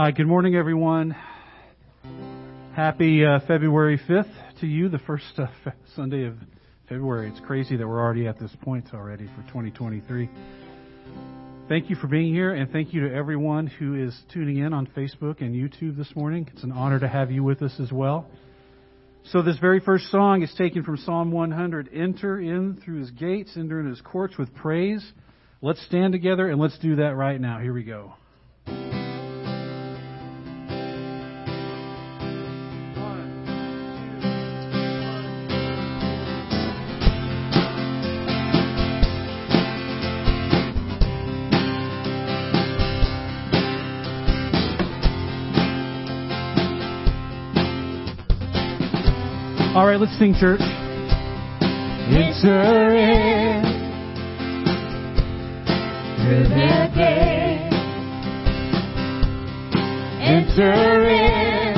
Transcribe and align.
Hi, 0.00 0.12
good 0.12 0.28
morning, 0.28 0.54
everyone. 0.54 1.16
Happy 2.72 3.24
uh, 3.24 3.40
February 3.48 3.98
5th 4.08 4.30
to 4.60 4.66
you, 4.68 4.88
the 4.88 5.00
first 5.00 5.24
uh, 5.36 5.48
fe- 5.64 5.72
Sunday 5.96 6.24
of 6.24 6.36
February. 6.88 7.28
It's 7.28 7.40
crazy 7.40 7.76
that 7.76 7.84
we're 7.84 8.00
already 8.00 8.28
at 8.28 8.38
this 8.38 8.52
point 8.62 8.94
already 8.94 9.26
for 9.26 9.42
2023. 9.48 10.30
Thank 11.68 11.90
you 11.90 11.96
for 11.96 12.06
being 12.06 12.32
here, 12.32 12.54
and 12.54 12.70
thank 12.70 12.94
you 12.94 13.08
to 13.08 13.12
everyone 13.12 13.66
who 13.66 13.96
is 13.96 14.16
tuning 14.32 14.58
in 14.58 14.72
on 14.72 14.86
Facebook 14.96 15.40
and 15.40 15.52
YouTube 15.52 15.96
this 15.96 16.14
morning. 16.14 16.48
It's 16.52 16.62
an 16.62 16.70
honor 16.70 17.00
to 17.00 17.08
have 17.08 17.32
you 17.32 17.42
with 17.42 17.60
us 17.62 17.74
as 17.80 17.90
well. 17.90 18.28
So, 19.24 19.42
this 19.42 19.58
very 19.58 19.80
first 19.80 20.12
song 20.12 20.42
is 20.44 20.54
taken 20.56 20.84
from 20.84 20.98
Psalm 20.98 21.32
100 21.32 21.90
Enter 21.92 22.38
in 22.38 22.80
through 22.84 23.00
his 23.00 23.10
gates, 23.10 23.56
enter 23.56 23.80
in 23.80 23.88
his 23.88 24.00
courts 24.00 24.38
with 24.38 24.54
praise. 24.54 25.04
Let's 25.60 25.84
stand 25.86 26.12
together 26.12 26.48
and 26.48 26.60
let's 26.60 26.78
do 26.78 26.94
that 26.94 27.16
right 27.16 27.40
now. 27.40 27.58
Here 27.58 27.72
we 27.72 27.82
go. 27.82 28.12
Right, 49.98 50.08
let's 50.08 50.18
sing, 50.18 50.34
church. 50.38 50.60
Enter 52.10 52.94
in 52.96 53.62
through 56.16 56.44
the 56.44 56.90
gate. 56.94 57.72
Enter 60.20 61.08
in. 61.08 61.74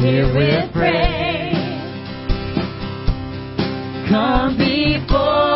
Here 0.00 0.28
we 0.34 0.72
pray. 0.72 1.52
Come 4.08 4.56
before 4.56 5.47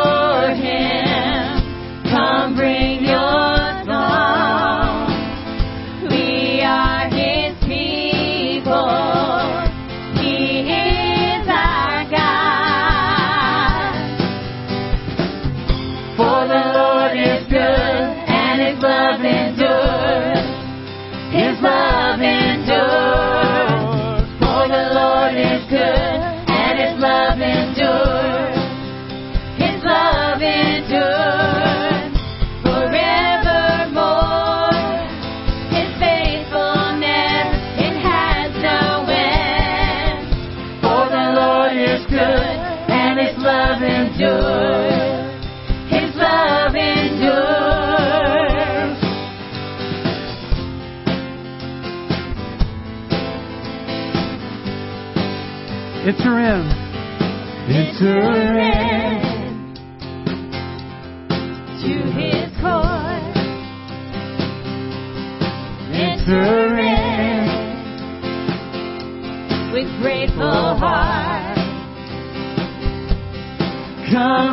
and 25.78 26.78
His 26.78 26.98
love 27.00 27.40
endures. 27.40 28.56
His 29.56 29.82
love 29.84 30.42
endures 30.42 32.12
forevermore. 32.62 34.28
His 35.72 35.88
faithfulness 35.98 37.48
it 37.80 37.96
has 38.04 38.52
no 38.60 39.06
end. 39.08 40.28
For 40.82 41.08
the 41.08 41.32
Lord 41.40 41.72
is 41.76 42.04
good 42.06 42.56
and 42.90 43.18
His 43.18 43.36
love 43.38 43.82
endures. 43.82 44.71
Enter 56.04 56.36
in. 56.40 56.66
Enter 57.70 58.18
in 58.58 59.22
to 61.78 61.92
His 62.10 62.50
court. 62.60 63.36
Enter 65.94 66.76
in 66.76 67.46
with 69.72 69.88
grateful 70.02 70.74
heart. 70.76 71.56
Come 74.10 74.51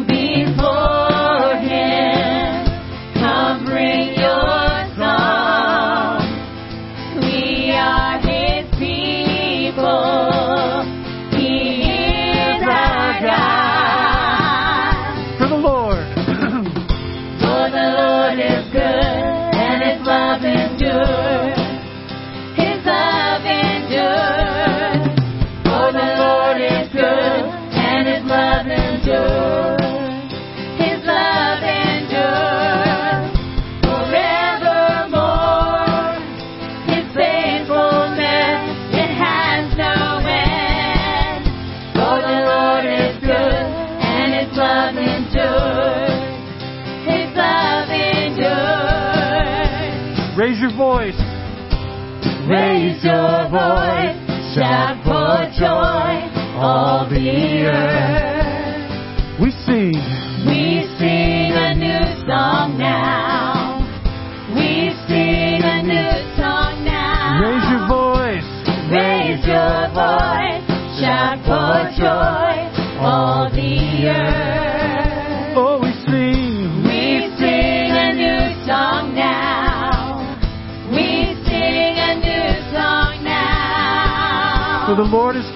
Lord 85.11 85.37
is 85.37 85.48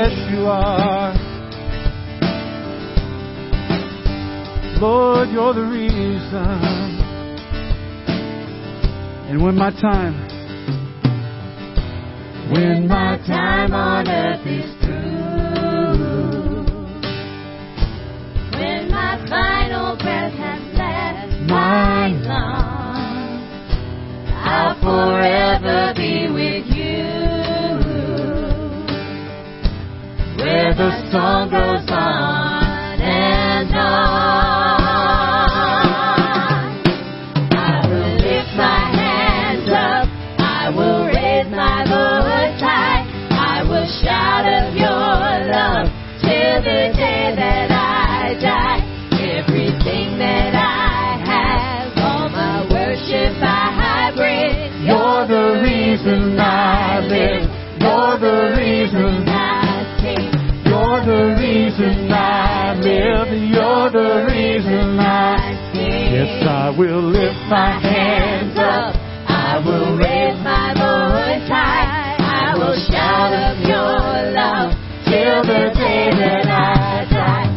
yes, 0.00 0.12
you 0.32 0.46
are. 0.46 1.14
Lord, 4.80 5.28
you're 5.28 5.54
the 5.54 5.64
reason. 5.64 7.00
And 9.28 9.42
when 9.42 9.56
my 9.56 9.70
time, 9.70 10.14
When 12.50 12.88
my 12.88 13.18
time 13.26 13.72
on 13.74 14.08
earth 14.08 14.46
is 14.46 14.74
through, 14.80 15.00
when 18.58 18.90
my 18.90 19.24
final 19.28 19.96
breath 19.96 20.32
has 20.32 20.62
left 20.76 21.32
my 21.48 22.08
lungs, 22.08 23.44
I'll 24.34 24.74
forever 24.80 25.92
be 25.94 26.28
with 26.32 26.49
song 31.10 31.50
goes 31.50 31.90
on 31.90 33.00
and 33.02 33.74
on. 33.74 33.80
I 37.50 37.82
will 37.90 38.14
lift 38.14 38.54
my 38.54 38.94
hands 38.94 39.66
up. 39.74 40.06
I 40.38 40.70
will 40.70 41.06
raise 41.06 41.50
my 41.50 41.82
voice 41.82 42.62
high. 42.62 43.02
I 43.34 43.66
will 43.66 43.90
shout 43.98 44.46
of 44.46 44.76
your 44.78 45.50
love 45.50 45.90
till 46.22 46.62
the 46.62 46.94
day 46.94 47.34
that 47.34 47.70
I 47.74 48.38
die. 48.38 48.78
Everything 49.18 50.16
that 50.18 50.54
I 50.54 51.18
have, 51.26 51.98
all 51.98 52.28
my 52.28 52.62
worship 52.70 53.34
I 53.42 54.12
bring. 54.14 54.86
You're 54.86 55.26
the 55.26 55.58
reason 55.60 56.38
I 56.38 57.00
live. 57.02 57.50
You're 57.80 58.18
the 58.20 58.54
reason 58.58 59.29
You're 63.80 63.92
the 63.92 64.28
reason 64.28 65.00
I. 65.00 65.56
sing. 65.72 66.12
Yes, 66.12 66.44
I 66.44 66.68
will 66.68 67.00
lift 67.00 67.40
my 67.48 67.80
hands 67.80 68.52
up. 68.60 68.92
I 69.24 69.56
will 69.56 69.96
raise 69.96 70.36
my 70.44 70.76
voice 70.76 71.48
high. 71.48 72.20
I 72.20 72.60
will 72.60 72.76
shout 72.76 73.32
of 73.32 73.56
your 73.64 74.36
love 74.36 74.76
till 75.08 75.40
the 75.48 75.72
day 75.72 76.12
that 76.12 76.44
I 76.44 77.08
die. 77.08 77.48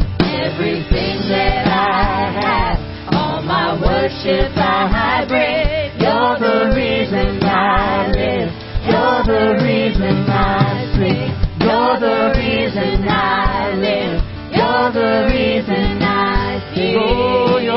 Everything 0.47 1.27
that 1.27 1.67
I 1.67 2.31
have, 2.39 2.79
all 3.13 3.43
my 3.43 3.75
worship 3.75 4.55
I 4.55 5.27
bring. 5.27 5.99
You're 5.99 6.39
the 6.39 6.71
reason 6.71 7.43
I 7.43 8.07
live. 8.15 8.49
You're 8.87 9.23
the 9.27 9.59
reason 9.59 10.23
I 10.31 10.87
sing. 10.95 11.35
You're 11.59 11.99
the 11.99 12.31
reason 12.39 13.09
I 13.09 13.75
live. 13.75 14.23
You're 14.55 14.91
the 14.93 15.27
reason. 15.27 16.02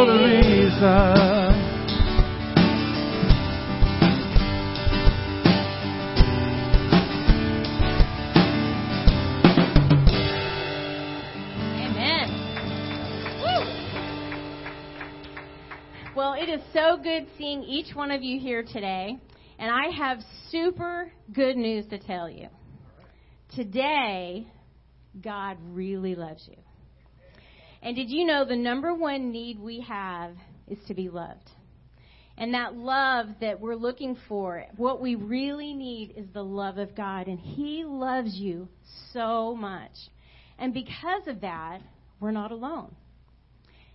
The 0.07 0.13
reason. 0.13 0.85
Amen. 11.83 12.29
Well, 16.15 16.35
it 16.35 16.49
is 16.49 16.61
so 16.73 16.97
good 17.03 17.27
seeing 17.37 17.65
each 17.65 17.97
one 17.97 18.13
of 18.13 18.23
you 18.23 18.39
here 18.39 18.63
today. 18.63 19.19
And 19.59 19.73
I 19.73 19.91
have 19.91 20.19
super 20.51 21.11
good 21.33 21.57
news 21.57 21.85
to 21.89 21.99
tell 21.99 22.31
you. 22.31 22.47
Today, 23.57 24.47
God 25.21 25.57
really 25.73 26.15
loves 26.15 26.49
you. 26.49 26.66
And 27.87 27.95
did 27.95 28.11
you 28.11 28.27
know 28.27 28.45
the 28.45 28.57
number 28.57 28.93
one 28.93 29.31
need 29.31 29.61
we 29.61 29.79
have 29.83 30.33
is 30.67 30.79
to 30.89 30.95
be 30.95 31.09
loved? 31.09 31.49
And 32.37 32.53
that 32.53 32.75
love 32.75 33.29
that 33.41 33.61
we're 33.61 33.77
looking 33.77 34.19
for, 34.29 34.65
what 34.77 35.01
we 35.01 35.15
really 35.15 35.73
need 35.73 36.15
is 36.17 36.27
the 36.35 36.43
love 36.43 36.79
of 36.79 36.97
God. 36.97 37.29
And 37.29 37.39
He 37.39 37.85
loves 37.85 38.35
you 38.35 38.67
so 39.13 39.55
much. 39.55 39.93
And 40.59 40.75
because 40.75 41.29
of 41.29 41.43
that, 41.43 41.79
we're 42.19 42.33
not 42.33 42.51
alone. 42.51 42.93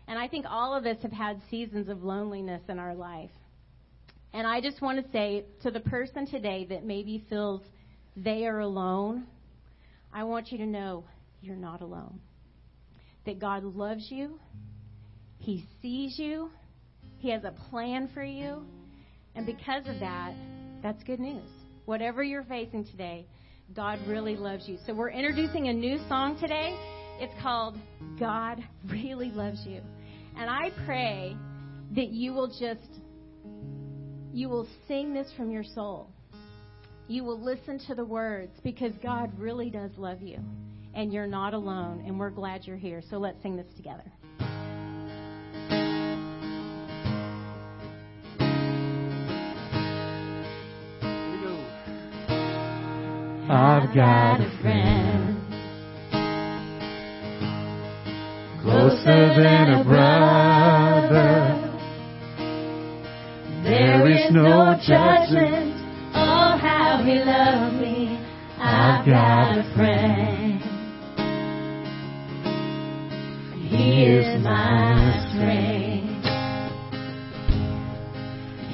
And 0.08 0.18
I 0.18 0.30
think 0.30 0.46
all 0.48 0.74
of 0.74 0.86
us 0.86 0.96
have 1.02 1.12
had 1.12 1.42
seasons 1.50 1.90
of 1.90 2.02
loneliness 2.02 2.62
in 2.70 2.80
our 2.80 2.96
life. 2.96 3.30
And 4.32 4.48
I 4.48 4.62
just 4.62 4.82
want 4.82 5.06
to 5.06 5.12
say 5.12 5.44
to 5.64 5.70
the 5.70 5.82
person 5.82 6.26
today 6.26 6.66
that 6.70 6.86
maybe 6.86 7.26
feels 7.30 7.60
they 8.16 8.46
are 8.46 8.60
alone, 8.60 9.26
I 10.14 10.24
want 10.24 10.50
you 10.50 10.60
to 10.60 10.66
know 10.66 11.04
you're 11.42 11.58
not 11.58 11.82
alone. 11.82 12.22
That 13.26 13.40
God 13.40 13.64
loves 13.64 14.08
you, 14.10 14.40
He 15.38 15.66
sees 15.82 16.18
you, 16.18 16.50
He 17.20 17.30
has 17.30 17.44
a 17.44 17.54
plan 17.70 18.10
for 18.14 18.24
you, 18.24 18.64
and 19.36 19.46
because 19.46 19.88
of 19.88 20.00
that, 20.00 20.34
that's 20.82 21.04
good 21.04 21.20
news. 21.20 21.48
Whatever 21.86 22.24
you're 22.24 22.44
facing 22.44 22.86
today, 22.86 23.26
God 23.76 24.00
really 24.08 24.36
loves 24.36 24.68
you. 24.68 24.78
So 24.86 24.94
we're 24.94 25.12
introducing 25.12 25.68
a 25.68 25.74
new 25.74 25.98
song 26.10 26.38
today. 26.40 26.76
It's 27.20 27.34
called 27.42 27.78
God 28.20 28.64
Really 28.90 29.30
Loves 29.30 29.62
You. 29.66 29.82
And 30.38 30.50
I 30.50 30.72
pray 30.86 31.36
that 31.96 32.10
you 32.10 32.34
will 32.34 32.48
just 32.48 33.02
you 34.34 34.50
will 34.50 34.68
sing 34.88 35.14
this 35.14 35.28
from 35.36 35.52
your 35.52 35.64
soul. 35.64 36.10
You 37.08 37.24
will 37.24 37.40
listen 37.40 37.80
to 37.88 37.96
the 37.96 38.06
words 38.06 38.54
because 38.64 38.94
God 39.04 39.32
really 39.38 39.70
does 39.70 39.92
love 39.98 40.22
you. 40.22 40.40
And 40.94 41.12
you're 41.14 41.28
not 41.28 41.54
alone. 41.54 42.04
And 42.06 42.20
we're 42.20 42.30
glad 42.30 42.66
you're 42.66 42.78
here. 42.78 43.02
So 43.10 43.18
let's 43.18 43.42
sing 43.42 43.56
this 43.56 43.68
together. 43.76 44.04
I've 53.54 53.94
got 53.94 54.40
a 54.40 54.50
friend 54.62 55.42
closer 58.62 59.34
than 59.36 59.74
a 59.74 59.84
brother. 59.84 61.58
There 63.64 64.10
is 64.10 64.32
no 64.32 64.80
judgment. 64.88 65.74
Oh, 66.14 66.58
how 66.58 67.04
he 67.04 67.16
loved 67.16 67.82
me. 67.82 68.18
I've 68.58 69.06
got 69.06 69.58
a 69.58 69.74
friend. 69.76 70.41
He 73.82 74.04
is 74.04 74.44
my 74.44 75.12
strength. 75.32 76.26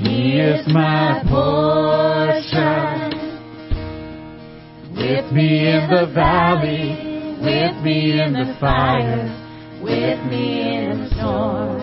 He 0.03 0.37
is 0.37 0.67
my 0.67 1.23
portion. 1.29 2.65
With 4.97 5.31
me 5.31 5.69
in 5.69 5.89
the 5.89 6.11
valley, 6.13 7.37
with 7.41 7.83
me 7.85 8.19
in 8.19 8.33
the 8.33 8.53
fire, 8.59 9.31
with 9.81 10.19
me 10.25 10.75
in 10.75 10.99
the 10.99 11.09
storm. 11.15 11.79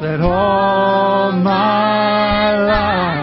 That 0.00 0.20
all 0.22 1.32
my 1.32 2.56
life 2.56 3.19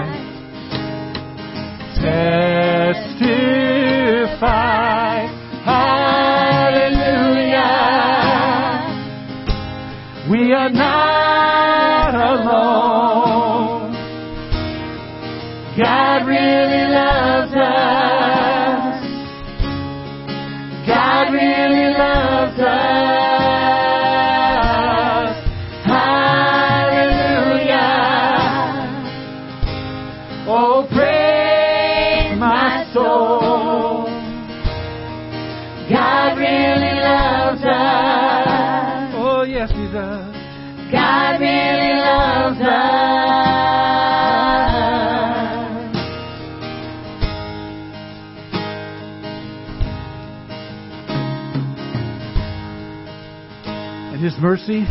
mercy, 54.40 54.82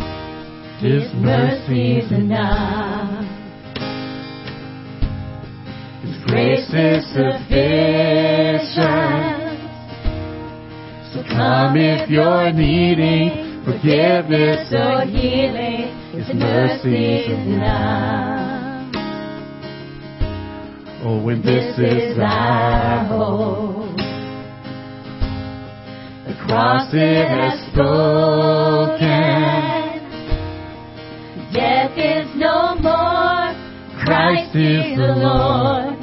His 0.79 1.13
mercy 1.15 1.97
is 1.99 2.11
enough. 2.11 3.23
His 6.03 6.17
grace 6.25 6.69
is 6.73 7.05
sufficient. 7.13 7.47
So 11.13 11.23
come 11.29 11.77
if 11.77 12.09
you're 12.09 12.51
needing 12.51 13.63
forgiveness 13.63 14.71
or 14.73 15.01
healing. 15.05 15.95
His 16.11 16.33
mercy 16.33 17.15
is 17.15 17.27
enough. 17.47 18.93
oh, 21.03 21.21
when 21.23 21.41
This 21.41 21.77
is 21.79 22.17
our 22.19 23.05
hope. 23.05 23.76
Cross 26.47 26.93
it 26.93 27.27
has 27.27 27.59
spoken. 27.71 29.07
Death 31.53 31.97
is 31.97 32.27
no 32.35 32.75
more. 32.75 33.51
Christ 34.05 34.55
is 34.55 34.97
the 34.97 35.13
Lord. 35.17 35.99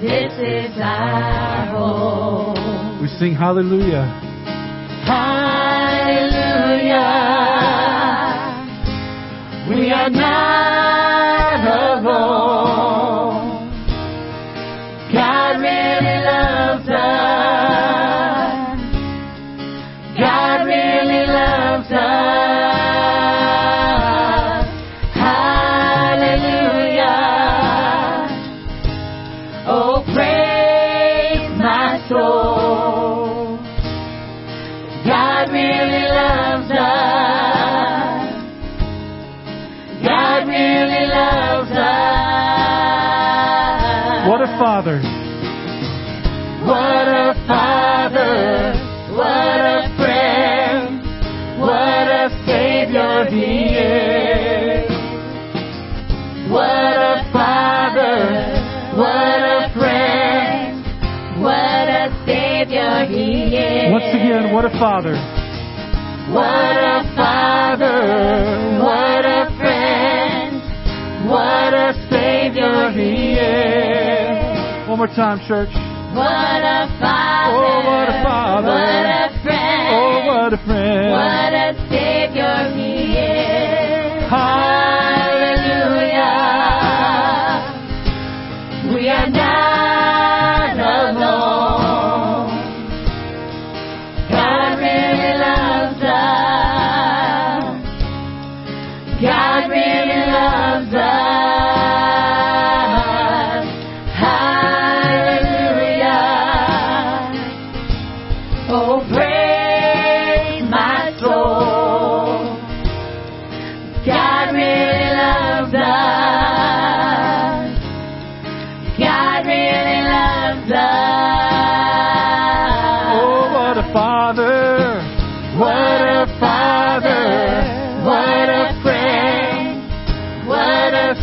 This 0.00 0.32
is 0.40 0.78
our 0.80 1.66
hope. 1.76 3.02
we 3.02 3.08
sing 3.18 3.34
hallelujah. 3.34 4.06
Hallelujah. 5.04 6.32
We 9.68 9.92
are 9.92 10.08
not 10.08 10.81
Father. 44.62 45.02
What 46.62 47.08
a 47.08 47.34
father, 47.48 48.78
what 49.10 49.58
a 49.58 49.90
friend, 49.98 51.02
what 51.58 52.06
a 52.06 52.30
savior 52.46 53.26
he 53.26 53.74
is. 53.74 54.86
What 56.48 56.62
a 56.62 57.26
father, 57.32 58.14
what 58.94 59.42
a 59.42 59.68
friend, 59.74 61.42
what 61.42 61.88
a 61.88 62.06
savior 62.24 63.04
he 63.06 63.56
is. 63.56 63.90
Once 63.90 64.14
again, 64.14 64.52
what 64.54 64.64
a 64.64 64.70
Father. 64.78 65.16
What 66.30 66.76
a 66.78 67.02
father, 67.16 68.78
what 68.78 69.24
a 69.26 69.50
friend, 69.58 71.28
what 71.28 71.74
a 71.74 71.94
savior 72.08 72.92
he 72.92 73.30
is. 73.30 73.31
More 75.02 75.10
time, 75.16 75.40
church. 75.48 75.68
What 76.14 76.62
a 76.62 76.86
father, 77.02 77.58
Oh, 77.58 77.82
what 77.90 78.06
a 78.08 78.22
father. 78.22 78.68
what 78.68 78.78
a 78.78 79.26
friend, 79.42 79.88
Oh, 79.90 80.22
what 80.28 80.52
a 80.52 80.56
friend. 80.58 81.10
what 81.10 81.52
a 81.52 81.74
savior 81.90 82.70
he 82.76 83.18
is. 83.18 84.22
Hallelujah. 84.30 86.22
We 88.94 89.08
are 89.08 89.26
not 89.28 89.51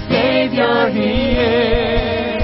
Savior 0.10 0.90
He 0.90 1.38
is. 1.38 2.44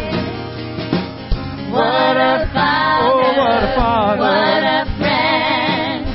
What 1.72 2.18
a 2.18 2.50
Father. 2.54 3.12
Oh, 3.12 3.34
what 3.38 3.64
a 3.64 3.76
Father. 3.76 4.22
What 4.22 4.64
a 4.64 4.86
friend. 4.98 6.06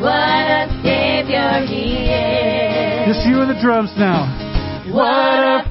What 0.00 0.46
a 0.50 0.68
Savior 0.82 1.66
He 1.66 2.10
is. 2.10 3.14
Just 3.14 3.26
you 3.26 3.40
and 3.40 3.50
the 3.50 3.60
drums 3.60 3.92
now. 3.96 4.26
What 4.90 5.38
a 5.38 5.63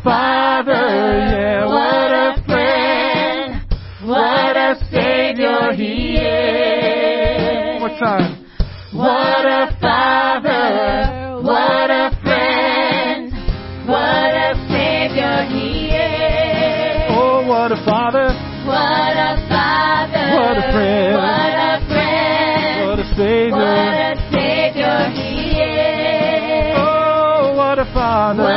friend. 20.73 21.15
what 21.15 21.53
a 21.53 21.55
friend, 21.87 22.89
what 22.89 22.99
a 22.99 23.01
savior. 23.15 23.51
what 23.53 23.97
a 24.09 24.11
savior 24.33 24.99
he 25.15 25.31
is. 25.61 26.75
Oh, 26.75 27.53
what 27.55 27.77
a 27.79 27.85
father. 27.93 28.43
What 28.43 28.51
a 28.51 28.53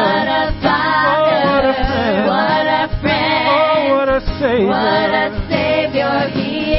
father, 0.63 1.13
Oh, 1.13 1.17
what 1.49 1.65
a 1.65 1.67
friend. 1.75 2.27
what 2.33 2.67
a 2.67 2.69
friend, 3.01 3.49
Oh, 3.49 3.53
what 3.97 4.09
a 4.09 4.21
savior. 4.41 4.67
what 4.67 5.11
a 5.25 5.27
savior 5.51 6.17
he 6.37 6.51
is. 6.75 6.77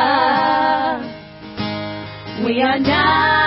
Hallelujah. 0.00 2.44
We 2.44 2.62
are 2.62 2.78
not 2.78 3.39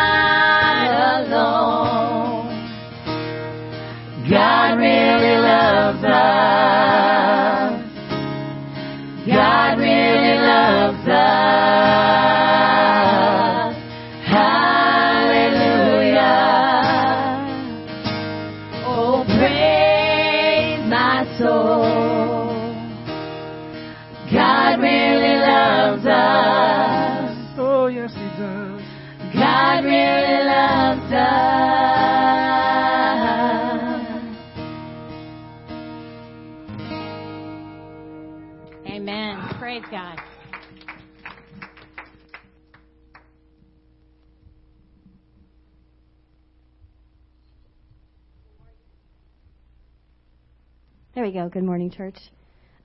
Good 51.54 51.64
morning, 51.64 51.92
church. 51.92 52.18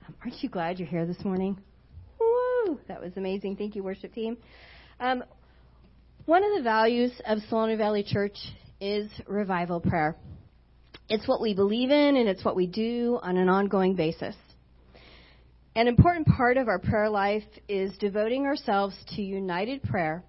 Um, 0.07 0.13
aren't 0.21 0.43
you 0.43 0.47
glad 0.47 0.77
you're 0.77 0.87
here 0.87 1.07
this 1.07 1.25
morning? 1.25 1.57
Woo! 2.19 2.79
That 2.87 3.01
was 3.01 3.13
amazing. 3.17 3.55
Thank 3.55 3.75
you, 3.75 3.81
worship 3.81 4.13
team. 4.13 4.37
Um, 4.99 5.23
one 6.27 6.43
of 6.43 6.55
the 6.55 6.61
values 6.61 7.11
of 7.25 7.39
Solano 7.49 7.77
Valley 7.77 8.03
Church 8.03 8.37
is 8.79 9.09
revival 9.25 9.79
prayer. 9.79 10.15
It's 11.09 11.27
what 11.27 11.41
we 11.41 11.55
believe 11.55 11.89
in 11.89 12.15
and 12.15 12.29
it's 12.29 12.45
what 12.45 12.55
we 12.55 12.67
do 12.67 13.17
on 13.23 13.37
an 13.37 13.49
ongoing 13.49 13.95
basis. 13.95 14.35
An 15.75 15.87
important 15.87 16.27
part 16.27 16.57
of 16.57 16.67
our 16.67 16.77
prayer 16.77 17.09
life 17.09 17.49
is 17.67 17.97
devoting 17.97 18.45
ourselves 18.45 18.95
to 19.15 19.23
united 19.23 19.81
prayer 19.81 20.23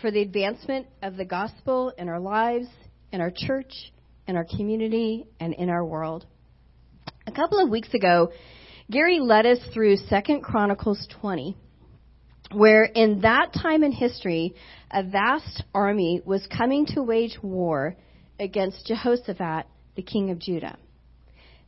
for 0.00 0.10
the 0.10 0.22
advancement 0.22 0.88
of 1.02 1.16
the 1.16 1.24
gospel 1.24 1.92
in 1.96 2.08
our 2.08 2.18
lives, 2.18 2.66
in 3.12 3.20
our 3.20 3.30
church, 3.32 3.92
in 4.26 4.34
our 4.34 4.44
community, 4.56 5.24
and 5.38 5.54
in 5.54 5.70
our 5.70 5.84
world. 5.84 6.26
A 7.28 7.32
couple 7.32 7.58
of 7.58 7.68
weeks 7.68 7.92
ago, 7.92 8.30
Gary 8.88 9.18
led 9.18 9.46
us 9.46 9.58
through 9.74 9.96
2 9.96 10.40
Chronicles 10.42 11.08
20, 11.20 11.56
where 12.52 12.84
in 12.84 13.22
that 13.22 13.52
time 13.52 13.82
in 13.82 13.90
history, 13.90 14.54
a 14.92 15.02
vast 15.02 15.64
army 15.74 16.22
was 16.24 16.46
coming 16.46 16.86
to 16.86 17.02
wage 17.02 17.36
war 17.42 17.96
against 18.38 18.86
Jehoshaphat, 18.86 19.66
the 19.96 20.02
king 20.02 20.30
of 20.30 20.38
Judah. 20.38 20.78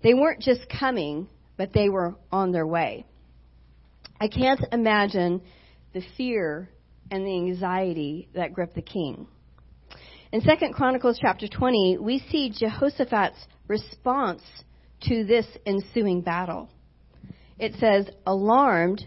They 0.01 0.15
weren't 0.15 0.41
just 0.41 0.61
coming, 0.69 1.27
but 1.57 1.73
they 1.73 1.89
were 1.89 2.15
on 2.31 2.53
their 2.53 2.67
way. 2.67 3.05
I 4.21 4.29
can't 4.29 4.65
imagine 4.71 5.43
the 5.93 6.03
fear 6.17 6.71
and 7.11 7.27
the 7.27 7.35
anxiety 7.35 8.29
that 8.35 8.53
gripped 8.53 8.77
the 8.77 8.83
king. 8.83 9.27
In 10.31 10.41
2 10.41 10.49
Chronicles 10.73 11.19
chapter 11.21 11.49
20, 11.49 11.99
we 11.99 12.21
see 12.31 12.51
Jehoshaphat's 12.57 13.45
response 13.67 14.43
to 15.03 15.25
this 15.25 15.47
ensuing 15.67 16.23
battle. 16.23 16.69
It 17.59 17.75
says, 17.81 18.09
Alarmed, 18.27 19.07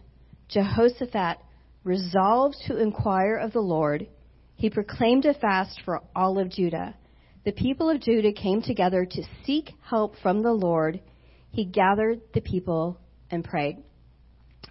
Jehoshaphat 0.49 1.37
resolved 1.83 2.57
to 2.67 2.77
inquire 2.77 3.37
of 3.37 3.53
the 3.53 3.61
Lord. 3.61 4.07
He 4.55 4.69
proclaimed 4.69 5.25
a 5.25 5.33
fast 5.33 5.81
for 5.83 6.01
all 6.15 6.37
of 6.37 6.51
Judah. 6.51 6.95
The 7.43 7.51
people 7.51 7.89
of 7.89 8.01
Judah 8.01 8.33
came 8.33 8.61
together 8.61 9.05
to 9.05 9.23
seek 9.45 9.71
help 9.81 10.15
from 10.21 10.43
the 10.43 10.53
Lord. 10.53 11.01
He 11.49 11.65
gathered 11.65 12.21
the 12.33 12.41
people 12.41 12.99
and 13.31 13.43
prayed. 13.43 13.77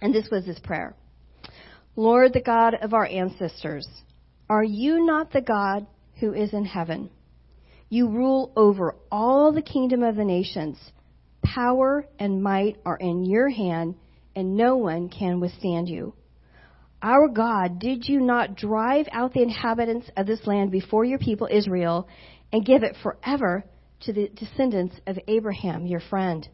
And 0.01 0.13
this 0.13 0.29
was 0.31 0.45
his 0.45 0.59
prayer 0.59 0.95
Lord, 1.95 2.33
the 2.33 2.41
God 2.41 2.75
of 2.75 2.93
our 2.93 3.05
ancestors, 3.05 3.87
are 4.49 4.63
you 4.63 5.05
not 5.05 5.31
the 5.31 5.41
God 5.41 5.85
who 6.19 6.33
is 6.33 6.53
in 6.53 6.65
heaven? 6.65 7.09
You 7.89 8.07
rule 8.07 8.53
over 8.55 8.95
all 9.11 9.51
the 9.51 9.61
kingdom 9.61 10.01
of 10.01 10.15
the 10.15 10.23
nations. 10.23 10.77
Power 11.43 12.05
and 12.19 12.43
might 12.43 12.77
are 12.85 12.97
in 12.97 13.25
your 13.25 13.49
hand, 13.49 13.95
and 14.35 14.55
no 14.55 14.77
one 14.77 15.09
can 15.09 15.39
withstand 15.39 15.89
you. 15.89 16.13
Our 17.01 17.27
God, 17.27 17.79
did 17.79 18.07
you 18.07 18.19
not 18.19 18.55
drive 18.55 19.07
out 19.11 19.33
the 19.33 19.41
inhabitants 19.41 20.09
of 20.15 20.27
this 20.27 20.45
land 20.45 20.71
before 20.71 21.03
your 21.03 21.17
people 21.17 21.47
Israel 21.51 22.07
and 22.53 22.65
give 22.65 22.83
it 22.83 22.95
forever 23.01 23.65
to 24.01 24.13
the 24.13 24.29
descendants 24.29 24.95
of 25.07 25.17
Abraham, 25.27 25.87
your 25.87 25.99
friend? 25.99 26.47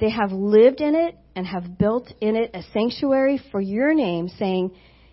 They 0.00 0.10
have 0.10 0.32
lived 0.32 0.80
in 0.80 0.94
it 0.94 1.16
and 1.34 1.46
have 1.46 1.78
built 1.78 2.12
in 2.20 2.36
it 2.36 2.50
a 2.52 2.62
sanctuary 2.74 3.40
for 3.50 3.60
your 3.60 3.94
name, 3.94 4.28
saying, 4.28 4.72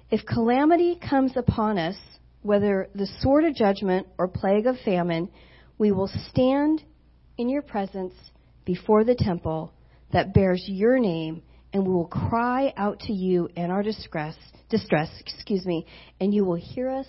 If 0.09 0.25
calamity 0.25 0.97
comes 0.97 1.37
upon 1.37 1.77
us, 1.77 1.95
whether 2.41 2.89
the 2.93 3.07
sword 3.19 3.45
of 3.45 3.55
judgment 3.55 4.07
or 4.17 4.27
plague 4.27 4.65
of 4.65 4.75
famine, 4.83 5.29
we 5.77 5.91
will 5.91 6.09
stand 6.29 6.83
in 7.37 7.47
your 7.47 7.61
presence 7.61 8.13
before 8.65 9.03
the 9.03 9.15
temple 9.15 9.73
that 10.13 10.33
bears 10.33 10.63
your 10.67 10.99
name, 10.99 11.41
and 11.73 11.85
we 11.85 11.93
will 11.93 12.07
cry 12.07 12.73
out 12.75 12.99
to 13.01 13.13
you 13.13 13.49
in 13.55 13.71
our 13.71 13.83
distress, 13.83 14.35
distress, 14.69 15.09
excuse 15.19 15.65
me, 15.65 15.85
and 16.19 16.33
you 16.33 16.43
will 16.43 16.55
hear 16.55 16.89
us 16.89 17.07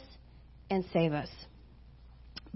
and 0.71 0.85
save 0.93 1.12
us. 1.12 1.29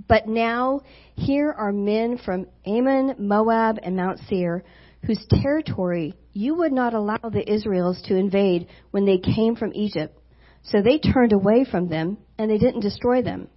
But 0.09 0.29
now 0.29 0.83
here 1.15 1.51
are 1.53 1.73
men 1.73 2.19
from 2.19 2.47
Ammon, 2.67 3.17
Moab, 3.19 3.79
and 3.83 3.97
Mount 3.97 4.21
Seir, 4.29 4.63
whose 5.05 5.25
territory 5.43 6.15
you 6.33 6.55
would 6.57 6.73
not 6.73 6.95
allow 6.95 7.19
the 7.23 7.51
Israels 7.51 8.01
to 8.03 8.17
invade 8.17 8.69
when 8.91 9.07
they 9.07 9.19
came 9.19 9.57
from 9.57 9.73
Egypt. 9.75 10.19
So 10.65 10.83
they 10.83 10.99
turned 10.99 11.33
away 11.33 11.65
from 11.65 11.89
them, 11.89 12.19
and 12.39 12.51
they 12.51 12.59
didn't 12.59 12.81
destroy 12.81 13.23
them. 13.23 13.49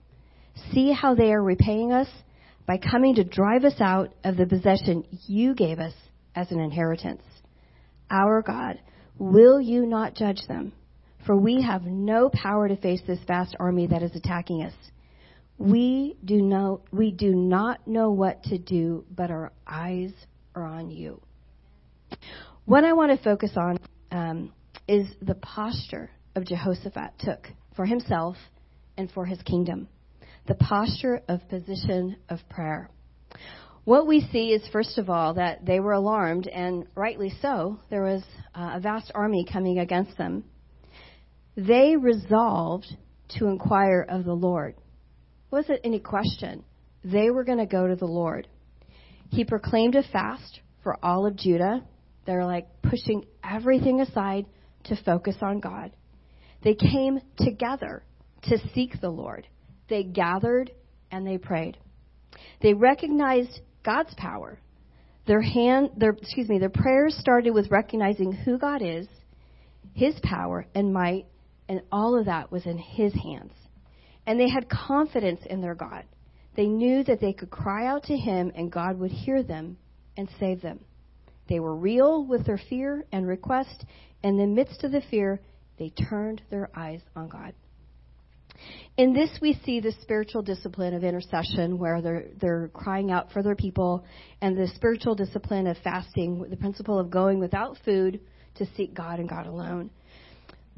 See 0.74 0.92
how 0.92 1.16
they 1.16 1.34
are 1.34 1.44
repaying 1.44 1.92
us 1.92 2.08
by 2.70 2.78
coming 2.78 3.16
to 3.16 3.24
drive 3.24 3.64
us 3.64 3.82
out 3.82 4.14
of 4.24 4.38
the 4.38 4.46
possession 4.46 5.04
you 5.26 5.56
gave 5.56 5.80
us 5.80 5.94
as 6.36 6.52
an 6.52 6.60
inheritance. 6.60 7.24
Our 8.12 8.44
God, 8.44 8.80
will 9.18 9.60
you 9.60 9.88
not 9.88 10.14
judge 10.14 10.42
them? 10.48 10.74
For 11.26 11.36
we 11.36 11.64
have 11.64 11.82
no 11.82 12.30
power 12.30 12.68
to 12.68 12.76
face 12.76 13.02
this 13.08 13.18
vast 13.26 13.56
army 13.60 13.88
that 13.88 14.04
is 14.04 14.16
attacking 14.16 14.62
us. 14.62 14.74
We 15.58 16.16
do 16.24 16.44
know, 16.44 16.82
we 16.92 17.10
do 17.10 17.34
not 17.34 17.88
know 17.88 18.12
what 18.12 18.44
to 18.44 18.60
do, 18.60 19.04
but 19.10 19.32
our 19.32 19.52
eyes 19.66 20.12
are 20.54 20.64
on 20.64 20.92
you. 20.92 21.20
What 22.66 22.84
I 22.84 22.94
want 22.94 23.18
to 23.18 23.24
focus 23.24 23.50
on 23.58 23.80
um, 24.12 24.54
is 24.88 25.08
the 25.24 25.34
posture 25.34 26.12
of 26.36 26.46
Jehoshaphat 26.46 27.14
took 27.18 27.48
for 27.76 27.88
himself 27.88 28.36
and 28.96 29.10
for 29.10 29.26
his 29.26 29.42
kingdom. 29.42 29.88
The 30.48 30.56
posture 30.56 31.22
of 31.28 31.48
position 31.50 32.18
of 32.30 32.40
prayer. 32.50 32.90
What 33.86 34.08
we 34.08 34.22
see 34.32 34.52
is, 34.52 34.68
first 34.72 34.98
of 34.98 35.10
all, 35.10 35.34
that 35.36 35.66
they 35.66 35.80
were 35.80 35.94
alarmed, 35.94 36.48
and 36.48 36.86
rightly 36.96 37.34
so. 37.42 37.80
There 37.90 38.04
was 38.04 38.24
uh, 38.54 38.74
a 38.76 38.80
vast 38.80 39.12
army 39.16 39.46
coming 39.52 39.80
against 39.80 40.18
them. 40.18 40.44
They 41.56 41.96
resolved 41.96 42.88
to 43.38 43.48
inquire 43.48 44.06
of 44.08 44.26
the 44.26 44.34
Lord. 44.34 44.76
Wasn't 45.52 45.80
any 45.84 46.00
question. 46.00 46.64
They 47.04 47.32
were 47.32 47.44
going 47.44 47.58
to 47.58 47.66
go 47.66 47.88
to 47.88 47.96
the 47.96 48.06
Lord. 48.06 48.48
He 49.30 49.46
proclaimed 49.46 49.96
a 49.96 50.04
fast 50.04 50.60
for 50.84 51.04
all 51.04 51.26
of 51.26 51.36
Judah. 51.36 51.84
They're 52.26 52.46
like 52.46 52.68
pushing 52.82 53.26
everything 53.44 54.02
aside 54.02 54.46
to 54.86 55.04
focus 55.04 55.38
on 55.42 55.60
God. 55.60 55.92
They 56.64 56.76
came 56.76 57.22
together 57.38 58.04
to 58.44 58.58
seek 58.74 59.00
the 59.02 59.10
Lord 59.10 59.48
they 59.90 60.04
gathered 60.04 60.72
and 61.12 61.26
they 61.26 61.38
prayed. 61.38 61.78
They 62.62 62.74
recognized 62.74 63.62
God's 63.84 64.14
power. 64.16 64.60
Their 65.28 65.42
hand, 65.42 65.92
their, 65.98 66.12
excuse 66.12 66.50
me, 66.50 66.60
their 66.60 66.70
prayers 66.70 67.16
started 67.20 67.52
with 67.52 67.72
recognizing 67.72 68.32
who 68.32 68.58
God 68.58 68.82
is, 68.82 69.08
His 69.94 70.16
power 70.24 70.66
and 70.74 70.94
might, 70.94 71.26
and 71.68 71.82
all 71.92 72.18
of 72.18 72.26
that 72.26 72.52
was 72.52 72.66
in 72.66 72.78
His 72.78 73.14
hands. 73.14 73.54
And 74.26 74.40
they 74.40 74.50
had 74.50 74.70
confidence 74.70 75.42
in 75.50 75.62
their 75.62 75.76
God. 75.76 76.04
They 76.56 76.68
knew 76.68 77.04
that 77.04 77.22
they 77.22 77.34
could 77.34 77.52
cry 77.52 77.88
out 77.88 78.04
to 78.04 78.18
Him 78.18 78.52
and 78.56 78.72
God 78.72 79.00
would 79.00 79.12
hear 79.12 79.44
them 79.44 79.78
and 80.18 80.30
save 80.40 80.62
them. 80.62 80.80
They 81.48 81.60
were 81.60 81.76
real 81.76 82.26
with 82.26 82.46
their 82.46 82.60
fear 82.70 83.06
and 83.12 83.28
request. 83.28 83.86
In 84.24 84.38
the 84.38 84.46
midst 84.46 84.84
of 84.84 84.92
the 84.92 85.02
fear, 85.10 85.40
they 85.78 85.90
turned 85.90 86.42
their 86.50 86.70
eyes 86.76 87.02
on 87.16 87.28
God. 87.28 87.54
In 88.98 89.14
this, 89.14 89.30
we 89.42 89.60
see 89.66 89.80
the 89.80 89.94
spiritual 90.02 90.42
discipline 90.42 90.94
of 90.94 91.04
intercession, 91.04 91.78
where 91.78 92.02
they're, 92.02 92.26
they're 92.40 92.68
crying 92.74 93.12
out 93.12 93.32
for 93.32 93.42
their 93.42 93.56
people, 93.56 94.04
and 94.42 94.58
the 94.58 94.68
spiritual 94.76 95.16
discipline 95.16 95.68
of 95.68 95.78
fasting, 95.78 96.46
the 96.50 96.58
principle 96.58 97.00
of 97.00 97.10
going 97.10 97.40
without 97.40 97.78
food 97.86 98.20
to 98.56 98.66
seek 98.76 98.94
God 98.94 99.20
and 99.20 99.30
God 99.30 99.48
alone. 99.48 99.90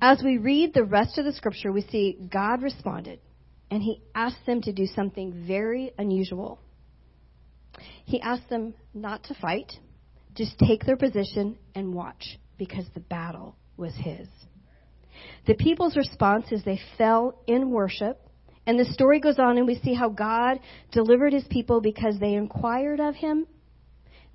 As 0.02 0.22
we 0.24 0.38
read 0.38 0.74
the 0.74 0.84
rest 0.84 1.18
of 1.18 1.26
the 1.26 1.34
scripture, 1.34 1.72
we 1.72 1.82
see 1.82 2.18
God 2.32 2.62
responded, 2.62 3.20
and 3.70 3.82
He 3.82 4.02
asked 4.14 4.46
them 4.46 4.62
to 4.64 4.72
do 4.72 4.86
something 4.86 5.46
very 5.48 5.92
unusual. 5.98 6.60
He 8.06 8.22
asked 8.22 8.50
them 8.50 8.74
not 8.94 9.24
to 9.26 9.34
fight, 9.36 9.72
just 10.36 10.58
take 10.60 10.86
their 10.86 10.98
position 10.98 11.58
and 11.76 11.94
watch, 11.94 12.38
because 12.58 12.86
the 12.94 13.00
battle 13.00 13.56
was 13.78 13.94
His. 13.96 14.28
The 15.48 15.56
people's 15.56 15.98
response 15.98 16.52
is 16.52 16.64
they 16.64 16.80
fell 16.98 17.40
in 17.48 17.72
worship. 17.72 18.20
And 18.68 18.80
the 18.80 18.86
story 18.86 19.20
goes 19.20 19.40
on, 19.40 19.58
and 19.58 19.66
we 19.66 19.80
see 19.80 19.96
how 19.96 20.10
God 20.10 20.60
delivered 20.92 21.34
his 21.34 21.46
people 21.50 21.82
because 21.82 22.20
they 22.20 22.36
inquired 22.36 23.00
of 23.00 23.16
him, 23.16 23.48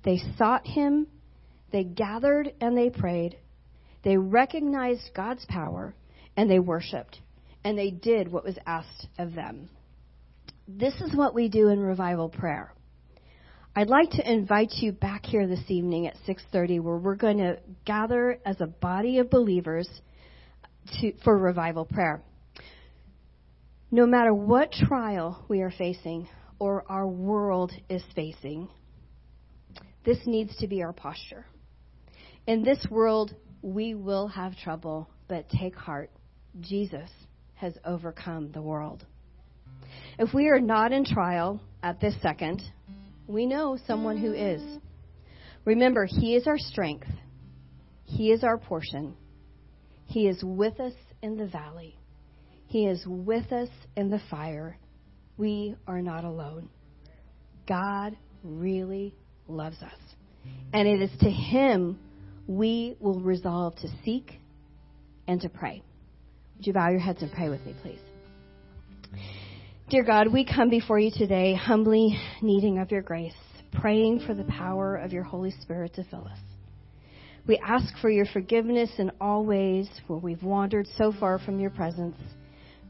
they 0.03 0.19
sought 0.37 0.67
him, 0.67 1.07
they 1.71 1.85
gathered 1.85 2.53
and 2.59 2.77
they 2.77 2.89
prayed, 2.89 3.37
they 4.03 4.17
recognized 4.17 5.11
God's 5.15 5.45
power, 5.45 5.95
and 6.35 6.49
they 6.49 6.59
worshiped. 6.59 7.19
And 7.63 7.77
they 7.77 7.89
did 7.89 8.31
what 8.31 8.45
was 8.45 8.57
asked 8.65 9.07
of 9.17 9.33
them. 9.33 9.69
This 10.67 10.93
is 11.01 11.15
what 11.15 11.33
we 11.33 11.49
do 11.49 11.69
in 11.69 11.79
revival 11.79 12.29
prayer. 12.29 12.73
I'd 13.75 13.89
like 13.89 14.11
to 14.11 14.31
invite 14.31 14.73
you 14.73 14.91
back 14.91 15.25
here 15.25 15.47
this 15.47 15.63
evening 15.69 16.07
at 16.07 16.15
6:30 16.27 16.79
where 16.81 16.97
we're 16.97 17.15
going 17.15 17.37
to 17.37 17.59
gather 17.85 18.39
as 18.45 18.59
a 18.59 18.67
body 18.67 19.19
of 19.19 19.29
believers 19.29 19.89
to, 21.01 21.13
for 21.23 21.37
revival 21.37 21.85
prayer. 21.85 22.21
No 23.91 24.05
matter 24.05 24.33
what 24.33 24.71
trial 24.71 25.45
we 25.47 25.61
are 25.61 25.71
facing 25.71 26.27
or 26.59 26.83
our 26.89 27.07
world 27.07 27.71
is 27.89 28.03
facing, 28.15 28.67
this 30.05 30.17
needs 30.25 30.55
to 30.57 30.67
be 30.67 30.83
our 30.83 30.93
posture. 30.93 31.45
In 32.47 32.63
this 32.63 32.85
world, 32.89 33.35
we 33.61 33.93
will 33.93 34.27
have 34.27 34.57
trouble, 34.57 35.09
but 35.27 35.49
take 35.49 35.75
heart. 35.75 36.09
Jesus 36.61 37.09
has 37.55 37.73
overcome 37.85 38.51
the 38.51 38.61
world. 38.61 39.05
If 40.19 40.33
we 40.33 40.47
are 40.47 40.59
not 40.59 40.91
in 40.91 41.05
trial 41.05 41.61
at 41.83 41.99
this 41.99 42.15
second, 42.21 42.61
we 43.27 43.45
know 43.45 43.77
someone 43.85 44.17
who 44.17 44.33
is. 44.33 44.61
Remember, 45.65 46.05
He 46.05 46.35
is 46.35 46.47
our 46.47 46.57
strength, 46.57 47.07
He 48.05 48.31
is 48.31 48.43
our 48.43 48.57
portion. 48.57 49.15
He 50.07 50.27
is 50.27 50.41
with 50.43 50.79
us 50.79 50.93
in 51.21 51.37
the 51.37 51.47
valley. 51.47 51.97
He 52.67 52.85
is 52.85 53.03
with 53.05 53.51
us 53.51 53.69
in 53.95 54.09
the 54.09 54.21
fire. 54.29 54.77
We 55.37 55.75
are 55.87 56.01
not 56.01 56.23
alone. 56.23 56.69
God 57.67 58.17
really 58.43 59.13
loves 59.47 59.81
us. 59.81 59.99
And 60.73 60.87
it 60.87 61.01
is 61.01 61.11
to 61.19 61.29
Him 61.29 61.99
we 62.47 62.95
will 62.99 63.19
resolve 63.19 63.75
to 63.77 63.89
seek 64.03 64.39
and 65.27 65.41
to 65.41 65.49
pray. 65.49 65.83
Would 66.57 66.67
you 66.67 66.73
bow 66.73 66.89
your 66.89 66.99
heads 66.99 67.21
and 67.21 67.31
pray 67.31 67.49
with 67.49 67.65
me, 67.65 67.75
please? 67.81 67.99
Dear 69.89 70.03
God, 70.03 70.31
we 70.31 70.45
come 70.45 70.69
before 70.69 70.99
you 70.99 71.11
today 71.11 71.53
humbly 71.53 72.17
needing 72.41 72.79
of 72.79 72.91
your 72.91 73.01
grace, 73.01 73.33
praying 73.73 74.21
for 74.25 74.33
the 74.33 74.43
power 74.45 74.95
of 74.95 75.13
your 75.13 75.23
Holy 75.23 75.51
Spirit 75.61 75.93
to 75.95 76.03
fill 76.05 76.27
us. 76.27 76.39
We 77.47 77.57
ask 77.59 77.97
for 78.01 78.09
your 78.09 78.25
forgiveness 78.25 78.89
in 78.97 79.09
all 79.21 79.45
ways 79.45 79.87
where 80.07 80.19
we've 80.19 80.43
wandered 80.43 80.85
so 80.97 81.13
far 81.17 81.39
from 81.39 81.61
your 81.61 81.69
presence. 81.69 82.17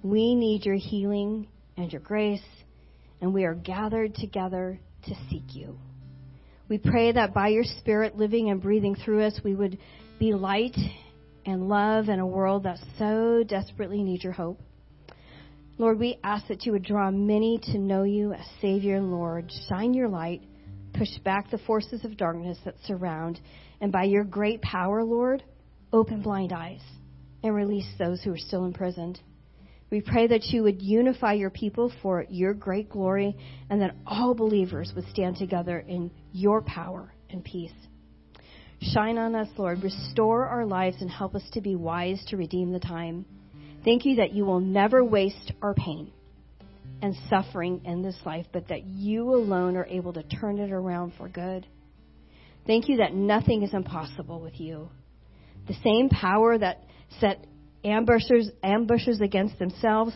We 0.01 0.33
need 0.33 0.65
your 0.65 0.75
healing 0.75 1.47
and 1.77 1.91
your 1.91 2.01
grace, 2.01 2.41
and 3.21 3.35
we 3.35 3.45
are 3.45 3.53
gathered 3.53 4.15
together 4.15 4.79
to 5.05 5.15
seek 5.29 5.55
you. 5.55 5.77
We 6.69 6.79
pray 6.79 7.11
that 7.11 7.35
by 7.35 7.49
your 7.49 7.63
Spirit 7.63 8.17
living 8.17 8.49
and 8.49 8.59
breathing 8.59 8.95
through 8.95 9.25
us, 9.25 9.39
we 9.43 9.53
would 9.53 9.77
be 10.17 10.33
light 10.33 10.75
and 11.45 11.69
love 11.69 12.09
in 12.09 12.19
a 12.19 12.25
world 12.25 12.63
that 12.63 12.79
so 12.97 13.43
desperately 13.47 14.01
needs 14.01 14.23
your 14.23 14.33
hope. 14.33 14.59
Lord, 15.77 15.99
we 15.99 16.17
ask 16.23 16.47
that 16.47 16.65
you 16.65 16.71
would 16.71 16.83
draw 16.83 17.11
many 17.11 17.59
to 17.71 17.77
know 17.77 18.01
you 18.01 18.33
as 18.33 18.45
Savior 18.59 18.95
and 18.95 19.11
Lord. 19.11 19.51
Shine 19.69 19.93
your 19.93 20.09
light, 20.09 20.41
push 20.97 21.17
back 21.23 21.49
the 21.49 21.57
forces 21.59 22.03
of 22.03 22.17
darkness 22.17 22.57
that 22.65 22.75
surround, 22.85 23.39
and 23.81 23.91
by 23.91 24.03
your 24.03 24.23
great 24.23 24.61
power, 24.61 25.03
Lord, 25.03 25.43
open 25.93 26.21
blind 26.21 26.51
eyes 26.51 26.81
and 27.43 27.53
release 27.53 27.87
those 27.97 28.21
who 28.21 28.31
are 28.33 28.37
still 28.37 28.65
imprisoned. 28.65 29.19
We 29.89 30.01
pray 30.01 30.27
that 30.27 30.45
you 30.45 30.63
would 30.63 30.81
unify 30.81 31.33
your 31.33 31.49
people 31.49 31.91
for 32.01 32.25
your 32.29 32.53
great 32.53 32.89
glory 32.89 33.37
and 33.69 33.81
that 33.81 33.95
all 34.05 34.33
believers 34.33 34.91
would 34.95 35.07
stand 35.09 35.37
together 35.37 35.79
in 35.79 36.11
your 36.33 36.61
power 36.61 37.13
and 37.29 37.43
peace. 37.43 37.71
Shine 38.81 39.17
on 39.17 39.33
us, 39.33 39.47
Lord. 39.57 39.83
Restore 39.83 40.45
our 40.45 40.65
lives 40.65 40.97
and 40.99 41.09
help 41.09 41.35
us 41.35 41.43
to 41.53 41.61
be 41.61 41.75
wise 41.75 42.23
to 42.27 42.37
redeem 42.37 42.73
the 42.73 42.79
time. 42.79 43.25
Thank 43.85 44.05
you 44.05 44.17
that 44.17 44.33
you 44.33 44.45
will 44.45 44.59
never 44.59 45.03
waste 45.03 45.53
our 45.61 45.73
pain 45.73 46.11
and 47.01 47.15
suffering 47.29 47.81
in 47.85 48.01
this 48.01 48.17
life, 48.25 48.45
but 48.51 48.67
that 48.69 48.85
you 48.85 49.33
alone 49.33 49.77
are 49.77 49.85
able 49.85 50.13
to 50.13 50.23
turn 50.23 50.59
it 50.59 50.71
around 50.71 51.13
for 51.17 51.27
good. 51.27 51.65
Thank 52.65 52.89
you 52.89 52.97
that 52.97 53.13
nothing 53.13 53.63
is 53.63 53.73
impossible 53.73 54.41
with 54.41 54.59
you. 54.59 54.89
The 55.67 55.75
same 55.83 56.09
power 56.09 56.57
that 56.57 56.83
set 57.19 57.45
ambushers, 57.83 58.49
ambushes 58.63 59.21
against 59.21 59.59
themselves, 59.59 60.13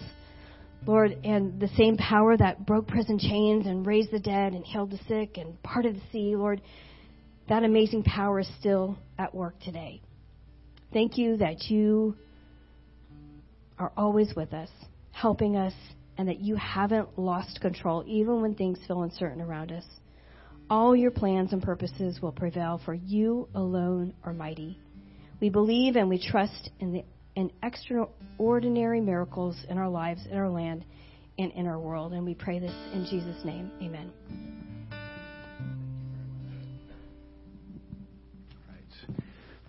Lord, 0.86 1.18
and 1.24 1.60
the 1.60 1.70
same 1.78 1.98
power 1.98 2.36
that 2.36 2.66
broke 2.66 2.88
prison 2.88 3.20
chains 3.20 3.68
and 3.68 3.86
raised 3.86 4.12
the 4.12 4.20
dead 4.20 4.54
and 4.54 4.66
healed 4.66 4.92
the 4.92 5.00
sick 5.08 5.38
and 5.38 5.62
parted 5.62 5.96
the 5.96 6.02
sea, 6.12 6.36
Lord, 6.36 6.62
that 7.48 7.64
amazing 7.64 8.04
power 8.04 8.40
is 8.40 8.50
still 8.60 8.98
at 9.20 9.34
work 9.34 9.60
today. 9.62 10.02
Thank 10.92 11.18
you 11.18 11.38
that 11.38 11.66
you 11.70 12.16
are 13.78 13.92
always 13.96 14.34
with 14.36 14.54
us, 14.54 14.70
helping 15.12 15.56
us, 15.56 15.74
and 16.22 16.30
that 16.30 16.40
you 16.40 16.56
haven't 16.56 17.18
lost 17.18 17.60
control 17.62 18.04
even 18.06 18.44
when 18.44 18.54
things 18.54 18.78
feel 18.86 19.02
uncertain 19.02 19.42
around 19.42 19.72
us. 19.72 19.84
All 20.70 20.96
your 20.96 21.10
plans 21.10 21.52
and 21.52 21.64
purposes 21.64 22.22
will 22.22 22.32
prevail, 22.32 22.80
for 22.86 22.94
you 22.94 23.50
alone 23.56 24.14
are 24.24 24.32
mighty. 24.32 24.80
We 25.40 25.50
believe 25.50 25.96
and 25.96 26.08
we 26.08 26.24
trust 26.24 26.70
in 26.80 26.94
the 26.94 27.04
in 27.36 27.52
extraordinary 27.64 29.02
miracles 29.02 29.58
in 29.68 29.80
our 29.80 29.90
lives, 29.90 30.22
in 30.30 30.38
our 30.38 30.50
land, 30.50 30.86
and 31.40 31.52
in 31.54 31.66
our 31.66 31.80
world. 31.80 32.14
And 32.14 32.24
we 32.24 32.36
pray 32.36 32.60
this 32.60 32.76
in 32.94 33.08
Jesus' 33.10 33.44
name. 33.44 33.72
Amen. 33.82 34.61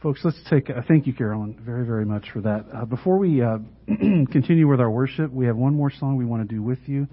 Folks, 0.03 0.21
let's 0.25 0.41
take. 0.51 0.69
Uh, 0.69 0.83
thank 0.89 1.07
you, 1.07 1.15
Carolyn, 1.15 1.57
very, 1.65 1.87
very 1.87 2.05
much 2.05 2.27
for 2.33 2.41
that. 2.41 2.67
Uh, 2.75 2.85
before 2.85 3.19
we 3.19 3.41
uh, 3.41 3.59
continue 3.87 4.67
with 4.67 4.81
our 4.81 4.91
worship, 4.91 5.31
we 5.31 5.47
have 5.47 5.57
one 5.57 5.77
more 5.77 5.93
song 5.93 6.17
we 6.17 6.25
want 6.25 6.49
to 6.49 6.53
do 6.53 6.61
with 6.61 6.81
you. 6.87 7.07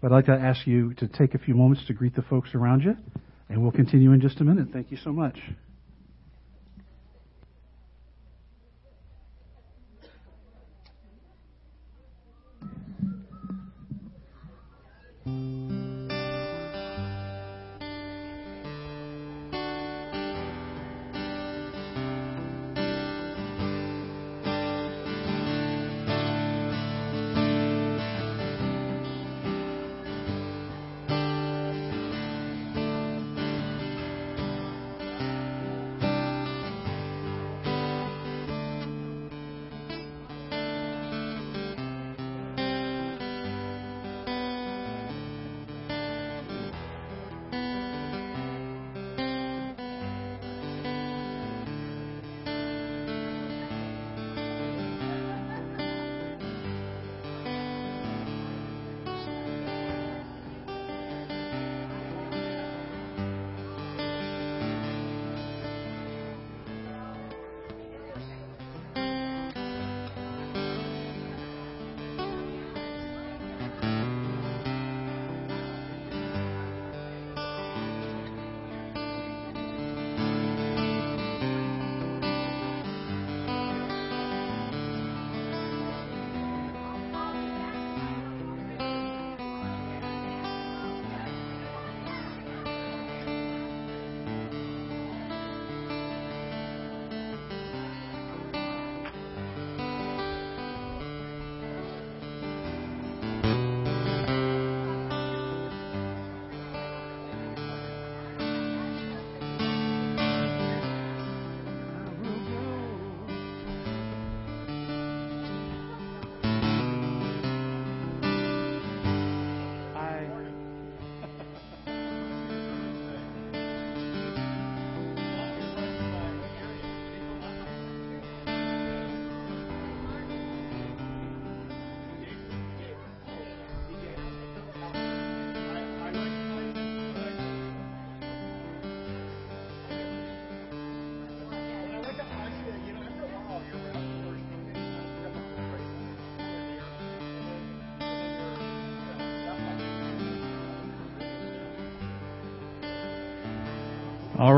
But 0.00 0.10
I'd 0.10 0.16
like 0.16 0.26
to 0.26 0.32
ask 0.32 0.66
you 0.66 0.94
to 0.94 1.06
take 1.06 1.34
a 1.34 1.38
few 1.38 1.54
moments 1.54 1.86
to 1.86 1.92
greet 1.92 2.16
the 2.16 2.22
folks 2.22 2.52
around 2.56 2.82
you, 2.82 2.96
and 3.48 3.62
we'll 3.62 3.70
continue 3.70 4.10
in 4.10 4.20
just 4.20 4.40
a 4.40 4.44
minute. 4.44 4.68
Thank 4.72 4.90
you 4.90 4.96
so 5.04 5.12
much. 5.12 5.38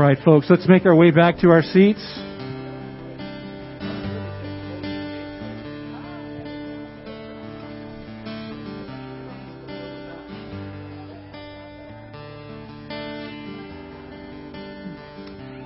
Right, 0.07 0.23
folks, 0.23 0.47
let's 0.49 0.65
make 0.69 0.85
our 0.85 0.95
way 0.95 1.11
back 1.11 1.39
to 1.39 1.49
our 1.49 1.61
seats. 1.61 1.99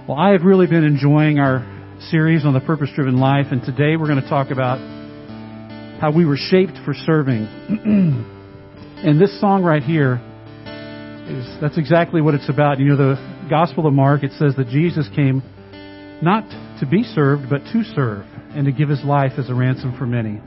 Well, 0.08 0.18
I 0.18 0.32
have 0.32 0.42
really 0.42 0.66
been 0.66 0.84
enjoying 0.84 1.38
our 1.38 1.60
series 2.10 2.44
on 2.44 2.54
the 2.54 2.62
purpose 2.62 2.90
driven 2.96 3.18
life, 3.18 3.48
and 3.52 3.62
today 3.62 3.96
we're 3.96 4.08
going 4.08 4.24
to 4.24 4.28
talk 4.28 4.50
about 4.50 4.80
how 6.00 6.12
we 6.12 6.26
were 6.26 6.38
shaped 6.38 6.80
for 6.84 6.96
serving. 6.96 7.46
and 9.06 9.22
this 9.22 9.40
song 9.40 9.62
right 9.64 9.84
here 9.84 10.16
is 11.28 11.62
that's 11.62 11.78
exactly 11.78 12.22
what 12.22 12.34
it's 12.34 12.50
about. 12.50 12.80
You 12.80 12.86
know, 12.86 12.98
the 12.98 13.31
Gospel 13.52 13.86
of 13.86 13.92
Mark, 13.92 14.24
it 14.24 14.32
says 14.40 14.56
that 14.56 14.70
Jesus 14.70 15.10
came 15.14 15.44
not 16.24 16.50
to 16.80 16.86
be 16.86 17.04
served, 17.04 17.50
but 17.50 17.60
to 17.74 17.84
serve 17.84 18.26
and 18.56 18.64
to 18.64 18.72
give 18.72 18.88
his 18.88 19.04
life 19.04 19.34
as 19.38 19.50
a 19.50 19.54
ransom 19.54 19.94
for 20.00 20.06
many. 20.06 20.40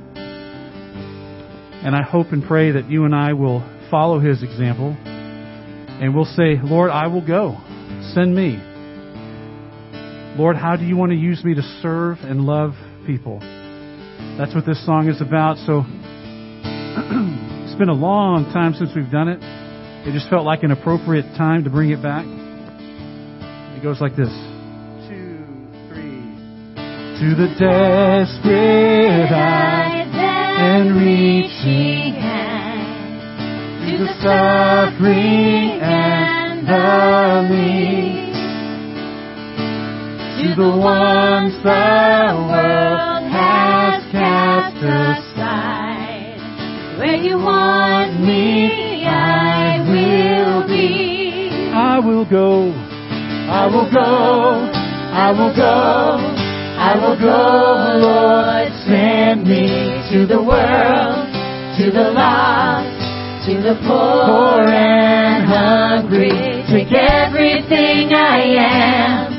And 1.85 1.95
I 1.95 2.01
hope 2.01 2.29
and 2.33 2.43
pray 2.43 2.71
that 2.71 2.89
you 2.89 3.05
and 3.05 3.15
I 3.15 3.35
will 3.35 3.61
follow 3.91 4.21
his 4.21 4.43
example 4.43 4.97
and 5.05 6.15
we'll 6.15 6.25
say, 6.25 6.57
Lord, 6.63 6.91
I 6.91 7.09
will 7.09 7.21
go. 7.21 7.59
Send 8.15 8.35
me. 8.35 8.57
Lord, 10.39 10.57
how 10.57 10.77
do 10.77 10.87
you 10.87 10.97
want 10.97 11.13
to 11.13 11.19
use 11.19 11.45
me 11.45 11.55
to 11.57 11.63
serve 11.83 12.17
and 12.23 12.47
love 12.47 12.73
people? 13.07 13.39
That's 14.39 14.55
what 14.55 14.65
this 14.65 14.83
song 14.87 15.11
is 15.11 15.21
about. 15.21 15.59
So 15.59 15.81
it's 17.69 17.79
been 17.79 17.91
a 17.91 17.93
long 17.93 18.47
time 18.55 18.73
since 18.73 18.93
we've 18.97 19.11
done 19.11 19.29
it. 19.29 19.41
It 20.09 20.15
just 20.15 20.31
felt 20.31 20.47
like 20.47 20.63
an 20.63 20.71
appropriate 20.71 21.37
time 21.37 21.65
to 21.65 21.71
bring 21.71 21.91
it 21.91 22.03
back. 22.03 22.25
Goes 23.85 24.01
like 24.01 24.17
this. 24.17 24.33
Two, 25.11 25.45
three. 25.91 26.25
To 27.21 27.35
the 27.37 27.49
desperate 27.61 29.31
eyes 29.31 30.09
and 30.17 30.97
reaching 30.97 32.15
hand, 32.15 33.21
to 33.85 33.99
the 33.99 34.09
suffering 34.23 35.83
and 35.83 36.67
the 36.67 37.45
least 37.53 38.25
to 40.41 40.55
the 40.63 40.71
ones 40.79 41.53
the 41.63 42.33
world 42.49 43.25
has 43.31 44.03
cast 44.11 44.77
aside. 44.79 46.39
Where 46.99 47.17
you 47.17 47.37
want 47.37 48.19
me, 48.19 49.05
I 49.05 49.79
will 49.87 50.67
be. 50.67 51.51
I 51.75 51.99
will 51.99 52.25
go. 52.25 52.84
I 53.55 53.67
will 53.67 53.89
go. 53.91 54.11
I 55.15 55.31
will 55.31 55.55
go. 55.55 55.75
I 56.77 56.93
will 56.99 57.17
go, 57.17 57.41
Lord. 58.03 58.69
Send 58.85 59.47
me 59.47 59.69
to 60.11 60.27
the 60.27 60.43
world, 60.43 61.31
to 61.79 61.85
the 61.91 62.11
lost, 62.11 63.47
to 63.47 63.55
the 63.63 63.77
poor 63.87 64.61
and 64.69 65.47
hungry. 65.47 66.35
Take 66.67 66.93
everything 66.93 68.13
I 68.13 68.43
am 68.59 69.33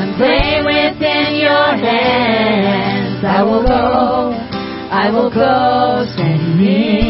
and 0.00 0.16
play 0.16 0.62
within 0.64 1.36
your 1.36 1.68
hands. 1.84 3.22
I 3.22 3.42
will 3.42 3.62
go, 3.62 4.32
I 4.90 5.10
will 5.10 5.30
go, 5.30 6.06
send 6.16 6.58
me. 6.58 7.09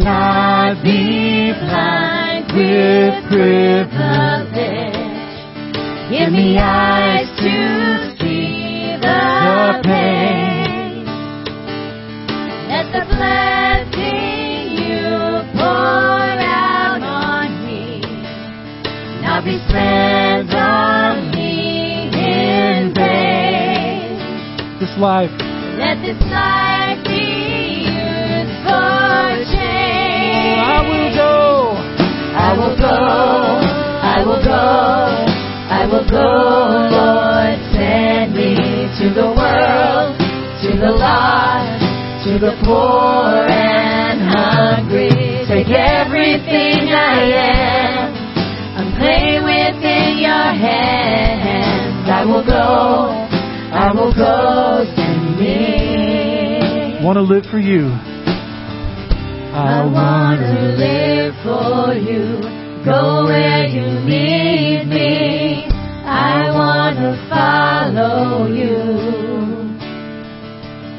Let 0.00 0.06
not 0.06 0.82
be 0.82 1.52
blind 1.52 2.46
with 2.56 3.14
privilege. 3.28 4.56
Give 6.10 6.32
me 6.32 6.56
eyes 6.58 7.28
to 7.36 8.16
see 8.18 8.96
the 8.96 9.80
pain. 9.84 11.04
Let 12.66 12.86
the 12.96 13.04
blessing 13.12 14.72
you 14.72 15.44
pour 15.52 16.32
out 16.48 17.02
on 17.02 17.66
me 17.66 18.00
not 19.20 19.44
be 19.44 19.58
spent 19.68 20.54
on 20.54 21.30
me 21.30 22.08
in 22.08 22.94
vain. 22.94 24.16
This 24.80 24.96
life. 24.96 25.30
Let 25.76 26.00
this 26.00 26.18
life 26.30 26.69
I 30.58 30.82
will 30.88 31.10
go. 31.14 31.76
I 32.34 32.50
will 32.58 32.76
go. 32.76 32.96
I 34.02 34.24
will 34.26 34.42
go. 34.42 35.40
I 35.70 35.86
will 35.86 36.04
go, 36.10 36.28
Lord, 36.90 37.56
send 37.72 38.34
me 38.34 38.54
to 38.98 39.14
the 39.14 39.28
world, 39.32 40.18
to 40.18 40.70
the 40.76 40.90
lost, 40.98 42.26
to 42.26 42.38
the 42.38 42.52
poor 42.64 43.46
and 43.48 44.20
hungry. 44.20 45.10
Take 45.46 45.70
everything 45.70 46.90
I 46.90 47.22
am 47.32 48.14
and 48.76 48.94
play 48.98 49.38
within 49.40 50.18
your 50.18 50.52
hands. 50.52 52.08
I 52.10 52.24
will 52.26 52.44
go, 52.44 53.10
I 53.72 53.92
will 53.94 54.12
go, 54.12 54.84
send 54.96 55.38
me. 55.38 56.98
Want 57.04 57.16
to 57.16 57.22
live 57.22 57.46
for 57.50 57.58
you. 57.58 57.94
I 59.60 59.84
want 59.84 60.40
to 60.40 60.62
live 60.84 61.34
for 61.44 61.92
you. 61.92 62.40
Go 62.84 63.24
where 63.26 63.66
you 63.66 64.00
need 64.08 64.88
me. 64.88 65.66
I 66.04 66.50
want 66.50 66.96
to 66.96 67.12
follow 67.28 68.46
you. 68.46 68.76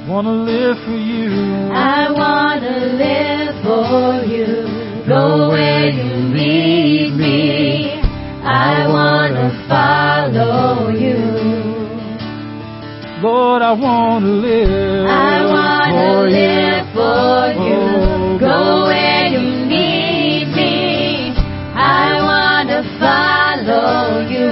Want 0.07 0.27
to 0.27 0.33
live 0.33 0.77
for 0.85 0.91
you. 0.91 1.71
I 1.73 2.11
want 2.11 2.61
to 2.61 2.77
live 3.01 3.55
for 3.63 4.25
you. 4.29 5.05
Go 5.07 5.49
where 5.49 5.89
you 5.89 6.29
need 6.33 7.15
me. 7.15 7.99
I 8.43 8.87
want 8.87 9.33
to 9.33 9.49
follow 9.67 10.89
you. 10.89 11.40
Lord, 13.21 13.61
I 13.61 13.71
want 13.73 14.25
to 14.25 14.31
live. 14.31 15.05
I 15.05 15.45
want 15.45 15.93
to 15.93 16.09
oh, 16.09 16.25
live 16.25 16.89
for 16.89 17.53
you. 17.69 18.39
Go 18.41 18.89
where 18.89 19.27
you 19.29 19.41
need 19.69 20.49
me. 20.57 21.29
I 21.77 22.17
want 22.25 22.69
to 22.73 22.81
follow 22.97 24.25
you. 24.25 24.49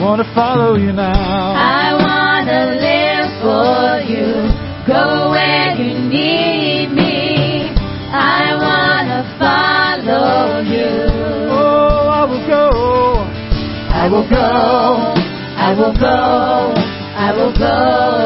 Want 0.00 0.24
to 0.24 0.34
follow 0.34 0.76
you 0.76 0.92
now. 0.92 1.12
I 1.12 1.92
want 1.92 2.48
to 2.48 2.72
live 2.88 3.28
for 3.44 4.00
you. 4.08 4.48
Go 4.88 5.28
where 5.32 5.76
you 5.76 5.92
need 6.08 6.88
me. 6.96 7.68
I 8.16 8.56
want 8.56 9.12
to 9.12 9.20
follow 9.36 10.64
you. 10.64 10.88
Oh, 11.52 12.08
I 12.08 12.24
will 12.24 12.46
go. 12.48 13.28
I 13.92 14.08
will 14.08 14.26
go. 14.30 15.19
I 15.70 15.72
will 15.72 15.94
go. 15.94 16.74
I 17.14 17.30
will 17.30 17.54
go, 17.54 17.78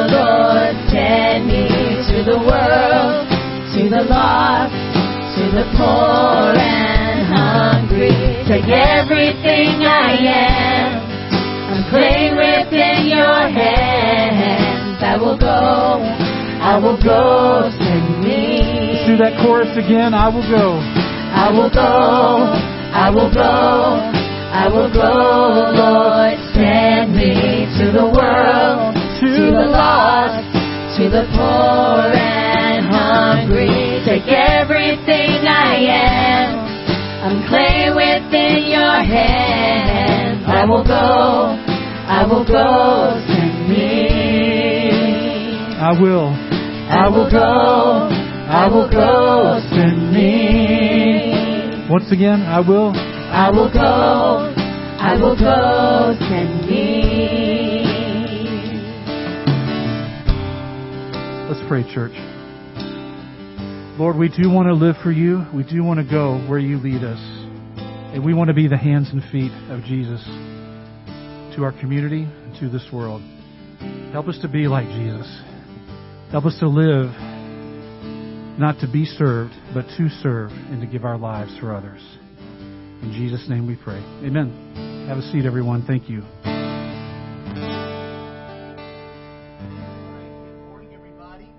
Lord. 0.08 0.72
Send 0.88 1.44
me 1.44 1.68
to 2.08 2.24
the 2.24 2.40
world, 2.40 3.28
to 3.76 3.80
the 3.84 4.00
lost, 4.08 4.72
to 4.72 5.42
the 5.52 5.68
poor 5.76 6.56
and 6.56 7.20
hungry. 7.28 8.16
Take 8.48 8.64
everything 8.72 9.84
I 9.84 10.16
am 10.24 11.04
and 11.68 11.84
play 11.92 12.32
within 12.32 13.12
your 13.12 13.44
hands. 13.52 15.04
I 15.04 15.18
will 15.20 15.36
go. 15.36 16.00
I 16.64 16.78
will 16.80 16.96
go. 16.96 17.68
Send 17.76 18.24
me. 18.24 18.64
Let's 18.88 19.06
do 19.06 19.16
that 19.18 19.36
chorus 19.44 19.76
again. 19.76 20.14
I 20.14 20.32
will 20.32 20.48
go. 20.48 20.80
I 20.80 21.52
will 21.52 21.68
go. 21.68 22.56
I 22.96 23.10
will 23.10 23.28
go. 23.34 24.24
I 24.54 24.68
will 24.68 24.88
go, 24.88 25.02
Lord, 25.74 26.38
send 26.54 27.14
me 27.14 27.66
to 27.78 27.92
the 27.92 28.06
world, 28.06 28.94
to, 29.20 29.30
the 29.50 29.66
lost, 29.68 30.46
to 30.96 31.10
the 31.10 31.24
poor 31.34 32.14
and 32.14 32.86
hungry. 32.86 34.02
Take 34.06 34.26
everything 34.28 35.46
I 35.46 35.76
am 35.90 36.64
I'm 37.24 37.48
play 37.48 37.88
within 37.88 38.68
your 38.70 39.00
hands. 39.02 40.44
I 40.46 40.66
will 40.66 40.84
go, 40.84 41.56
I 42.06 42.26
will 42.28 42.44
go, 42.44 43.18
send 43.26 43.68
me. 43.70 44.10
I 45.80 45.98
will, 45.98 46.28
I 46.28 47.08
will 47.08 47.30
go, 47.30 48.10
I 48.12 48.68
will 48.68 48.90
go, 48.90 49.58
send 49.70 50.12
me. 50.12 51.88
Once 51.90 52.12
again, 52.12 52.42
I 52.42 52.60
will. 52.60 52.92
I 52.94 53.50
will 53.50 53.72
go, 53.72 54.53
I 55.06 55.20
will 55.20 55.36
go, 55.36 56.16
send 56.18 56.66
me. 56.66 57.84
Let's 61.46 61.60
pray, 61.68 61.84
church. 61.92 62.14
Lord, 63.98 64.16
we 64.16 64.30
do 64.30 64.48
want 64.48 64.68
to 64.68 64.72
live 64.72 64.96
for 65.02 65.12
you. 65.12 65.44
We 65.54 65.62
do 65.62 65.84
want 65.84 66.00
to 66.00 66.10
go 66.10 66.38
where 66.48 66.58
you 66.58 66.78
lead 66.78 67.04
us. 67.04 67.20
And 68.14 68.24
we 68.24 68.32
want 68.32 68.48
to 68.48 68.54
be 68.54 68.66
the 68.66 68.78
hands 68.78 69.10
and 69.12 69.22
feet 69.30 69.52
of 69.70 69.84
Jesus 69.84 70.24
to 71.54 71.64
our 71.64 71.78
community 71.78 72.22
and 72.22 72.58
to 72.60 72.70
this 72.70 72.88
world. 72.90 73.20
Help 74.12 74.28
us 74.28 74.38
to 74.40 74.48
be 74.48 74.68
like 74.68 74.86
Jesus. 74.86 75.28
Help 76.30 76.46
us 76.46 76.56
to 76.60 76.66
live 76.66 77.10
not 78.58 78.80
to 78.80 78.90
be 78.90 79.04
served, 79.04 79.52
but 79.74 79.84
to 79.98 80.08
serve 80.22 80.50
and 80.50 80.80
to 80.80 80.86
give 80.86 81.04
our 81.04 81.18
lives 81.18 81.54
for 81.60 81.76
others. 81.76 82.00
In 83.04 83.12
Jesus' 83.12 83.46
name 83.50 83.66
we 83.66 83.76
pray. 83.76 83.98
Amen. 84.24 85.04
Have 85.08 85.18
a 85.18 85.22
seat, 85.30 85.44
everyone. 85.44 85.84
Thank 85.86 86.08
you. 86.08 86.22
Good 86.42 86.48
morning, 90.64 90.94
everybody. 90.94 91.52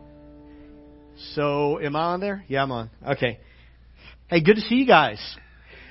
So, 1.36 1.80
am 1.80 1.96
I 1.96 2.14
on 2.14 2.20
there? 2.20 2.44
Yeah, 2.48 2.64
I'm 2.64 2.72
on. 2.72 2.90
Okay. 3.10 3.38
Hey, 4.28 4.42
good 4.42 4.56
to 4.56 4.62
see 4.62 4.74
you 4.74 4.88
guys. 4.88 5.20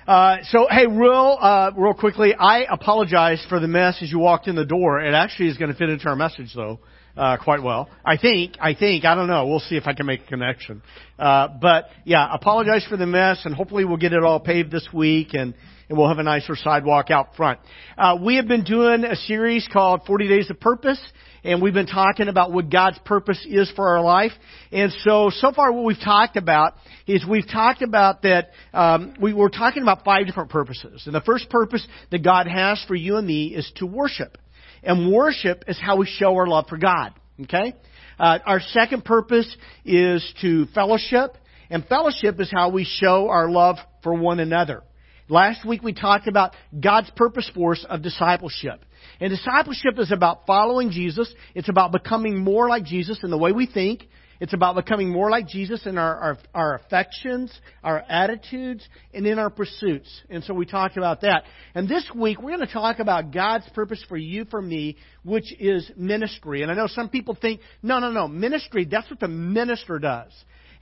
Uh, 0.08 0.38
so, 0.48 0.66
hey, 0.68 0.88
real, 0.88 1.38
uh, 1.40 1.70
real 1.76 1.94
quickly, 1.94 2.34
I 2.34 2.64
apologize 2.68 3.46
for 3.48 3.60
the 3.60 3.68
mess 3.68 3.98
as 4.02 4.10
you 4.10 4.18
walked 4.18 4.48
in 4.48 4.56
the 4.56 4.66
door. 4.66 5.00
It 5.00 5.14
actually 5.14 5.50
is 5.50 5.56
going 5.56 5.70
to 5.70 5.78
fit 5.78 5.88
into 5.88 6.08
our 6.08 6.16
message, 6.16 6.50
though, 6.56 6.80
uh, 7.16 7.36
quite 7.42 7.62
well. 7.62 7.88
I 8.04 8.16
think, 8.16 8.56
I 8.60 8.74
think, 8.74 9.04
I 9.04 9.14
don't 9.14 9.28
know. 9.28 9.46
We'll 9.46 9.60
see 9.60 9.76
if 9.76 9.86
I 9.86 9.94
can 9.94 10.06
make 10.06 10.22
a 10.22 10.26
connection. 10.26 10.82
Uh, 11.18 11.48
but 11.60 11.88
yeah, 12.04 12.28
apologize 12.32 12.84
for 12.88 12.96
the 12.96 13.06
mess, 13.06 13.42
and 13.44 13.54
hopefully 13.54 13.84
we'll 13.84 13.96
get 13.96 14.12
it 14.12 14.22
all 14.22 14.40
paved 14.40 14.70
this 14.70 14.88
week, 14.92 15.28
and 15.32 15.54
and 15.88 15.98
we'll 15.98 16.08
have 16.08 16.18
a 16.18 16.22
nicer 16.22 16.56
sidewalk 16.56 17.10
out 17.10 17.36
front. 17.36 17.60
Uh, 17.96 18.16
we 18.20 18.36
have 18.36 18.48
been 18.48 18.64
doing 18.64 19.04
a 19.04 19.16
series 19.16 19.68
called 19.72 20.02
40 20.06 20.28
Days 20.28 20.50
of 20.50 20.58
Purpose, 20.58 21.00
and 21.42 21.60
we've 21.60 21.74
been 21.74 21.86
talking 21.86 22.28
about 22.28 22.52
what 22.52 22.70
God's 22.70 22.98
purpose 23.04 23.44
is 23.48 23.70
for 23.76 23.88
our 23.88 24.02
life. 24.02 24.32
And 24.72 24.92
so, 25.04 25.30
so 25.30 25.52
far 25.52 25.72
what 25.72 25.84
we've 25.84 26.00
talked 26.02 26.36
about 26.36 26.74
is 27.06 27.24
we've 27.28 27.48
talked 27.48 27.82
about 27.82 28.22
that, 28.22 28.50
um, 28.72 29.14
we 29.20 29.34
were 29.34 29.50
talking 29.50 29.82
about 29.82 30.04
five 30.04 30.26
different 30.26 30.50
purposes. 30.50 31.02
And 31.06 31.14
the 31.14 31.20
first 31.20 31.50
purpose 31.50 31.86
that 32.10 32.24
God 32.24 32.46
has 32.46 32.82
for 32.88 32.94
you 32.94 33.16
and 33.16 33.26
me 33.26 33.54
is 33.54 33.70
to 33.76 33.86
worship. 33.86 34.38
And 34.84 35.12
worship 35.12 35.64
is 35.66 35.78
how 35.80 35.96
we 35.96 36.06
show 36.06 36.36
our 36.36 36.46
love 36.46 36.66
for 36.68 36.78
God. 36.78 37.12
Okay? 37.42 37.74
Uh, 38.18 38.38
our 38.46 38.60
second 38.60 39.04
purpose 39.04 39.54
is 39.84 40.24
to 40.40 40.66
fellowship. 40.74 41.36
And 41.70 41.84
fellowship 41.86 42.38
is 42.40 42.50
how 42.54 42.70
we 42.70 42.84
show 42.84 43.28
our 43.28 43.50
love 43.50 43.76
for 44.02 44.14
one 44.14 44.40
another. 44.40 44.82
Last 45.28 45.66
week 45.66 45.82
we 45.82 45.94
talked 45.94 46.28
about 46.28 46.54
God's 46.78 47.10
purpose 47.16 47.50
for 47.54 47.72
us 47.72 47.84
of 47.88 48.02
discipleship. 48.02 48.84
And 49.20 49.30
discipleship 49.30 49.98
is 49.98 50.12
about 50.12 50.46
following 50.46 50.90
Jesus. 50.90 51.32
It's 51.54 51.68
about 51.68 51.92
becoming 51.92 52.38
more 52.38 52.68
like 52.68 52.84
Jesus 52.84 53.18
in 53.22 53.30
the 53.30 53.38
way 53.38 53.52
we 53.52 53.66
think. 53.66 54.06
It's 54.40 54.52
about 54.52 54.74
becoming 54.74 55.10
more 55.10 55.30
like 55.30 55.46
Jesus 55.46 55.86
in 55.86 55.96
our, 55.96 56.16
our, 56.16 56.38
our 56.54 56.74
affections, 56.74 57.52
our 57.82 58.02
attitudes, 58.08 58.86
and 59.12 59.26
in 59.26 59.38
our 59.38 59.50
pursuits. 59.50 60.08
And 60.28 60.42
so 60.44 60.54
we 60.54 60.66
talked 60.66 60.96
about 60.96 61.20
that. 61.20 61.44
And 61.74 61.88
this 61.88 62.10
week 62.14 62.40
we're 62.40 62.56
going 62.56 62.66
to 62.66 62.72
talk 62.72 62.98
about 62.98 63.32
God's 63.32 63.68
purpose 63.70 64.04
for 64.08 64.16
you, 64.16 64.44
for 64.46 64.60
me, 64.60 64.96
which 65.24 65.52
is 65.58 65.90
ministry. 65.96 66.62
And 66.62 66.70
I 66.70 66.74
know 66.74 66.88
some 66.88 67.08
people 67.08 67.36
think, 67.40 67.60
no, 67.82 67.98
no, 68.00 68.10
no, 68.10 68.28
ministry, 68.28 68.84
that's 68.84 69.08
what 69.08 69.20
the 69.20 69.28
minister 69.28 69.98
does. 69.98 70.32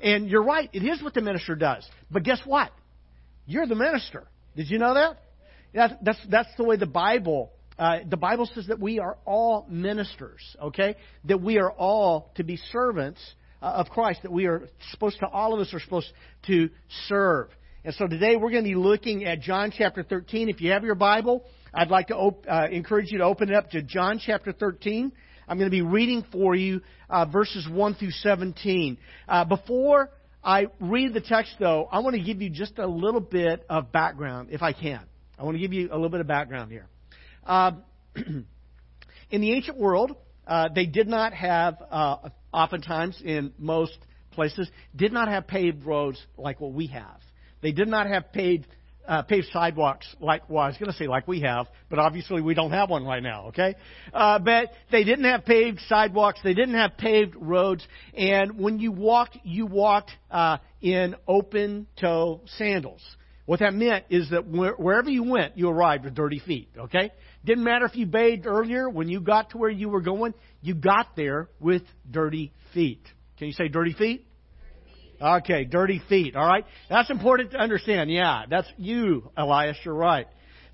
And 0.01 0.29
you're 0.29 0.43
right, 0.43 0.69
it 0.73 0.83
is 0.83 1.03
what 1.03 1.15
the 1.15 1.21
minister 1.21 1.55
does. 1.55 1.89
But 2.11 2.25
guess 2.25 2.41
what? 2.45 2.73
You're 3.47 3.67
the 3.67 3.77
minister. 3.77 4.27
Did 4.57 4.71
you 4.71 4.79
know 4.79 4.95
that? 4.95 5.19
That's, 5.75 5.95
that's, 6.03 6.19
that's 6.29 6.49
the 6.57 6.65
way 6.65 6.77
the 6.77 6.87
Bible, 6.87 7.51
uh, 7.79 7.99
the 8.09 8.17
Bible 8.17 8.49
says 8.55 8.67
that 8.67 8.79
we 8.79 8.99
are 8.99 9.17
all 9.25 9.67
ministers, 9.71 10.57
okay? 10.61 10.97
That 11.25 11.41
we 11.41 11.59
are 11.59 11.71
all 11.71 12.31
to 12.37 12.45
be 12.45 12.57
servants 12.57 13.21
of 13.63 13.89
Christ, 13.89 14.23
that 14.23 14.33
we 14.33 14.47
are 14.47 14.69
supposed 14.91 15.19
to, 15.21 15.27
all 15.29 15.55
of 15.55 15.61
us 15.61 15.73
are 15.73 15.81
supposed 15.81 16.13
to 16.47 16.71
serve. 17.09 17.49
And 17.85 17.95
so 17.95 18.07
today 18.07 18.37
we're 18.37 18.51
going 18.51 18.65
to 18.65 18.71
be 18.71 18.77
looking 18.77 19.25
at 19.25 19.41
John 19.41 19.73
chapter 19.77 20.03
13. 20.03 20.49
If 20.49 20.61
you 20.61 20.71
have 20.73 20.85
your 20.85 20.95
Bible, 20.95 21.45
I'd 21.75 21.91
like 21.91 22.09
to 22.09 22.17
op- 22.17 22.47
uh, 22.49 22.69
encourage 22.71 23.11
you 23.11 23.19
to 23.19 23.25
open 23.25 23.49
it 23.49 23.55
up 23.55 23.71
to 23.71 23.83
John 23.83 24.21
chapter 24.25 24.53
13. 24.53 25.13
I'm 25.49 25.59
going 25.59 25.71
to 25.71 25.75
be 25.75 25.83
reading 25.83 26.25
for 26.31 26.55
you 26.55 26.81
uh, 27.11 27.27
verses 27.27 27.69
1 27.69 27.95
through 27.95 28.11
17. 28.11 28.99
Uh, 29.29 29.45
before 29.45 30.11
I 30.45 30.67
read 30.81 31.15
the 31.15 31.21
text, 31.21 31.55
though, 31.59 31.89
I 31.91 32.01
want 32.01 32.17
to 32.17 32.23
give 32.23 32.41
you 32.41 32.51
just 32.51 32.79
a 32.79 32.87
little 32.87 33.21
bit 33.21 33.65
of 33.69 33.93
background, 33.93 34.49
if 34.51 34.63
I 34.63 34.73
can. 34.73 35.01
I 35.39 35.45
want 35.45 35.57
to 35.57 35.61
give 35.61 35.73
you 35.73 35.89
a 35.91 35.95
little 35.95 36.09
bit 36.09 36.21
of 36.21 36.27
background 36.27 36.71
here. 36.71 36.87
Uh, 37.45 37.73
in 38.17 39.41
the 39.41 39.53
ancient 39.53 39.79
world, 39.79 40.17
uh, 40.47 40.69
they 40.75 40.87
did 40.87 41.09
not 41.09 41.33
have, 41.33 41.83
uh, 41.91 42.29
oftentimes 42.53 43.21
in 43.25 43.53
most 43.59 43.97
places, 44.33 44.69
did 44.95 45.13
not 45.13 45.29
have 45.29 45.47
paved 45.47 45.85
roads 45.85 46.21
like 46.37 46.61
what 46.61 46.73
we 46.73 46.89
have. 46.89 47.21
They 47.61 47.73
did 47.73 47.89
not 47.89 48.07
have 48.07 48.33
paved 48.33 48.67
uh, 49.07 49.23
paved 49.23 49.49
sidewalks 49.53 50.07
like 50.21 50.49
well, 50.49 50.65
I 50.65 50.69
was 50.69 50.77
going 50.77 50.91
to 50.91 50.97
say 50.97 51.07
like 51.07 51.27
we 51.27 51.41
have, 51.41 51.67
but 51.91 51.99
obviously 51.99 52.41
we 52.41 52.55
don't 52.55 52.71
have 52.71 52.89
one 52.89 53.05
right 53.05 53.23
now. 53.23 53.49
Okay, 53.49 53.75
uh, 54.13 54.39
but 54.39 54.71
they 54.91 55.05
didn't 55.05 55.25
have 55.25 55.45
paved 55.45 55.81
sidewalks. 55.89 56.41
They 56.43 56.55
didn't 56.55 56.75
have 56.75 56.97
paved 56.97 57.35
roads, 57.37 57.87
and 58.15 58.59
when 58.59 58.79
you 58.79 58.93
walked, 58.93 59.39
you 59.43 59.67
walked 59.67 60.11
uh, 60.31 60.59
in 60.81 61.17
open 61.27 61.87
toe 62.01 62.43
sandals. 62.59 63.03
What 63.45 63.59
that 63.59 63.75
meant 63.75 64.05
is 64.09 64.31
that 64.31 64.47
where, 64.47 64.75
wherever 64.75 65.11
you 65.11 65.25
went, 65.25 65.59
you 65.59 65.69
arrived 65.69 66.05
with 66.05 66.15
dirty 66.15 66.39
feet. 66.39 66.69
Okay, 66.79 67.11
didn't 67.45 67.65
matter 67.65 67.87
if 67.87 67.97
you 67.97 68.07
bathed 68.07 68.47
earlier. 68.47 68.89
When 68.89 69.09
you 69.09 69.21
got 69.21 69.51
to 69.51 69.59
where 69.59 69.71
you 69.71 69.89
were 69.89 70.01
going, 70.01 70.33
you 70.63 70.75
got 70.75 71.15
there 71.17 71.49
with 71.61 71.83
dirty 72.11 72.53
feet. 72.73 73.03
Can 73.39 73.49
you 73.49 73.53
say 73.53 73.69
dirty 73.69 73.93
feet? 73.93 74.27
Okay, 75.21 75.65
dirty 75.65 76.01
feet. 76.09 76.35
All 76.35 76.47
right, 76.47 76.65
that's 76.89 77.11
important 77.11 77.53
to 77.53 77.59
understand. 77.59 78.11
Yeah, 78.11 78.45
that's 78.49 78.69
you, 78.77 79.31
Elias. 79.37 79.77
You're 79.85 79.95
right. 79.95 80.27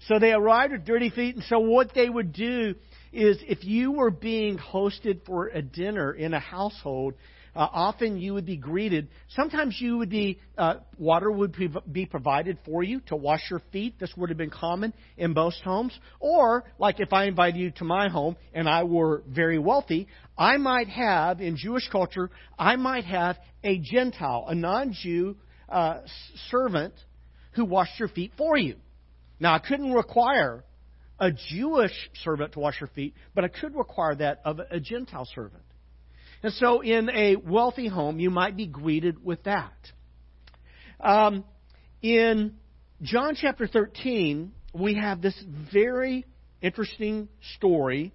So 0.06 0.18
they 0.18 0.32
arrived 0.32 0.72
with 0.72 0.84
dirty 0.84 1.10
feet, 1.10 1.34
and 1.34 1.44
so 1.44 1.58
what 1.58 1.92
they 1.94 2.08
would 2.08 2.32
do 2.32 2.74
is, 3.12 3.38
if 3.46 3.64
you 3.64 3.92
were 3.92 4.10
being 4.10 4.58
hosted 4.58 5.24
for 5.26 5.48
a 5.48 5.60
dinner 5.60 6.12
in 6.12 6.34
a 6.34 6.38
household, 6.38 7.14
uh, 7.58 7.68
often 7.72 8.18
you 8.18 8.34
would 8.34 8.46
be 8.46 8.56
greeted. 8.56 9.08
Sometimes 9.30 9.76
you 9.80 9.98
would 9.98 10.08
be 10.08 10.38
uh, 10.56 10.74
water 10.96 11.28
would 11.28 11.56
be 11.90 12.06
provided 12.06 12.56
for 12.64 12.84
you 12.84 13.00
to 13.08 13.16
wash 13.16 13.40
your 13.50 13.60
feet. 13.72 13.98
This 13.98 14.12
would 14.16 14.28
have 14.28 14.38
been 14.38 14.48
common 14.48 14.94
in 15.16 15.34
most 15.34 15.60
homes. 15.62 15.92
Or, 16.20 16.62
like 16.78 17.00
if 17.00 17.12
I 17.12 17.24
invited 17.24 17.58
you 17.58 17.72
to 17.72 17.84
my 17.84 18.08
home 18.08 18.36
and 18.54 18.68
I 18.68 18.84
were 18.84 19.24
very 19.26 19.58
wealthy, 19.58 20.06
I 20.38 20.56
might 20.56 20.86
have 20.88 21.40
in 21.40 21.56
Jewish 21.56 21.88
culture, 21.88 22.30
I 22.56 22.76
might 22.76 23.04
have 23.06 23.36
a 23.64 23.78
Gentile, 23.78 24.44
a 24.46 24.54
non-Jew 24.54 25.36
uh, 25.68 26.02
servant 26.52 26.94
who 27.54 27.64
washed 27.64 27.98
your 27.98 28.08
feet 28.08 28.30
for 28.38 28.56
you. 28.56 28.76
Now 29.40 29.54
I 29.54 29.58
couldn't 29.58 29.92
require 29.92 30.64
a 31.18 31.32
Jewish 31.32 32.08
servant 32.22 32.52
to 32.52 32.60
wash 32.60 32.80
your 32.80 32.90
feet, 32.94 33.14
but 33.34 33.42
I 33.42 33.48
could 33.48 33.74
require 33.74 34.14
that 34.14 34.42
of 34.44 34.60
a 34.70 34.78
Gentile 34.78 35.26
servant. 35.34 35.64
And 36.42 36.52
so, 36.54 36.80
in 36.80 37.10
a 37.10 37.36
wealthy 37.36 37.88
home, 37.88 38.20
you 38.20 38.30
might 38.30 38.56
be 38.56 38.66
greeted 38.66 39.24
with 39.24 39.42
that. 39.44 39.72
Um, 41.00 41.44
in 42.00 42.54
John 43.02 43.34
chapter 43.34 43.66
13, 43.66 44.52
we 44.72 44.94
have 44.94 45.20
this 45.20 45.34
very 45.72 46.24
interesting 46.62 47.28
story, 47.56 48.12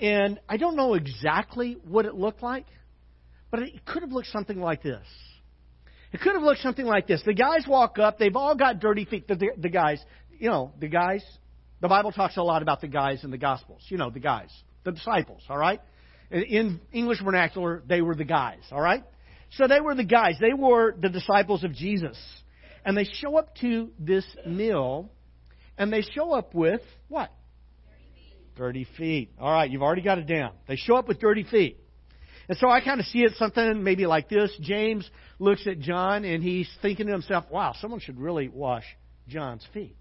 and 0.00 0.40
I 0.48 0.56
don't 0.56 0.74
know 0.74 0.94
exactly 0.94 1.76
what 1.84 2.04
it 2.04 2.14
looked 2.14 2.42
like, 2.42 2.66
but 3.50 3.62
it 3.62 3.84
could 3.84 4.02
have 4.02 4.10
looked 4.12 4.28
something 4.28 4.58
like 4.58 4.82
this. 4.82 5.06
It 6.12 6.20
could 6.20 6.34
have 6.34 6.42
looked 6.42 6.60
something 6.60 6.84
like 6.84 7.06
this. 7.06 7.22
The 7.24 7.32
guys 7.32 7.64
walk 7.66 7.98
up, 7.98 8.18
they've 8.18 8.36
all 8.36 8.54
got 8.56 8.80
dirty 8.80 9.04
feet. 9.04 9.28
The, 9.28 9.36
the, 9.36 9.48
the 9.56 9.68
guys, 9.68 10.02
you 10.38 10.50
know, 10.50 10.72
the 10.78 10.88
guys, 10.88 11.24
the 11.80 11.88
Bible 11.88 12.12
talks 12.12 12.36
a 12.36 12.42
lot 12.42 12.62
about 12.62 12.80
the 12.80 12.88
guys 12.88 13.24
in 13.24 13.30
the 13.30 13.38
Gospels. 13.38 13.82
You 13.88 13.98
know, 13.98 14.10
the 14.10 14.20
guys, 14.20 14.50
the 14.84 14.92
disciples, 14.92 15.42
all 15.48 15.56
right? 15.58 15.80
In 16.32 16.80
English 16.92 17.22
vernacular, 17.22 17.82
they 17.86 18.00
were 18.00 18.14
the 18.14 18.24
guys, 18.24 18.62
all 18.70 18.80
right? 18.80 19.04
So 19.56 19.68
they 19.68 19.80
were 19.80 19.94
the 19.94 20.04
guys. 20.04 20.36
They 20.40 20.54
were 20.54 20.96
the 20.98 21.10
disciples 21.10 21.62
of 21.62 21.74
Jesus. 21.74 22.18
And 22.84 22.96
they 22.96 23.04
show 23.04 23.36
up 23.36 23.54
to 23.56 23.90
this 23.98 24.24
meal, 24.46 25.10
and 25.76 25.92
they 25.92 26.00
show 26.00 26.32
up 26.32 26.54
with 26.54 26.80
what? 27.08 27.30
Dirty 28.56 28.86
feet. 28.96 29.30
All 29.38 29.52
right, 29.52 29.70
you've 29.70 29.82
already 29.82 30.02
got 30.02 30.18
it 30.18 30.26
down. 30.26 30.52
They 30.66 30.76
show 30.76 30.96
up 30.96 31.06
with 31.06 31.20
dirty 31.20 31.44
feet. 31.44 31.78
And 32.48 32.56
so 32.58 32.68
I 32.68 32.80
kind 32.80 32.98
of 32.98 33.06
see 33.06 33.20
it 33.20 33.32
something 33.36 33.84
maybe 33.84 34.06
like 34.06 34.28
this. 34.28 34.50
James 34.60 35.08
looks 35.38 35.66
at 35.66 35.78
John 35.80 36.24
and 36.24 36.42
he's 36.42 36.68
thinking 36.80 37.06
to 37.06 37.12
himself, 37.12 37.44
wow, 37.50 37.74
someone 37.80 38.00
should 38.00 38.18
really 38.18 38.48
wash 38.48 38.84
John's 39.28 39.64
feet. 39.72 39.96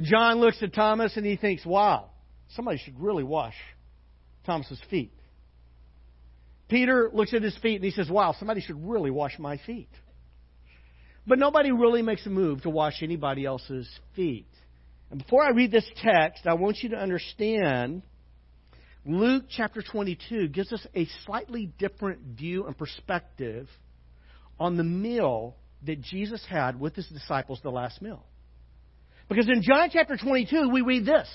John 0.00 0.38
looks 0.38 0.62
at 0.62 0.72
Thomas 0.72 1.16
and 1.16 1.26
he 1.26 1.36
thinks, 1.36 1.66
wow, 1.66 2.10
somebody 2.50 2.78
should 2.78 3.00
really 3.00 3.24
wash 3.24 3.54
Thomas's 4.46 4.80
feet. 4.90 5.12
Peter 6.68 7.10
looks 7.12 7.34
at 7.34 7.42
his 7.42 7.56
feet 7.58 7.76
and 7.76 7.84
he 7.84 7.90
says, 7.90 8.08
Wow, 8.08 8.34
somebody 8.38 8.60
should 8.60 8.88
really 8.88 9.10
wash 9.10 9.38
my 9.38 9.58
feet. 9.66 9.90
but 11.26 11.38
nobody 11.38 11.72
really 11.72 12.02
makes 12.02 12.24
a 12.26 12.30
move 12.30 12.62
to 12.62 12.70
wash 12.70 13.02
anybody 13.02 13.44
else's 13.44 13.88
feet. 14.14 14.46
And 15.10 15.18
before 15.22 15.42
I 15.42 15.50
read 15.50 15.72
this 15.72 15.88
text, 15.96 16.46
I 16.46 16.54
want 16.54 16.78
you 16.82 16.90
to 16.90 16.96
understand 16.96 18.02
Luke 19.04 19.44
chapter 19.48 19.82
22 19.82 20.48
gives 20.48 20.72
us 20.72 20.86
a 20.94 21.06
slightly 21.26 21.72
different 21.78 22.20
view 22.36 22.66
and 22.66 22.76
perspective 22.76 23.68
on 24.58 24.76
the 24.76 24.84
meal 24.84 25.56
that 25.86 26.00
Jesus 26.02 26.44
had 26.48 26.78
with 26.78 26.94
his 26.94 27.06
disciples, 27.08 27.60
the 27.62 27.70
last 27.70 28.02
meal. 28.02 28.24
Because 29.28 29.48
in 29.48 29.62
John 29.62 29.88
chapter 29.90 30.16
22, 30.16 30.68
we 30.70 30.82
read 30.82 31.06
this. 31.06 31.28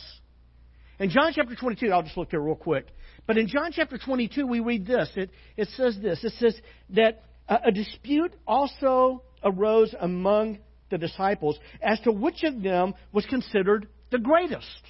In 0.99 1.09
John 1.09 1.31
chapter 1.33 1.55
22, 1.55 1.91
I'll 1.91 2.03
just 2.03 2.17
look 2.17 2.31
here 2.31 2.39
real 2.39 2.55
quick. 2.55 2.87
But 3.27 3.37
in 3.37 3.47
John 3.47 3.71
chapter 3.73 3.97
22, 3.97 4.47
we 4.47 4.59
read 4.59 4.85
this. 4.85 5.09
It, 5.15 5.29
it 5.57 5.67
says 5.69 5.97
this. 6.01 6.23
It 6.23 6.33
says 6.39 6.55
that 6.91 7.23
a, 7.49 7.59
a 7.65 7.71
dispute 7.71 8.33
also 8.47 9.23
arose 9.43 9.93
among 9.99 10.59
the 10.89 10.97
disciples 10.97 11.57
as 11.81 11.99
to 12.01 12.11
which 12.11 12.43
of 12.43 12.61
them 12.61 12.93
was 13.11 13.25
considered 13.25 13.87
the 14.11 14.19
greatest. 14.19 14.81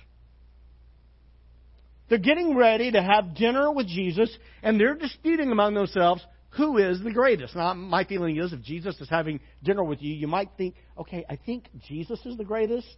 They're 2.08 2.20
getting 2.20 2.56
ready 2.56 2.92
to 2.92 3.02
have 3.02 3.36
dinner 3.36 3.72
with 3.72 3.88
Jesus, 3.88 4.30
and 4.62 4.80
they're 4.80 4.96
disputing 4.96 5.52
among 5.52 5.74
themselves 5.74 6.24
who 6.52 6.78
is 6.78 7.02
the 7.02 7.12
greatest. 7.12 7.56
Now, 7.56 7.74
my 7.74 8.06
feeling 8.06 8.38
is 8.38 8.54
if 8.54 8.62
Jesus 8.62 9.00
is 9.02 9.10
having 9.10 9.40
dinner 9.64 9.84
with 9.84 10.02
you, 10.02 10.14
you 10.14 10.28
might 10.28 10.50
think, 10.58 10.76
okay, 10.98 11.26
I 11.30 11.36
think 11.36 11.68
Jesus 11.88 12.20
is 12.26 12.38
the 12.38 12.46
greatest. 12.46 12.96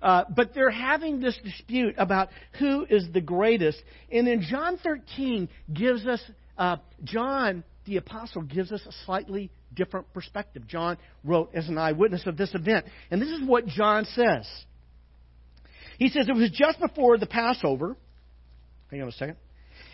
Uh, 0.00 0.24
but 0.34 0.54
they're 0.54 0.70
having 0.70 1.20
this 1.20 1.38
dispute 1.42 1.94
about 1.98 2.28
who 2.58 2.86
is 2.88 3.06
the 3.12 3.20
greatest. 3.20 3.82
And 4.12 4.28
in 4.28 4.42
John 4.42 4.78
13 4.78 5.48
gives 5.72 6.06
us, 6.06 6.22
uh, 6.56 6.76
John 7.04 7.64
the 7.84 7.96
apostle 7.96 8.42
gives 8.42 8.70
us 8.70 8.82
a 8.86 8.92
slightly 9.06 9.50
different 9.74 10.12
perspective. 10.12 10.66
John 10.66 10.98
wrote 11.24 11.50
as 11.54 11.68
an 11.68 11.78
eyewitness 11.78 12.26
of 12.26 12.36
this 12.36 12.54
event. 12.54 12.86
And 13.10 13.20
this 13.20 13.30
is 13.30 13.40
what 13.46 13.66
John 13.66 14.04
says. 14.04 14.46
He 15.98 16.08
says, 16.10 16.28
It 16.28 16.34
was 16.34 16.50
just 16.50 16.78
before 16.80 17.18
the 17.18 17.26
Passover. 17.26 17.96
Hang 18.90 19.02
on 19.02 19.08
a 19.08 19.12
second. 19.12 19.36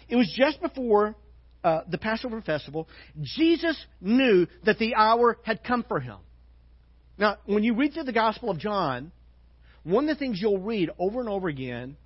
It 0.08 0.16
was 0.16 0.32
just 0.36 0.60
before 0.60 1.14
uh, 1.62 1.82
the 1.88 1.98
Passover 1.98 2.42
festival. 2.42 2.88
Jesus 3.22 3.82
knew 4.00 4.46
that 4.64 4.78
the 4.78 4.94
hour 4.94 5.38
had 5.44 5.64
come 5.64 5.84
for 5.86 6.00
him. 6.00 6.18
Now, 7.16 7.38
when 7.46 7.62
you 7.62 7.74
read 7.74 7.94
through 7.94 8.04
the 8.04 8.12
Gospel 8.12 8.50
of 8.50 8.58
John, 8.58 9.12
one 9.84 10.08
of 10.08 10.16
the 10.16 10.18
things 10.18 10.40
you'll 10.40 10.58
read 10.58 10.90
over 10.98 11.20
and 11.20 11.28
over 11.28 11.48
again 11.48 11.96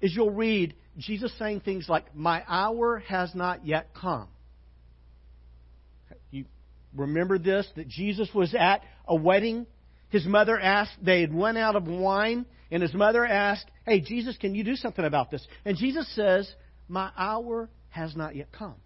is 0.00 0.14
you'll 0.14 0.30
read 0.30 0.74
Jesus 0.98 1.32
saying 1.38 1.60
things 1.60 1.88
like, 1.88 2.14
My 2.14 2.42
hour 2.46 3.00
has 3.08 3.34
not 3.34 3.66
yet 3.66 3.88
come. 3.94 4.28
You 6.30 6.44
remember 6.94 7.38
this 7.38 7.68
that 7.76 7.88
Jesus 7.88 8.28
was 8.34 8.54
at 8.54 8.82
a 9.06 9.16
wedding. 9.16 9.66
His 10.10 10.24
mother 10.26 10.58
asked, 10.58 10.92
they 11.02 11.22
had 11.22 11.34
run 11.34 11.56
out 11.56 11.74
of 11.74 11.88
wine, 11.88 12.46
and 12.70 12.80
his 12.80 12.94
mother 12.94 13.26
asked, 13.26 13.66
Hey, 13.84 14.00
Jesus, 14.00 14.36
can 14.36 14.54
you 14.54 14.62
do 14.62 14.76
something 14.76 15.04
about 15.04 15.32
this? 15.32 15.44
And 15.64 15.76
Jesus 15.76 16.08
says, 16.14 16.50
My 16.88 17.10
hour 17.16 17.68
has 17.88 18.14
not 18.14 18.36
yet 18.36 18.52
come. 18.52 18.76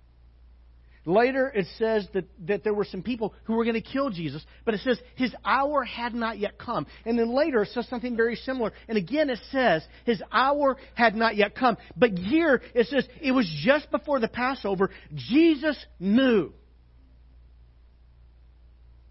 Later, 1.09 1.51
it 1.55 1.67
says 1.79 2.07
that, 2.13 2.27
that 2.47 2.65
there 2.65 2.75
were 2.75 2.85
some 2.85 3.03
people 3.03 3.33
who 3.45 3.55
were 3.55 3.65
going 3.65 3.81
to 3.81 3.81
kill 3.81 4.11
Jesus, 4.11 4.45
but 4.67 4.75
it 4.75 4.81
says 4.83 5.01
his 5.15 5.35
hour 5.43 5.83
had 5.83 6.15
not 6.15 6.39
yet 6.39 6.59
come. 6.59 6.87
And 7.07 7.19
then 7.19 7.35
later, 7.35 7.63
it 7.63 7.71
says 7.73 7.89
something 7.89 8.15
very 8.15 8.37
similar. 8.37 8.75
And 8.89 8.99
again, 8.99 9.31
it 9.31 9.39
says 9.51 9.83
his 10.05 10.23
hour 10.31 10.77
had 10.95 11.15
not 11.15 11.35
yet 11.35 11.55
come. 11.55 11.79
But 11.97 12.11
here, 12.11 12.61
it 12.75 12.89
says 12.89 13.09
it 13.23 13.33
was 13.33 13.51
just 13.65 13.91
before 13.91 14.21
the 14.21 14.29
Passover. 14.29 14.91
Jesus 15.15 15.83
knew. 15.99 16.53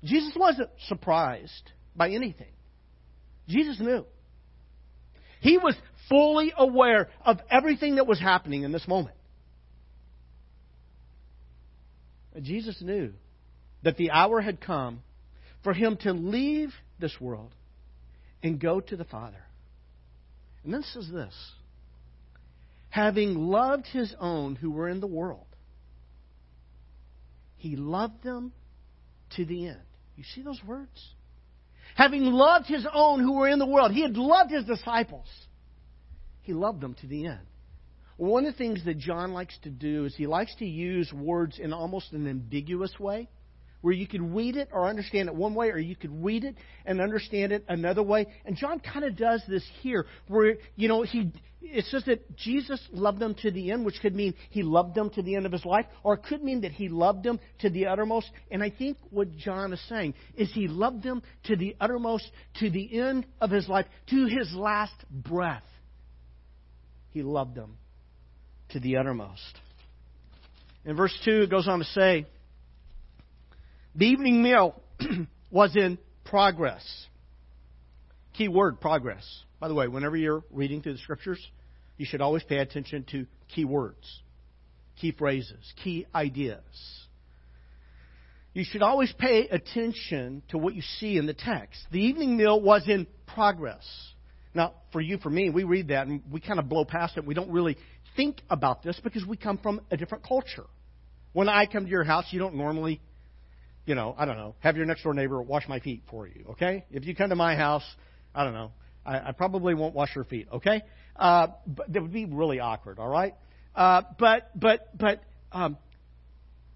Jesus 0.04 0.34
wasn't 0.36 0.70
surprised 0.88 1.72
by 1.96 2.12
anything. 2.12 2.54
Jesus 3.48 3.80
knew. 3.80 4.06
He 5.42 5.58
was 5.58 5.74
fully 6.10 6.54
aware 6.56 7.10
of 7.26 7.40
everything 7.50 7.96
that 7.96 8.06
was 8.06 8.20
happening 8.20 8.62
in 8.62 8.72
this 8.72 8.88
moment. 8.88 9.17
Jesus 12.44 12.82
knew 12.82 13.14
that 13.84 13.98
the 13.98 14.12
hour 14.12 14.42
had 14.42 14.62
come 14.62 15.02
for 15.64 15.74
him 15.74 15.98
to 16.02 16.14
leave 16.14 16.74
this 17.00 17.16
world 17.20 17.52
and 18.44 18.60
go 18.60 18.80
to 18.80 18.96
the 18.96 19.06
Father. 19.06 19.44
And 20.64 20.74
then 20.74 20.84
says 20.84 21.10
this 21.12 21.34
having 22.90 23.36
loved 23.36 23.86
his 23.86 24.14
own 24.20 24.56
who 24.56 24.72
were 24.72 24.90
in 24.90 25.00
the 25.00 25.08
world, 25.08 25.46
he 27.58 27.76
loved 27.76 28.24
them 28.24 28.52
to 29.36 29.46
the 29.46 29.68
end. 29.68 29.82
You 30.16 30.24
see 30.36 30.42
those 30.42 30.62
words? 30.66 31.14
Having 31.96 32.24
loved 32.24 32.68
his 32.68 32.86
own 32.92 33.20
who 33.20 33.34
were 33.34 33.48
in 33.48 33.60
the 33.60 33.66
world, 33.66 33.92
he 33.92 34.02
had 34.02 34.16
loved 34.16 34.52
his 34.52 34.66
disciples. 34.66 35.28
He 36.42 36.54
loved 36.54 36.82
them 36.82 36.96
to 37.02 37.08
the 37.08 37.28
end. 37.28 37.46
One 38.18 38.48
of 38.48 38.54
the 38.54 38.58
things 38.58 38.84
that 38.86 38.98
John 38.98 39.34
likes 39.34 39.58
to 39.62 39.70
do 39.70 40.06
is 40.06 40.16
he 40.16 40.26
likes 40.26 40.54
to 40.56 40.66
use 40.66 41.14
words 41.14 41.60
in 41.60 41.72
almost 41.72 42.14
an 42.14 42.28
ambiguous 42.28 43.00
way, 43.00 43.30
where 43.82 43.94
you 43.94 44.08
could 44.08 44.34
read 44.36 44.56
it 44.56 44.70
or 44.74 44.88
understand 44.88 45.30
it 45.30 45.36
one 45.36 45.54
way, 45.54 45.70
or 45.70 45.78
you 45.78 45.96
could 45.96 46.24
read 46.24 46.44
it 46.44 46.56
and 46.84 47.00
understand 47.00 47.52
it 47.52 47.64
another 47.70 48.02
way. 48.02 48.26
And 48.44 48.58
John 48.58 48.80
kind 48.80 49.06
of 49.06 49.16
does 49.16 49.44
this 49.48 49.64
here, 49.82 50.08
where 50.28 50.56
you 50.76 50.88
know 50.88 51.04
he 51.04 51.32
it 51.62 51.86
says 51.86 52.06
that 52.06 52.36
Jesus 52.36 52.82
loved 52.92 53.20
them 53.20 53.36
to 53.42 53.52
the 53.52 53.72
end, 53.72 53.86
which 53.86 54.00
could 54.02 54.16
mean 54.16 54.34
he 54.50 54.64
loved 54.64 54.96
them 54.96 55.12
to 55.12 55.22
the 55.22 55.36
end 55.36 55.46
of 55.46 55.52
his 55.52 55.66
life, 55.66 55.86
or 56.04 56.16
it 56.16 56.24
could 56.24 56.44
mean 56.44 56.62
that 56.62 56.72
he 56.72 56.90
loved 56.90 57.24
them 57.24 57.40
to 57.60 57.70
the 57.70 57.86
uttermost. 57.86 58.32
And 58.50 58.64
I 58.64 58.72
think 58.72 58.98
what 59.12 59.36
John 59.38 59.74
is 59.74 59.82
saying 59.88 60.16
is 60.36 60.52
he 60.54 60.68
loved 60.68 61.04
them 61.04 61.22
to 61.44 61.56
the 61.56 61.76
uttermost, 61.80 62.28
to 62.62 62.72
the 62.72 63.00
end 63.00 63.28
of 63.40 63.52
his 63.52 63.68
life, 63.68 63.86
to 64.10 64.26
his 64.26 64.52
last 64.54 64.96
breath. 65.12 65.64
He 67.12 67.22
loved 67.22 67.54
them 67.54 67.78
to 68.70 68.80
the 68.80 68.98
uttermost. 68.98 69.60
In 70.86 70.96
verse 70.96 71.18
2, 71.26 71.44
it 71.44 71.50
goes 71.50 71.68
on 71.68 71.80
to 71.80 71.86
say, 71.86 72.26
the 73.96 74.06
evening 74.06 74.42
meal 74.42 74.82
was 75.52 75.76
in 75.76 75.98
progress. 76.24 76.84
Key 78.34 78.48
word, 78.48 78.80
progress. 78.80 79.26
By 79.60 79.68
the 79.68 79.74
way, 79.74 79.88
whenever 79.88 80.16
you're 80.16 80.44
reading 80.52 80.82
through 80.82 80.94
the 80.94 81.00
scriptures, 81.00 81.40
you 81.98 82.06
should 82.06 82.22
always 82.22 82.44
pay 82.44 82.58
attention 82.58 83.06
to 83.12 83.26
key 83.54 83.66
words, 83.66 84.22
key 85.02 85.12
phrases, 85.12 85.74
key 85.84 86.06
ideas. 86.14 86.62
You 88.54 88.64
should 88.64 88.82
always 88.82 89.12
pay 89.14 89.48
attention 89.48 90.42
to 90.50 90.58
what 90.58 90.74
you 90.74 90.82
see 91.00 91.18
in 91.18 91.26
the 91.26 91.34
text. 91.34 91.80
The 91.92 92.00
evening 92.00 92.38
meal 92.38 92.60
was 92.60 92.88
in 92.88 93.08
progress. 93.26 93.86
Now, 94.54 94.74
for 94.92 95.02
you, 95.02 95.18
for 95.18 95.30
me, 95.30 95.50
we 95.50 95.64
read 95.64 95.90
that 95.90 96.08
and 96.08 96.22
we 96.32 96.40
kind 96.40 96.60
of 96.60 96.68
blow 96.68 96.86
past 96.86 97.18
it. 97.18 97.26
We 97.26 97.36
don't 97.36 97.52
really 97.52 97.78
think 98.18 98.42
about 98.50 98.84
this 98.84 99.00
because 99.02 99.26
we 99.26 99.38
come 99.38 99.58
from 99.60 99.80
a 99.90 99.96
different 99.96 100.26
culture. 100.28 100.66
When 101.32 101.48
I 101.48 101.68
come 101.68 101.86
to 101.86 101.90
your 101.90 102.04
house, 102.04 102.26
you 102.32 102.40
don't 102.40 102.56
normally, 102.56 103.00
you 103.86 103.96
know, 103.96 104.14
I 104.18 104.26
don't 104.26 104.36
know, 104.36 104.56
have 104.60 104.76
your 104.76 104.86
next 104.86 105.04
door 105.04 105.14
neighbor 105.14 105.42
wash 105.42 105.70
my 105.70 105.80
feet 105.80 106.04
for 106.10 106.28
you, 106.28 106.48
okay? 106.52 106.84
If 106.92 107.06
you 107.06 107.16
come 107.16 107.30
to 107.30 107.36
my 107.36 107.56
house, 107.56 107.86
I 108.36 108.44
don't 108.44 108.54
know, 108.54 108.72
I, 109.06 109.30
I 109.30 109.32
probably 109.32 109.74
won't 109.76 109.96
wash 109.96 110.14
your 110.16 110.26
feet, 110.26 110.48
okay? 110.52 110.82
Uh, 111.16 111.48
but 111.66 111.94
that 111.94 112.02
would 112.02 112.12
be 112.12 112.26
really 112.26 112.60
awkward, 112.60 113.00
all 113.00 113.08
right? 113.08 113.36
Uh, 113.76 114.02
but 114.20 114.50
but 114.60 114.98
but 114.98 115.22
um, 115.52 115.78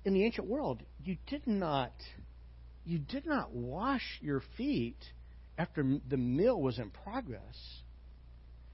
in 0.05 0.13
the 0.13 0.23
ancient 0.23 0.47
world, 0.47 0.81
you 1.03 1.17
did 1.27 1.47
not 1.47 1.91
you 2.85 2.99
did 2.99 3.25
not 3.25 3.53
wash 3.53 4.03
your 4.21 4.43
feet 4.57 4.97
after 5.57 5.83
the 6.07 6.17
meal 6.17 6.59
was 6.59 6.79
in 6.79 6.89
progress. 6.89 7.57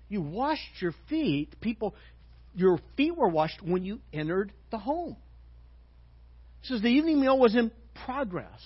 You 0.09 0.21
washed 0.21 0.81
your 0.81 0.93
feet. 1.09 1.59
People 1.59 1.95
your 2.57 2.79
feet 2.97 3.15
were 3.15 3.29
washed 3.29 3.61
when 3.61 3.85
you 3.85 3.99
entered 4.11 4.51
the 4.71 4.79
home. 4.79 5.15
Says 6.63 6.81
the 6.81 6.87
evening 6.87 7.21
meal 7.21 7.37
was 7.37 7.55
in 7.55 7.71
progress. 8.03 8.59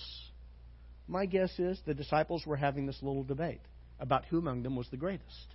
My 1.06 1.26
guess 1.26 1.50
is 1.58 1.78
the 1.84 1.92
disciples 1.92 2.46
were 2.46 2.56
having 2.56 2.86
this 2.86 2.96
little 3.02 3.22
debate 3.22 3.60
about 4.00 4.24
who 4.24 4.38
among 4.38 4.62
them 4.62 4.76
was 4.76 4.88
the 4.90 4.96
greatest. 4.96 5.46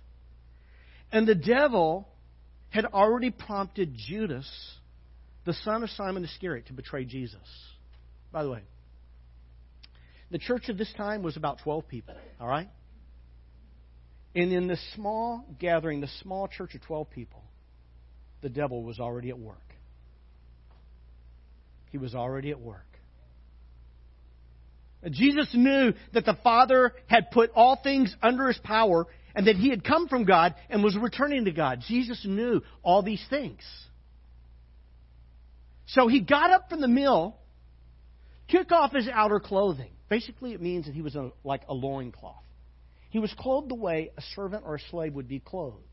And 1.10 1.26
the 1.26 1.34
devil 1.34 2.08
had 2.70 2.84
already 2.84 3.30
prompted 3.30 3.96
Judas, 3.96 4.48
the 5.44 5.54
son 5.64 5.82
of 5.82 5.90
Simon 5.90 6.22
Iscariot, 6.22 6.66
to 6.66 6.72
betray 6.72 7.04
Jesus. 7.04 7.40
By 8.30 8.44
the 8.44 8.50
way, 8.50 8.62
the 10.30 10.38
church 10.38 10.68
of 10.68 10.78
this 10.78 10.92
time 10.96 11.24
was 11.24 11.36
about 11.36 11.58
12 11.64 11.88
people, 11.88 12.14
all 12.40 12.46
right? 12.46 12.68
And 14.36 14.52
in 14.52 14.68
this 14.68 14.80
small 14.94 15.44
gathering, 15.58 16.00
the 16.00 16.10
small 16.22 16.46
church 16.46 16.76
of 16.76 16.82
12 16.82 17.10
people, 17.10 17.42
the 18.40 18.48
devil 18.48 18.82
was 18.82 18.98
already 18.98 19.30
at 19.30 19.38
work. 19.38 19.56
He 21.90 21.98
was 21.98 22.14
already 22.14 22.50
at 22.50 22.60
work. 22.60 22.84
Jesus 25.10 25.48
knew 25.54 25.94
that 26.12 26.24
the 26.24 26.36
Father 26.42 26.92
had 27.06 27.30
put 27.30 27.50
all 27.54 27.76
things 27.76 28.14
under 28.20 28.48
his 28.48 28.58
power 28.58 29.06
and 29.34 29.46
that 29.46 29.56
he 29.56 29.70
had 29.70 29.84
come 29.84 30.08
from 30.08 30.24
God 30.24 30.54
and 30.68 30.82
was 30.82 30.96
returning 30.96 31.44
to 31.44 31.52
God. 31.52 31.80
Jesus 31.86 32.24
knew 32.26 32.62
all 32.82 33.02
these 33.02 33.24
things. 33.30 33.60
So 35.86 36.08
he 36.08 36.20
got 36.20 36.50
up 36.50 36.68
from 36.68 36.80
the 36.80 36.88
meal, 36.88 37.36
took 38.48 38.72
off 38.72 38.92
his 38.92 39.08
outer 39.08 39.40
clothing. 39.40 39.90
Basically, 40.08 40.52
it 40.52 40.60
means 40.60 40.86
that 40.86 40.94
he 40.94 41.02
was 41.02 41.14
a, 41.14 41.30
like 41.44 41.62
a 41.68 41.74
loincloth. 41.74 42.42
He 43.10 43.18
was 43.18 43.32
clothed 43.38 43.70
the 43.70 43.74
way 43.74 44.10
a 44.16 44.22
servant 44.34 44.64
or 44.66 44.74
a 44.74 44.80
slave 44.90 45.14
would 45.14 45.28
be 45.28 45.40
clothed. 45.40 45.87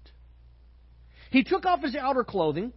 He 1.31 1.43
took 1.43 1.65
off 1.65 1.81
his 1.81 1.95
outer 1.95 2.23
clothing 2.23 2.73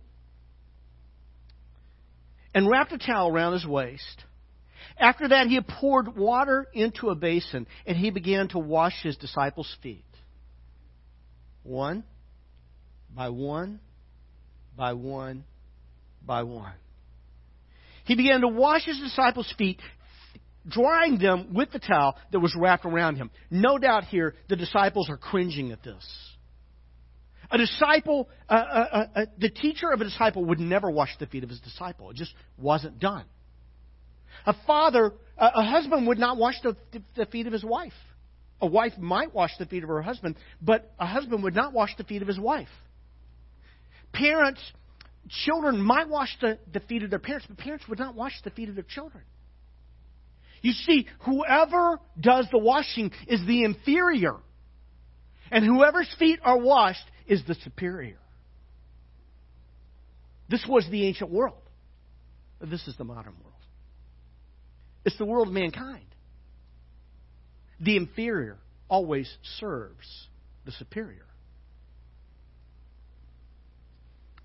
and 2.54 2.68
wrapped 2.68 2.92
a 2.92 2.98
towel 2.98 3.30
around 3.30 3.54
his 3.54 3.66
waist. 3.66 4.24
After 4.98 5.28
that, 5.28 5.46
he 5.46 5.60
poured 5.60 6.16
water 6.16 6.66
into 6.72 7.10
a 7.10 7.14
basin 7.14 7.66
and 7.86 7.96
he 7.96 8.10
began 8.10 8.48
to 8.48 8.58
wash 8.58 9.02
his 9.02 9.16
disciples' 9.16 9.74
feet. 9.82 10.04
One 11.62 12.04
by 13.14 13.28
one 13.28 13.80
by 14.76 14.94
one 14.94 15.44
by 16.24 16.42
one. 16.42 16.72
He 18.04 18.14
began 18.14 18.40
to 18.40 18.48
wash 18.48 18.84
his 18.84 18.98
disciples' 18.98 19.52
feet, 19.58 19.80
drying 20.66 21.18
them 21.18 21.52
with 21.52 21.70
the 21.72 21.78
towel 21.78 22.16
that 22.32 22.40
was 22.40 22.56
wrapped 22.56 22.86
around 22.86 23.16
him. 23.16 23.30
No 23.50 23.78
doubt 23.78 24.04
here, 24.04 24.34
the 24.48 24.56
disciples 24.56 25.10
are 25.10 25.18
cringing 25.18 25.72
at 25.72 25.82
this. 25.82 26.27
A 27.50 27.58
disciple, 27.58 28.28
uh, 28.48 28.52
uh, 28.52 29.06
uh, 29.14 29.26
the 29.38 29.48
teacher 29.48 29.90
of 29.90 30.00
a 30.00 30.04
disciple 30.04 30.44
would 30.46 30.60
never 30.60 30.90
wash 30.90 31.16
the 31.18 31.26
feet 31.26 31.44
of 31.44 31.48
his 31.48 31.60
disciple. 31.60 32.10
It 32.10 32.16
just 32.16 32.34
wasn't 32.58 32.98
done. 32.98 33.24
A 34.44 34.54
father, 34.66 35.12
a 35.38 35.64
husband 35.64 36.06
would 36.06 36.18
not 36.18 36.36
wash 36.36 36.54
the, 36.62 36.76
the 37.16 37.26
feet 37.26 37.46
of 37.46 37.52
his 37.52 37.64
wife. 37.64 37.92
A 38.60 38.66
wife 38.66 38.92
might 38.98 39.34
wash 39.34 39.50
the 39.58 39.66
feet 39.66 39.82
of 39.82 39.88
her 39.88 40.02
husband, 40.02 40.36
but 40.60 40.92
a 40.98 41.06
husband 41.06 41.42
would 41.42 41.54
not 41.54 41.72
wash 41.72 41.90
the 41.96 42.04
feet 42.04 42.22
of 42.22 42.28
his 42.28 42.38
wife. 42.38 42.68
Parents, 44.12 44.60
children 45.28 45.80
might 45.80 46.08
wash 46.08 46.36
the, 46.40 46.58
the 46.72 46.80
feet 46.80 47.02
of 47.02 47.10
their 47.10 47.18
parents, 47.18 47.46
but 47.48 47.58
parents 47.58 47.86
would 47.88 47.98
not 47.98 48.14
wash 48.14 48.32
the 48.44 48.50
feet 48.50 48.68
of 48.68 48.74
their 48.74 48.84
children. 48.84 49.24
You 50.60 50.72
see, 50.72 51.06
whoever 51.20 52.00
does 52.20 52.46
the 52.50 52.58
washing 52.58 53.12
is 53.26 53.40
the 53.46 53.64
inferior. 53.64 54.34
And 55.50 55.64
whoever's 55.64 56.12
feet 56.18 56.40
are 56.42 56.58
washed 56.58 57.04
is 57.28 57.42
the 57.46 57.54
superior. 57.54 58.18
This 60.48 60.64
was 60.66 60.86
the 60.90 61.06
ancient 61.06 61.30
world. 61.30 61.62
This 62.60 62.88
is 62.88 62.96
the 62.96 63.04
modern 63.04 63.34
world. 63.44 63.54
It's 65.04 65.18
the 65.18 65.26
world 65.26 65.48
of 65.48 65.54
mankind. 65.54 66.06
The 67.80 67.96
inferior 67.96 68.56
always 68.88 69.32
serves 69.60 70.28
the 70.64 70.72
superior. 70.72 71.26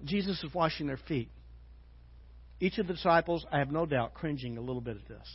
Jesus 0.04 0.44
is 0.44 0.54
washing 0.54 0.88
their 0.88 1.00
feet. 1.08 1.30
Each 2.60 2.78
of 2.78 2.88
the 2.88 2.94
disciples, 2.94 3.46
I 3.52 3.60
have 3.60 3.72
no 3.72 3.86
doubt, 3.86 4.14
cringing 4.14 4.58
a 4.58 4.62
little 4.62 4.82
bit 4.82 4.98
at 4.98 5.08
this. 5.08 5.28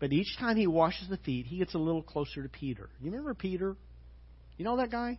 But 0.00 0.12
each 0.12 0.36
time 0.38 0.56
he 0.56 0.66
washes 0.66 1.08
the 1.08 1.18
feet, 1.18 1.46
he 1.46 1.58
gets 1.58 1.74
a 1.74 1.78
little 1.78 2.02
closer 2.02 2.42
to 2.42 2.48
Peter. 2.48 2.88
You 3.00 3.10
remember 3.10 3.34
Peter? 3.34 3.76
You 4.56 4.64
know 4.64 4.76
that 4.78 4.90
guy? 4.90 5.18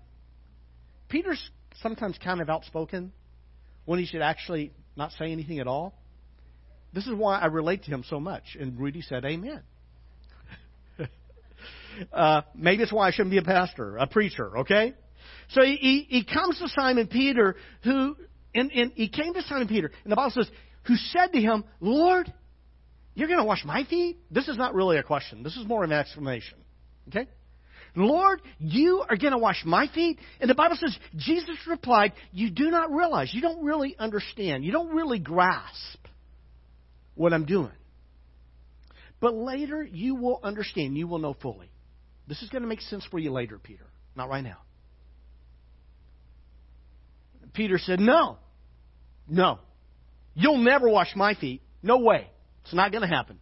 Peter's 1.10 1.49
sometimes 1.82 2.18
kind 2.24 2.41
of 2.41 2.49
outspoken 2.49 3.12
when 3.86 3.99
he 3.99 4.06
should 4.06 4.22
actually 4.22 4.72
not 4.95 5.12
say 5.14 5.32
anything 5.32 5.60
at 5.60 5.68
all. 5.68 5.93
This 6.93 7.06
is 7.08 7.14
why 7.14 7.39
I 7.39 7.47
relate 7.47 7.84
to 7.84 7.91
him 7.91 8.03
so 8.08 8.20
much. 8.20 8.56
And 8.60 8.80
Rudy 8.80 9.01
said, 9.01 9.26
Amen. 9.26 9.62
uh, 12.14 12.41
maybe 12.56 12.84
it's 12.84 12.93
why 12.93 13.08
I 13.08 13.12
shouldn't 13.12 13.32
be 13.32 13.38
a 13.38 13.43
pastor, 13.43 13.97
a 13.97 14.08
preacher, 14.08 14.60
okay? 14.60 14.93
So 15.49 15.62
he, 15.62 16.06
he, 16.10 16.24
comes 16.24 16.58
to 16.60 16.70
Simon 16.70 17.08
Peter, 17.08 17.56
who, 17.84 18.16
and, 18.53 18.72
and 18.72 18.91
he 18.93 19.10
came 19.10 19.34
to 19.34 19.41
Simon 19.43 19.68
Peter, 19.68 19.91
and 20.03 20.12
the 20.12 20.16
Bible 20.16 20.32
says, 20.32 20.49
who 20.84 20.95
said 20.95 21.34
to 21.34 21.41
him, 21.41 21.66
Lord, 21.82 22.32
you're 23.14 23.28
going 23.28 23.39
to 23.39 23.45
wash 23.45 23.64
my 23.66 23.84
feet? 23.84 24.18
This 24.32 24.47
is 24.47 24.58
not 24.58 24.74
really 24.74 24.97
a 24.97 25.03
question. 25.03 25.43
This 25.43 25.58
is 25.58 25.66
more 25.68 25.84
an 25.84 25.91
exclamation. 25.91 26.58
Okay? 27.10 27.28
Lord, 27.96 28.41
you 28.60 29.04
are 29.10 29.16
going 29.16 29.32
to 29.32 29.38
wash 29.38 29.64
my 29.66 29.88
feet? 29.88 30.20
And 30.39 30.50
the 30.50 30.56
Bible 30.56 30.78
says, 30.80 30.98
Jesus 31.16 31.56
replied, 31.68 32.14
You 32.32 32.50
do 32.50 32.70
not 32.70 32.91
realize, 32.91 33.34
you 33.34 33.41
don't 33.41 33.64
really 33.64 33.96
understand, 33.98 34.66
you 34.66 34.72
don't 34.72 34.93
really 34.93 35.20
grasp 35.20 36.00
what 37.16 37.34
I'm 37.34 37.46
doing. 37.46 37.72
But 39.22 39.34
later 39.34 39.82
you 39.82 40.16
will 40.16 40.39
understand, 40.43 40.98
you 40.98 41.08
will 41.08 41.20
know 41.20 41.36
fully. 41.41 41.70
This 42.28 42.41
is 42.41 42.50
going 42.50 42.64
to 42.64 42.68
make 42.68 42.82
sense 42.82 43.06
for 43.10 43.20
you 43.20 43.32
later, 43.32 43.58
Peter, 43.58 43.86
not 44.16 44.30
right 44.30 44.43
now. 44.43 44.58
Peter 47.54 47.78
said, 47.78 48.00
No, 48.00 48.38
no. 49.28 49.60
You'll 50.34 50.58
never 50.58 50.89
wash 50.89 51.16
my 51.16 51.34
feet. 51.34 51.62
No 51.82 52.00
way. 52.00 52.30
It's 52.66 52.74
not 52.74 52.91
going 52.91 53.04
to 53.04 53.08
happen. 53.08 53.39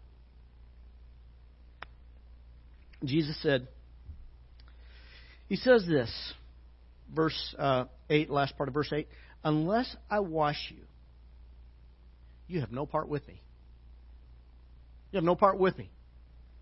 Jesus 3.04 3.36
said, 3.42 3.68
He 5.54 5.58
says 5.58 5.86
this, 5.88 6.10
verse 7.16 7.56
uh, 7.60 7.86
8, 8.10 8.32
last 8.32 8.58
part 8.58 8.70
of 8.70 8.74
verse 8.74 8.92
8 8.92 9.08
Unless 9.44 9.96
I 10.10 10.20
wash 10.20 10.58
you, 10.76 10.82
you 12.48 12.62
have 12.62 12.72
no 12.72 12.88
part 12.88 13.08
with 13.08 13.28
me. 13.28 13.40
You 15.12 15.18
have 15.18 15.24
no 15.24 15.36
part 15.36 15.60
with 15.60 15.78
me. 15.78 15.92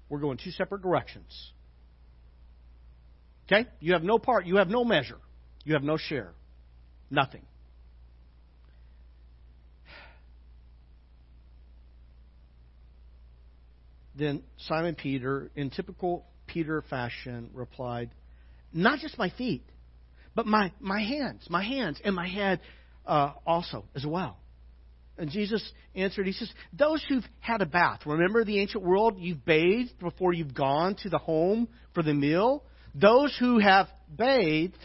We're 0.10 0.20
going 0.20 0.40
two 0.44 0.52
separate 0.52 0.82
directions. 0.82 1.54
Okay? 3.46 3.66
You 3.80 3.94
have 3.94 4.04
no 4.04 4.20
part. 4.20 4.46
You 4.46 4.58
have 4.58 4.68
no 4.68 4.84
measure. 4.84 5.20
You 5.64 5.76
have 5.76 5.84
no 5.84 5.96
share. 5.96 6.34
Nothing. 7.10 7.44
Then 14.18 14.44
Simon 14.68 14.96
Peter, 14.96 15.50
in 15.56 15.70
typical 15.70 16.26
Peter 16.46 16.84
fashion, 16.90 17.52
replied, 17.54 18.10
Not 18.74 19.00
just 19.00 19.18
my 19.18 19.30
feet, 19.30 19.64
but 20.36 20.46
my, 20.46 20.72
my 20.80 21.02
hands, 21.02 21.46
my 21.50 21.64
hands, 21.64 22.00
and 22.04 22.16
my 22.16 22.28
head 22.28 22.62
uh, 23.06 23.34
also 23.46 23.86
as 23.96 24.06
well. 24.06 24.38
And 25.18 25.30
Jesus 25.30 25.64
answered, 25.94 26.26
He 26.26 26.32
says, 26.32 26.52
Those 26.74 27.04
who've 27.08 27.26
had 27.40 27.62
a 27.62 27.66
bath, 27.66 28.02
remember 28.06 28.44
the 28.44 28.60
ancient 28.60 28.84
world? 28.84 29.18
You've 29.20 29.46
bathed 29.46 30.00
before 30.00 30.34
you've 30.34 30.56
gone 30.56 30.96
to 31.04 31.10
the 31.10 31.18
home 31.18 31.68
for 31.94 32.02
the 32.02 32.14
meal. 32.14 32.64
Those 32.96 33.36
who 33.40 33.60
have 33.60 33.88
bathed, 34.14 34.78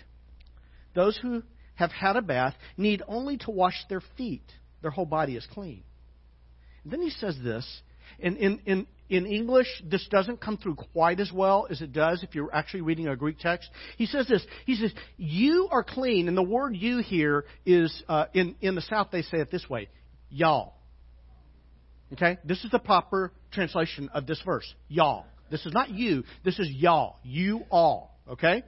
those 0.94 1.16
who 1.16 1.42
have 1.74 1.90
had 1.90 2.16
a 2.16 2.22
bath, 2.22 2.54
need 2.76 3.02
only 3.06 3.36
to 3.38 3.50
wash 3.50 3.76
their 3.88 4.02
feet. 4.16 4.44
Their 4.82 4.90
whole 4.90 5.06
body 5.06 5.36
is 5.36 5.46
clean. 5.52 5.84
And 6.84 6.92
then 6.92 7.02
he 7.02 7.10
says 7.10 7.36
this, 7.42 7.66
in, 8.18 8.36
in, 8.36 8.60
in, 8.66 8.86
in 9.08 9.26
English, 9.26 9.68
this 9.84 10.06
doesn't 10.08 10.40
come 10.40 10.56
through 10.56 10.76
quite 10.92 11.20
as 11.20 11.30
well 11.32 11.66
as 11.70 11.80
it 11.80 11.92
does 11.92 12.22
if 12.22 12.34
you're 12.34 12.52
actually 12.52 12.80
reading 12.80 13.06
a 13.08 13.16
Greek 13.16 13.38
text. 13.38 13.70
He 13.96 14.06
says 14.06 14.26
this. 14.26 14.44
He 14.64 14.74
says, 14.74 14.92
You 15.16 15.68
are 15.70 15.84
clean. 15.84 16.28
And 16.28 16.36
the 16.36 16.42
word 16.42 16.76
you 16.76 16.98
here 16.98 17.44
is, 17.64 18.02
uh, 18.08 18.26
in, 18.34 18.56
in 18.60 18.74
the 18.74 18.80
South, 18.82 19.08
they 19.12 19.22
say 19.22 19.38
it 19.38 19.50
this 19.50 19.68
way 19.68 19.88
y'all. 20.30 20.74
Okay? 22.12 22.38
This 22.44 22.64
is 22.64 22.70
the 22.70 22.78
proper 22.78 23.32
translation 23.52 24.08
of 24.12 24.26
this 24.26 24.40
verse. 24.44 24.72
Y'all. 24.88 25.26
This 25.50 25.64
is 25.64 25.72
not 25.72 25.90
you. 25.90 26.24
This 26.44 26.58
is 26.58 26.68
y'all. 26.70 27.18
You 27.22 27.62
all. 27.70 28.18
Okay? 28.28 28.64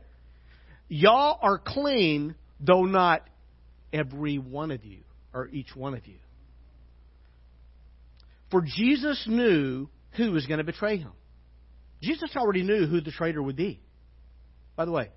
Y'all 0.89 1.39
are 1.43 1.59
clean, 1.59 2.34
though 2.61 2.84
not 2.84 3.28
every 3.93 4.39
one 4.39 4.70
of 4.70 4.84
you, 4.84 5.01
or 5.34 5.49
each 5.49 5.74
one 5.74 5.95
of 5.95 6.07
you. 6.07 6.16
For 8.51 8.62
Jesus 8.62 9.26
knew 9.28 9.89
who 10.18 10.32
was 10.32 10.46
going 10.46 10.58
to 10.58 10.64
betray 10.64 10.98
him. 10.98 11.12
Jesus 12.02 12.30
already 12.36 12.62
knew 12.62 12.86
who 12.86 13.00
the 13.00 13.10
traitor 13.10 13.42
would 13.42 13.56
be. 13.56 13.80
By 14.76 14.84
the 14.84 14.92
way, 14.92 15.10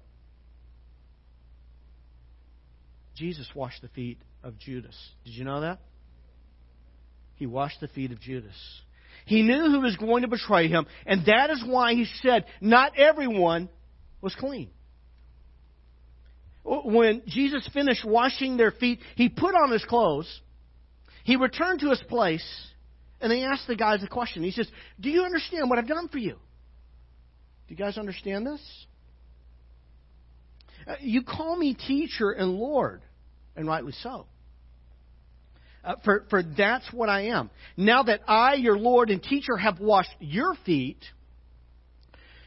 Jesus 3.15 3.47
washed 3.53 3.81
the 3.81 3.89
feet 3.89 4.19
of 4.43 4.57
Judas. 4.57 4.95
Did 5.25 5.31
you 5.31 5.43
know 5.43 5.61
that? 5.61 5.79
He 7.35 7.45
washed 7.45 7.81
the 7.81 7.87
feet 7.87 8.11
of 8.11 8.21
Judas. 8.21 8.55
He 9.25 9.43
knew 9.43 9.69
who 9.69 9.81
was 9.81 9.95
going 9.97 10.21
to 10.21 10.27
betray 10.27 10.67
him, 10.67 10.85
and 11.05 11.25
that 11.25 11.49
is 11.49 11.63
why 11.65 11.93
he 11.93 12.05
said, 12.21 12.45
Not 12.59 12.97
everyone 12.97 13.69
was 14.21 14.35
clean. 14.35 14.69
When 16.63 17.23
Jesus 17.27 17.67
finished 17.73 18.05
washing 18.05 18.57
their 18.57 18.71
feet, 18.71 18.99
he 19.15 19.29
put 19.29 19.55
on 19.55 19.71
his 19.71 19.83
clothes, 19.85 20.41
he 21.23 21.35
returned 21.35 21.79
to 21.81 21.89
his 21.89 22.01
place, 22.07 22.45
and 23.21 23.31
he 23.31 23.43
asked 23.43 23.67
the 23.67 23.75
guys 23.75 24.03
a 24.03 24.07
question. 24.07 24.43
He 24.43 24.51
says, 24.51 24.67
Do 24.99 25.09
you 25.09 25.23
understand 25.23 25.69
what 25.69 25.79
I've 25.79 25.87
done 25.87 26.07
for 26.07 26.17
you? 26.17 26.33
Do 26.33 26.37
you 27.69 27.75
guys 27.75 27.97
understand 27.97 28.45
this? 28.45 28.61
Uh, 30.87 30.95
you 30.99 31.21
call 31.23 31.55
me 31.55 31.75
teacher 31.75 32.31
and 32.31 32.51
Lord, 32.53 33.01
and 33.55 33.67
rightly 33.67 33.93
so. 34.01 34.25
Uh, 35.83 35.95
for, 36.03 36.25
for 36.29 36.43
that's 36.43 36.91
what 36.91 37.09
I 37.09 37.27
am. 37.27 37.49
Now 37.77 38.03
that 38.03 38.21
I, 38.27 38.55
your 38.55 38.77
Lord 38.77 39.09
and 39.09 39.21
teacher, 39.21 39.57
have 39.57 39.79
washed 39.79 40.13
your 40.19 40.55
feet, 40.65 40.99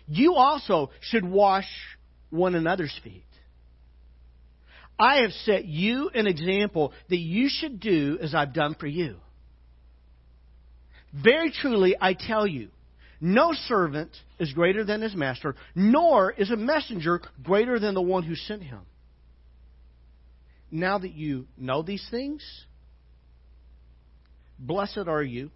you 0.07 0.35
also 0.35 0.91
should 1.01 1.25
wash 1.25 1.68
one 2.31 2.55
another's 2.55 2.97
feet. 3.03 3.25
I 4.99 5.22
have 5.22 5.33
set 5.33 5.64
you 5.64 6.11
an 6.14 6.27
example 6.27 6.93
that 7.09 7.18
you 7.18 7.49
should 7.49 7.81
do 7.81 8.18
as 8.20 8.35
I've 8.35 8.53
done 8.53 8.77
for 8.79 8.87
you. 8.87 9.16
Very 11.14 11.52
truly, 11.52 11.94
I 12.00 12.14
tell 12.14 12.46
you, 12.46 12.70
no 13.20 13.52
servant 13.68 14.10
is 14.38 14.52
greater 14.52 14.84
than 14.84 15.00
his 15.00 15.14
master, 15.14 15.54
nor 15.74 16.32
is 16.32 16.50
a 16.50 16.56
messenger 16.56 17.20
greater 17.42 17.78
than 17.78 17.94
the 17.94 18.02
one 18.02 18.24
who 18.24 18.34
sent 18.34 18.62
him. 18.62 18.80
Now 20.70 20.98
that 20.98 21.12
you 21.12 21.46
know 21.56 21.82
these 21.82 22.04
things, 22.10 22.42
blessed 24.58 25.06
are 25.06 25.22
you 25.22 25.52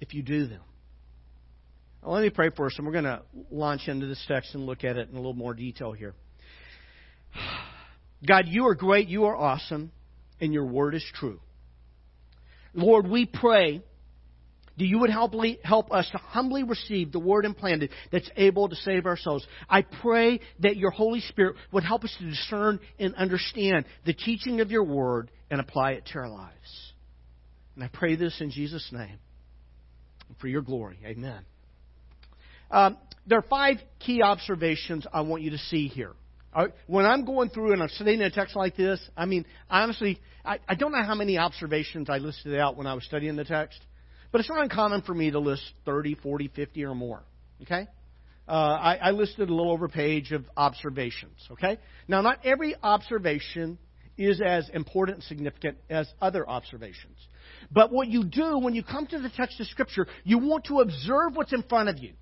if 0.00 0.12
you 0.12 0.22
do 0.22 0.46
them. 0.46 0.60
Let 2.02 2.22
me 2.22 2.30
pray 2.30 2.50
for 2.54 2.66
us, 2.66 2.74
and 2.76 2.86
we're 2.86 2.92
going 2.92 3.04
to 3.04 3.22
launch 3.50 3.88
into 3.88 4.06
this 4.06 4.22
text 4.28 4.54
and 4.54 4.64
look 4.64 4.84
at 4.84 4.96
it 4.96 5.08
in 5.08 5.14
a 5.14 5.18
little 5.18 5.34
more 5.34 5.54
detail 5.54 5.92
here. 5.92 6.14
God, 8.26 8.44
you 8.46 8.66
are 8.66 8.74
great, 8.74 9.08
you 9.08 9.24
are 9.24 9.36
awesome, 9.36 9.90
and 10.40 10.52
your 10.52 10.66
word 10.66 10.94
is 10.94 11.04
true. 11.14 11.40
Lord, 12.74 13.08
we 13.08 13.26
pray 13.26 13.82
you 14.84 14.98
would 15.00 15.10
help, 15.10 15.34
help 15.62 15.92
us 15.92 16.08
to 16.10 16.18
humbly 16.18 16.62
receive 16.62 17.12
the 17.12 17.18
word 17.18 17.44
implanted 17.44 17.90
that's 18.12 18.30
able 18.36 18.68
to 18.68 18.76
save 18.76 19.06
our 19.06 19.16
souls. 19.16 19.46
I 19.68 19.82
pray 19.82 20.40
that 20.60 20.76
your 20.76 20.90
Holy 20.90 21.20
Spirit 21.20 21.56
would 21.72 21.84
help 21.84 22.04
us 22.04 22.14
to 22.18 22.28
discern 22.28 22.80
and 22.98 23.14
understand 23.14 23.86
the 24.04 24.14
teaching 24.14 24.60
of 24.60 24.70
your 24.70 24.84
word 24.84 25.30
and 25.50 25.60
apply 25.60 25.92
it 25.92 26.06
to 26.12 26.18
our 26.18 26.28
lives. 26.28 26.92
And 27.74 27.84
I 27.84 27.88
pray 27.88 28.16
this 28.16 28.40
in 28.40 28.50
Jesus' 28.50 28.88
name 28.92 29.18
for 30.40 30.48
your 30.48 30.62
glory. 30.62 30.98
Amen. 31.04 31.44
Um, 32.70 32.96
there 33.26 33.38
are 33.38 33.46
five 33.48 33.76
key 33.98 34.22
observations 34.22 35.06
I 35.12 35.22
want 35.22 35.42
you 35.42 35.50
to 35.50 35.58
see 35.58 35.88
here. 35.88 36.12
Uh, 36.52 36.66
when 36.86 37.06
I'm 37.06 37.24
going 37.24 37.48
through 37.50 37.72
and 37.72 37.82
I'm 37.82 37.88
studying 37.90 38.20
a 38.22 38.30
text 38.30 38.56
like 38.56 38.76
this, 38.76 39.00
I 39.16 39.24
mean, 39.24 39.46
honestly, 39.68 40.18
I, 40.44 40.58
I 40.68 40.74
don't 40.74 40.90
know 40.90 41.02
how 41.02 41.14
many 41.14 41.38
observations 41.38 42.10
I 42.10 42.18
listed 42.18 42.58
out 42.58 42.76
when 42.76 42.86
I 42.86 42.94
was 42.94 43.04
studying 43.04 43.36
the 43.36 43.44
text, 43.44 43.78
but 44.32 44.40
it's 44.40 44.48
not 44.48 44.62
uncommon 44.62 45.02
for 45.02 45.14
me 45.14 45.30
to 45.30 45.38
list 45.38 45.62
30, 45.84 46.16
40, 46.16 46.48
50 46.48 46.84
or 46.84 46.94
more. 46.94 47.22
Okay? 47.62 47.86
Uh, 48.48 48.52
I, 48.52 48.96
I 48.96 49.10
listed 49.10 49.48
a 49.48 49.52
little 49.52 49.70
over 49.70 49.88
page 49.88 50.32
of 50.32 50.44
observations. 50.56 51.38
Okay? 51.52 51.78
Now, 52.08 52.20
not 52.20 52.44
every 52.44 52.74
observation 52.82 53.78
is 54.16 54.40
as 54.44 54.68
important 54.70 55.16
and 55.16 55.24
significant 55.24 55.78
as 55.88 56.08
other 56.20 56.48
observations. 56.48 57.16
But 57.70 57.92
what 57.92 58.08
you 58.08 58.24
do 58.24 58.58
when 58.58 58.74
you 58.74 58.82
come 58.82 59.06
to 59.06 59.18
the 59.18 59.30
text 59.30 59.60
of 59.60 59.66
Scripture, 59.66 60.06
you 60.24 60.38
want 60.38 60.64
to 60.64 60.80
observe 60.80 61.34
what's 61.34 61.52
in 61.52 61.62
front 61.62 61.88
of 61.88 61.98
you 61.98 62.12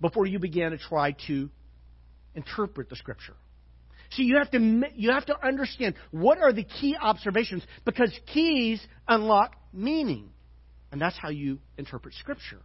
before 0.00 0.26
you 0.26 0.38
begin 0.38 0.72
to 0.72 0.78
try 0.78 1.12
to 1.26 1.48
interpret 2.34 2.88
the 2.88 2.96
Scripture. 2.96 3.34
See, 4.12 4.24
you 4.24 4.38
have 4.38 4.50
to 4.50 4.82
you 4.96 5.12
have 5.12 5.26
to 5.26 5.46
understand 5.46 5.94
what 6.10 6.38
are 6.38 6.52
the 6.52 6.64
key 6.64 6.96
observations 7.00 7.62
because 7.84 8.12
keys 8.32 8.84
unlock 9.06 9.54
meaning, 9.72 10.30
and 10.92 11.00
that's 11.00 11.16
how 11.16 11.30
you 11.30 11.58
interpret 11.78 12.14
Scripture. 12.14 12.60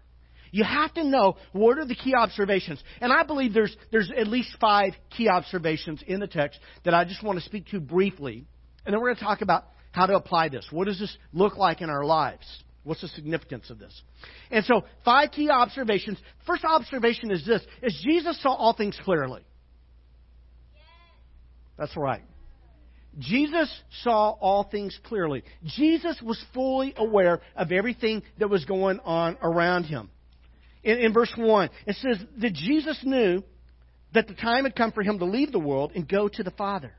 You 0.51 0.63
have 0.63 0.93
to 0.93 1.03
know 1.03 1.36
what 1.51 1.78
are 1.78 1.86
the 1.86 1.95
key 1.95 2.13
observations, 2.15 2.82
and 3.01 3.11
I 3.11 3.23
believe 3.23 3.53
there's 3.53 3.76
there's 3.91 4.11
at 4.15 4.28
least 4.28 4.55
five 4.59 4.93
key 5.09 5.28
observations 5.28 6.01
in 6.07 6.19
the 6.19 6.28
text 6.28 6.59
that 6.86 6.93
I 6.93 7.03
just 7.03 7.23
want 7.23 7.39
to 7.39 7.45
speak 7.45 7.67
to 7.67 7.80
briefly, 7.80 8.45
and 8.86 8.93
then 8.93 9.01
we're 9.01 9.07
going 9.07 9.17
to 9.17 9.23
talk 9.23 9.41
about 9.41 9.65
how 9.91 10.05
to 10.05 10.15
apply 10.15 10.49
this. 10.49 10.67
What 10.71 10.86
does 10.86 10.99
this 10.99 11.15
look 11.34 11.57
like 11.57 11.82
in 11.82 11.89
our 11.89 12.05
lives? 12.05 12.45
What's 12.84 13.01
the 13.01 13.07
significance 13.09 13.69
of 13.69 13.80
this? 13.80 14.01
And 14.51 14.63
so, 14.63 14.84
five 15.03 15.32
key 15.32 15.49
observations. 15.49 16.19
First 16.45 16.63
observation 16.63 17.32
is 17.32 17.45
this: 17.45 17.61
is 17.82 17.99
Jesus 18.07 18.41
saw 18.41 18.53
all 18.53 18.73
things 18.73 18.97
clearly. 19.03 19.41
That's 21.78 21.97
right. 21.97 22.21
Jesus 23.18 23.70
saw 24.03 24.32
all 24.32 24.63
things 24.63 24.97
clearly. 25.05 25.43
Jesus 25.63 26.22
was 26.22 26.43
fully 26.53 26.93
aware 26.97 27.41
of 27.55 27.72
everything 27.72 28.24
that 28.39 28.49
was 28.49 28.66
going 28.66 28.99
on 29.05 29.38
around 29.41 29.86
him. 29.86 30.09
In, 30.84 30.99
in, 30.99 31.13
verse 31.13 31.34
1, 31.36 31.70
it 31.88 31.95
says 31.95 32.24
that 32.39 32.53
Jesus 32.53 32.99
knew 33.03 33.43
that 34.13 34.28
the 34.28 34.34
time 34.34 34.66
had 34.66 34.76
come 34.76 34.91
for 34.91 35.01
him 35.01 35.20
to 35.20 35.26
leave 35.26 35.51
the 35.51 35.59
world 35.59 35.93
and 35.95 36.07
go 36.07 36.28
to 36.28 36.43
the 36.43 36.51
Father. 36.51 36.93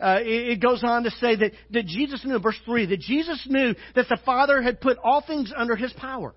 Uh, 0.00 0.18
it, 0.20 0.48
it 0.48 0.60
goes 0.60 0.82
on 0.82 1.04
to 1.04 1.10
say 1.12 1.36
that, 1.36 1.52
that 1.70 1.86
Jesus 1.86 2.24
knew, 2.24 2.38
verse 2.38 2.58
3, 2.64 2.86
that 2.86 3.00
Jesus 3.00 3.46
knew 3.48 3.74
that 3.94 4.08
the 4.08 4.18
Father 4.24 4.60
had 4.60 4.80
put 4.80 4.98
all 5.02 5.22
things 5.22 5.52
under 5.56 5.76
his 5.76 5.92
power. 5.94 6.34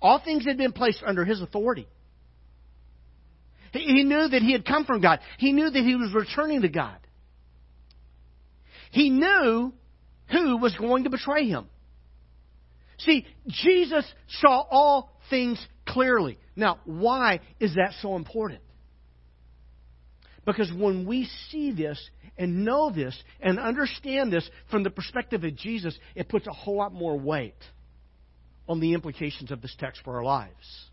All 0.00 0.20
things 0.24 0.44
had 0.46 0.56
been 0.56 0.72
placed 0.72 1.02
under 1.06 1.24
his 1.24 1.40
authority. 1.40 1.86
He 3.72 4.04
knew 4.04 4.28
that 4.28 4.42
he 4.42 4.52
had 4.52 4.64
come 4.64 4.84
from 4.84 5.00
God. 5.00 5.20
He 5.38 5.52
knew 5.52 5.68
that 5.68 5.84
he 5.84 5.94
was 5.94 6.12
returning 6.14 6.62
to 6.62 6.68
God. 6.68 6.96
He 8.90 9.10
knew 9.10 9.72
who 10.30 10.56
was 10.58 10.74
going 10.76 11.04
to 11.04 11.10
betray 11.10 11.48
him. 11.48 11.66
See, 12.98 13.26
Jesus 13.46 14.04
saw 14.40 14.64
all 14.70 15.12
things 15.30 15.64
clearly. 15.86 16.38
Now, 16.56 16.80
why 16.84 17.40
is 17.60 17.74
that 17.74 17.94
so 18.02 18.16
important? 18.16 18.60
Because 20.44 20.72
when 20.72 21.06
we 21.06 21.28
see 21.50 21.72
this 21.72 21.98
and 22.36 22.64
know 22.64 22.90
this 22.90 23.16
and 23.40 23.58
understand 23.58 24.32
this 24.32 24.48
from 24.70 24.82
the 24.82 24.90
perspective 24.90 25.44
of 25.44 25.56
Jesus, 25.56 25.96
it 26.14 26.28
puts 26.28 26.46
a 26.46 26.52
whole 26.52 26.76
lot 26.76 26.92
more 26.92 27.18
weight 27.18 27.54
on 28.68 28.80
the 28.80 28.94
implications 28.94 29.50
of 29.50 29.62
this 29.62 29.74
text 29.78 30.02
for 30.04 30.16
our 30.16 30.24
lives. 30.24 30.88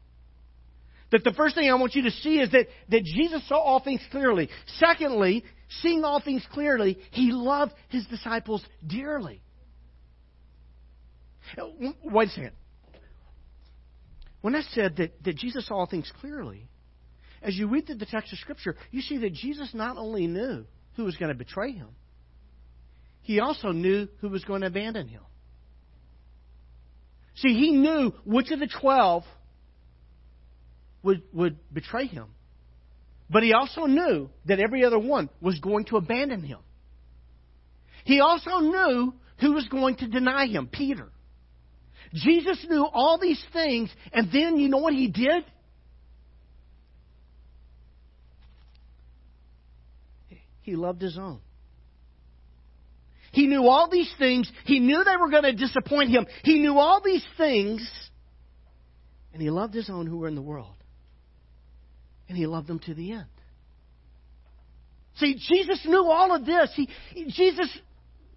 That 1.12 1.24
the 1.24 1.34
first 1.34 1.56
thing 1.56 1.70
I 1.70 1.76
want 1.76 1.96
you 1.96 2.04
to 2.04 2.12
see 2.12 2.40
is 2.40 2.52
that, 2.52 2.68
that 2.90 3.04
Jesus 3.04 3.48
saw 3.48 3.58
all 3.58 3.80
things 3.80 4.02
clearly. 4.12 4.50
Secondly, 4.78 5.44
seeing 5.82 6.04
all 6.04 6.22
things 6.22 6.46
clearly, 6.52 6.98
he 7.12 7.32
loved 7.32 7.74
his 7.90 8.06
disciples 8.08 8.64
dearly. 8.86 9.42
Wait 12.04 12.28
a 12.28 12.32
second. 12.32 12.52
When 14.42 14.56
I 14.56 14.62
said 14.62 14.98
that, 14.98 15.24
that 15.24 15.36
Jesus 15.38 15.68
saw 15.68 15.76
all 15.76 15.86
things 15.88 16.12
clearly, 16.22 16.68
as 17.42 17.56
you 17.56 17.68
read 17.68 17.88
through 17.88 17.96
the 17.96 18.06
text 18.06 18.32
of 18.34 18.40
Scripture, 18.40 18.76
you 18.92 19.02
see 19.02 19.18
that 19.18 19.34
Jesus 19.34 19.72
not 19.74 19.98
only 19.98 20.28
knew 20.28 20.66
who 20.96 21.04
was 21.04 21.16
going 21.16 21.30
to 21.30 21.38
betray 21.38 21.72
him, 21.72 21.90
he 23.22 23.40
also 23.40 23.72
knew 23.72 24.08
who 24.22 24.30
was 24.30 24.44
going 24.44 24.62
to 24.62 24.68
abandon 24.68 25.08
him. 25.08 25.22
See, 27.38 27.54
he 27.54 27.72
knew 27.72 28.14
which 28.24 28.52
of 28.52 28.60
the 28.60 28.70
twelve 28.80 29.24
would, 31.04 31.24
would 31.34 31.58
betray 31.74 32.06
him. 32.06 32.28
But 33.30 33.44
he 33.44 33.54
also 33.54 33.86
knew 33.86 34.30
that 34.46 34.60
every 34.60 34.86
other 34.86 35.00
one 35.00 35.30
was 35.42 35.60
going 35.60 35.86
to 35.86 35.98
abandon 35.98 36.44
him. 36.44 36.60
He 38.04 38.20
also 38.20 38.60
knew 38.60 39.14
who 39.40 39.54
was 39.54 39.68
going 39.68 39.96
to 39.98 40.08
deny 40.08 40.48
him 40.48 40.68
Peter. 40.72 41.10
Jesus 42.14 42.64
knew 42.70 42.86
all 42.86 43.18
these 43.20 43.44
things, 43.52 43.90
and 44.14 44.30
then 44.32 44.58
you 44.58 44.70
know 44.70 44.78
what 44.78 44.94
he 44.94 45.08
did? 45.08 45.44
He 50.62 50.76
loved 50.76 51.02
his 51.02 51.18
own. 51.18 51.42
He 53.32 53.48
knew 53.48 53.68
all 53.68 53.90
these 53.90 54.12
things. 54.18 54.50
He 54.66 54.80
knew 54.80 55.04
they 55.04 55.18
were 55.18 55.30
going 55.30 55.44
to 55.44 55.54
disappoint 55.54 56.10
him. 56.10 56.26
He 56.44 56.60
knew 56.60 56.78
all 56.78 57.02
these 57.04 57.26
things, 57.38 57.88
and 59.34 59.42
he 59.42 59.50
loved 59.50 59.74
his 59.74 59.90
own 59.90 60.08
who 60.08 60.18
were 60.18 60.28
in 60.28 60.36
the 60.36 60.42
world. 60.42 60.76
And 62.28 62.38
he 62.38 62.48
loved 62.48 62.68
them 62.68 62.80
to 62.80 62.94
the 62.94 63.12
end. 63.12 63.26
See, 65.18 65.36
Jesus 65.36 65.82
knew 65.86 66.06
all 66.06 66.36
of 66.36 66.46
this. 66.46 66.72
He, 66.76 66.90
Jesus 67.30 67.70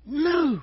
knew. 0.07 0.61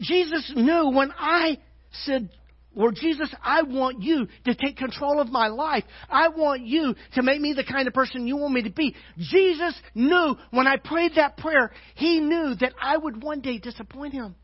Jesus 0.00 0.52
knew 0.54 0.90
when 0.90 1.12
I 1.16 1.58
said, 2.04 2.28
Lord 2.74 2.96
Jesus, 2.96 3.32
I 3.42 3.62
want 3.62 4.02
you 4.02 4.26
to 4.44 4.54
take 4.54 4.76
control 4.76 5.20
of 5.20 5.28
my 5.28 5.46
life. 5.46 5.84
I 6.10 6.28
want 6.28 6.62
you 6.62 6.94
to 7.14 7.22
make 7.22 7.40
me 7.40 7.52
the 7.52 7.64
kind 7.64 7.86
of 7.86 7.94
person 7.94 8.26
you 8.26 8.36
want 8.36 8.52
me 8.52 8.64
to 8.64 8.70
be. 8.70 8.94
Jesus 9.16 9.74
knew 9.94 10.36
when 10.50 10.66
I 10.66 10.76
prayed 10.76 11.12
that 11.14 11.36
prayer, 11.36 11.70
he 11.94 12.20
knew 12.20 12.54
that 12.56 12.74
I 12.80 12.96
would 12.96 13.22
one 13.22 13.40
day 13.40 13.58
disappoint 13.58 14.12
him. 14.12 14.34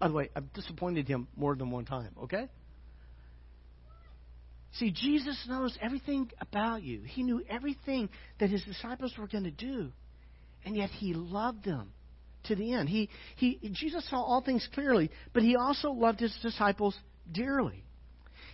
By 0.00 0.08
the 0.08 0.14
way, 0.14 0.30
I've 0.34 0.50
disappointed 0.54 1.06
him 1.06 1.28
more 1.36 1.54
than 1.54 1.70
one 1.70 1.84
time, 1.84 2.10
okay? 2.22 2.48
See, 4.78 4.90
Jesus 4.90 5.40
knows 5.48 5.76
everything 5.80 6.30
about 6.40 6.82
you. 6.82 7.02
He 7.02 7.22
knew 7.22 7.42
everything 7.48 8.08
that 8.40 8.50
his 8.50 8.62
disciples 8.64 9.14
were 9.16 9.28
going 9.28 9.44
to 9.44 9.50
do. 9.50 9.92
And 10.64 10.76
yet 10.76 10.90
he 10.90 11.14
loved 11.14 11.64
them 11.64 11.92
to 12.44 12.56
the 12.56 12.72
end. 12.72 12.88
He, 12.88 13.08
he, 13.36 13.58
Jesus 13.72 14.08
saw 14.10 14.16
all 14.16 14.40
things 14.40 14.68
clearly, 14.74 15.10
but 15.32 15.42
he 15.42 15.56
also 15.56 15.90
loved 15.90 16.20
his 16.20 16.36
disciples 16.42 16.96
dearly. 17.30 17.84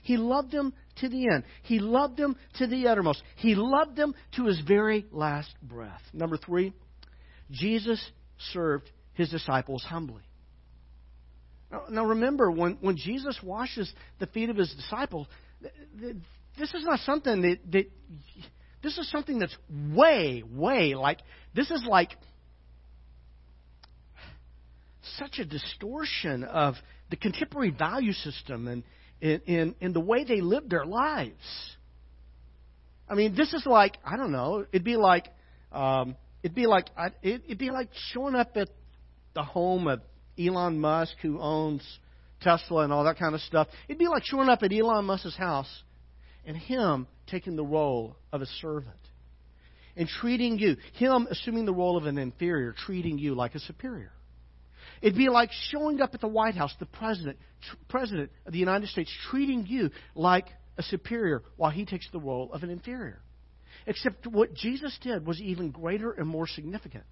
He 0.03 0.16
loved 0.16 0.51
them 0.51 0.73
to 0.97 1.09
the 1.09 1.29
end. 1.33 1.45
He 1.62 1.79
loved 1.79 2.16
them 2.16 2.37
to 2.59 2.66
the 2.66 2.89
uttermost. 2.89 3.23
He 3.37 3.55
loved 3.55 3.97
them 3.97 4.14
to 4.37 4.47
his 4.47 4.61
very 4.66 5.07
last 5.11 5.51
breath. 5.62 6.01
Number 6.12 6.37
three, 6.37 6.73
Jesus 7.51 8.03
served 8.53 8.91
his 9.14 9.31
disciples 9.31 9.85
humbly. 9.85 10.23
Now, 11.71 11.85
now 11.91 12.05
remember, 12.07 12.51
when, 12.51 12.79
when 12.81 12.97
Jesus 12.97 13.39
washes 13.43 13.93
the 14.18 14.27
feet 14.27 14.51
of 14.51 14.57
his 14.57 14.73
disciples, 14.75 15.27
this 16.59 16.75
is 16.75 16.85
not 16.85 17.01
something 17.01 17.43
that, 17.43 17.59
that 17.73 17.91
this 18.83 18.99
is 18.99 19.11
something 19.11 19.39
that's 19.39 19.57
way, 19.95 20.43
way 20.51 20.95
like 20.95 21.19
this 21.55 21.71
is 21.71 21.85
like 21.89 22.11
such 25.19 25.39
a 25.39 25.45
distortion 25.45 26.45
of 26.45 26.75
the 27.11 27.17
contemporary 27.17 27.71
value 27.71 28.13
system 28.13 28.69
and 28.69 28.83
in, 29.21 29.75
in, 29.81 29.93
the 29.93 30.01
way 30.01 30.25
they 30.25 30.41
live 30.41 30.69
their 30.69 30.87
lives. 30.87 31.77
I 33.07 33.15
mean, 33.15 33.35
this 33.35 33.53
is 33.53 33.67
like 33.67 33.99
I 34.05 34.17
don't 34.17 34.33
know. 34.33 34.65
It'd 34.73 34.85
be 34.85 34.97
like 34.97 35.27
um, 35.73 36.17
it'd 36.43 36.55
be 36.55 36.67
like 36.67 36.87
it, 37.23 37.43
it'd 37.45 37.59
be 37.59 37.71
like 37.71 37.89
showing 38.13 38.35
up 38.35 38.57
at 38.57 38.69
the 39.35 39.43
home 39.43 39.89
of 39.89 40.01
Elon 40.39 40.81
Musk, 40.81 41.13
who 41.21 41.39
owns 41.39 41.83
Tesla 42.41 42.82
and 42.82 42.93
all 42.93 43.05
that 43.05 43.18
kind 43.18 43.34
of 43.34 43.41
stuff. 43.43 43.68
It'd 43.88 43.99
be 43.99 44.09
like 44.09 44.24
showing 44.24 44.49
up 44.49 44.62
at 44.62 44.72
Elon 44.72 45.05
Musk's 45.05 45.36
house 45.36 45.82
and 46.45 46.57
him 46.57 47.07
taking 47.26 47.57
the 47.57 47.64
role 47.64 48.16
of 48.32 48.43
a 48.43 48.47
servant 48.47 48.97
and 49.97 50.09
treating 50.09 50.59
you, 50.59 50.76
him 50.95 51.26
assuming 51.30 51.66
the 51.66 51.74
role 51.74 51.97
of 51.97 52.07
an 52.07 52.18
inferior, 52.18 52.74
treating 52.86 53.18
you 53.18 53.34
like 53.34 53.55
a 53.55 53.61
superior. 53.61 54.12
It'd 55.03 55.16
be 55.16 55.28
like 55.28 55.51
showing 55.70 56.01
up 56.01 56.14
at 56.14 56.20
the 56.20 56.28
White 56.28 56.55
House, 56.55 56.74
the 56.78 56.86
president, 56.86 57.38
tr- 57.62 57.76
president 57.88 58.30
of 58.47 58.53
the 58.53 58.59
United 58.59 58.88
States, 58.88 59.11
treating 59.30 59.66
you 59.66 59.91
like 60.14 60.47
a 60.76 60.82
superior 60.82 61.43
while 61.57 61.70
he 61.70 61.84
takes 61.84 62.09
the 62.12 62.18
role 62.18 62.53
of 62.53 62.62
an 62.62 62.70
inferior. 62.70 63.20
Except 63.86 64.26
what 64.26 64.55
Jesus 64.55 64.97
did 65.03 65.26
was 65.26 65.41
even 65.41 65.70
greater 65.70 66.12
and 66.12 66.26
more 66.26 66.47
significant. 66.47 67.05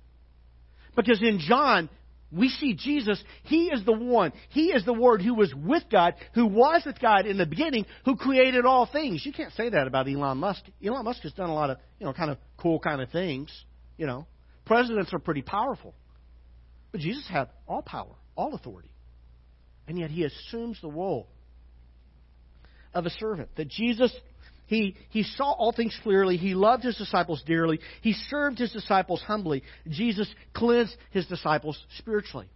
Because 0.97 1.22
in 1.22 1.39
John, 1.39 1.89
we 2.31 2.51
see 2.51 2.74
Jesus, 2.74 3.22
He 3.45 3.66
is 3.66 3.85
the 3.85 3.93
one, 3.93 4.33
He 4.51 4.66
is 4.66 4.85
the 4.85 4.93
Word 4.93 5.22
who 5.22 5.35
was 5.35 5.53
with 5.55 5.85
God, 5.91 6.14
who 6.35 6.47
was 6.47 6.83
with 6.85 7.01
God 7.01 7.26
in 7.26 7.39
the 7.39 7.47
beginning, 7.47 7.87
who 8.05 8.16
created 8.16 8.66
all 8.66 8.87
things. 8.87 9.24
You 9.24 9.33
can't 9.33 9.53
say 9.55 9.70
that 9.70 9.87
about 9.87 10.09
Elon 10.09 10.39
Musk. 10.39 10.62
Elon 10.85 11.05
Musk 11.05 11.22
has 11.22 11.33
done 11.33 11.49
a 11.49 11.55
lot 11.55 11.70
of, 11.70 11.79
you 11.99 12.07
know, 12.07 12.12
kind 12.12 12.31
of 12.31 12.37
cool 12.59 12.81
kind 12.81 13.01
of 13.01 13.11
things, 13.11 13.51
you 13.97 14.07
know. 14.07 14.26
Presidents 14.66 15.12
are 15.14 15.18
pretty 15.18 15.43
powerful. 15.43 15.95
But 16.93 17.01
Jesus 17.01 17.26
had 17.29 17.49
all 17.66 17.83
power, 17.83 18.14
all 18.37 18.55
authority. 18.55 18.91
And 19.87 19.99
yet 19.99 20.11
He 20.11 20.24
assumes 20.24 20.79
the 20.83 20.91
role 20.91 21.29
of 22.93 23.07
a 23.07 23.11
servant. 23.11 23.49
That 23.57 23.68
Jesus 23.68 24.12
he, 24.69 24.97
he 25.09 25.23
saw 25.23 25.53
all 25.53 25.73
things 25.73 25.99
clearly. 26.03 26.37
He 26.37 26.55
loved 26.55 26.85
his 26.85 26.97
disciples 26.97 27.43
dearly. 27.47 27.81
He 28.03 28.12
served 28.12 28.59
his 28.59 28.71
disciples 28.71 29.23
humbly. 29.23 29.62
Jesus 29.89 30.29
cleansed 30.53 30.95
his 31.11 31.27
disciples 31.27 31.83
spiritually. 31.97 32.51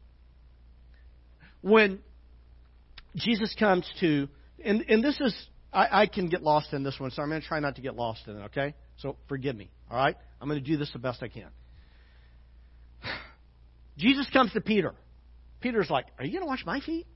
When 1.63 2.01
Jesus 3.17 3.55
comes 3.59 3.91
to, 4.01 4.29
and, 4.63 4.85
and 4.89 5.03
this 5.03 5.19
is, 5.23 5.35
I, 5.73 6.03
I 6.03 6.07
can 6.07 6.29
get 6.29 6.43
lost 6.43 6.75
in 6.75 6.83
this 6.83 7.01
one, 7.01 7.11
so 7.13 7.23
I'm 7.23 7.31
going 7.31 7.41
to 7.41 7.47
try 7.47 7.61
not 7.61 7.77
to 7.77 7.83
get 7.83 7.97
lost 7.97 8.29
in 8.29 8.37
it, 8.37 8.45
okay? 8.45 8.75
So 8.99 9.17
forgive 9.27 9.57
me, 9.57 9.71
all 9.91 9.97
right? 9.97 10.17
I'm 10.39 10.49
going 10.49 10.63
to 10.63 10.71
do 10.71 10.77
this 10.77 10.93
the 10.93 10.99
best 10.99 11.23
I 11.23 11.29
can. 11.29 11.49
Jesus 13.97 14.27
comes 14.35 14.53
to 14.53 14.61
Peter. 14.61 14.93
Peter's 15.63 15.89
like, 15.89 16.05
Are 16.19 16.27
you 16.27 16.33
going 16.33 16.43
to 16.43 16.49
wash 16.49 16.67
my 16.67 16.81
feet? 16.81 17.07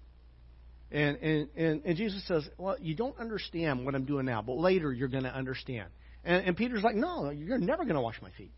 And, 0.91 1.17
and, 1.17 1.49
and, 1.57 1.85
and 1.85 1.97
Jesus 1.97 2.27
says, 2.27 2.49
Well, 2.59 2.77
you 2.81 2.95
don't 2.95 3.19
understand 3.19 3.85
what 3.85 3.95
I'm 3.95 4.05
doing 4.05 4.27
now, 4.27 4.43
but 4.43 4.57
later 4.57 4.93
you're 4.93 5.09
going 5.09 5.25
to 5.25 5.35
understand. 5.35 5.89
And, 6.25 6.47
and 6.47 6.57
Peter's 6.57 6.83
like, 6.83 6.95
No, 6.95 7.31
you're 7.31 7.59
never 7.59 7.85
going 7.85 7.97
to 7.97 8.01
wash 8.01 8.21
my 8.23 8.31
feet. 8.31 8.53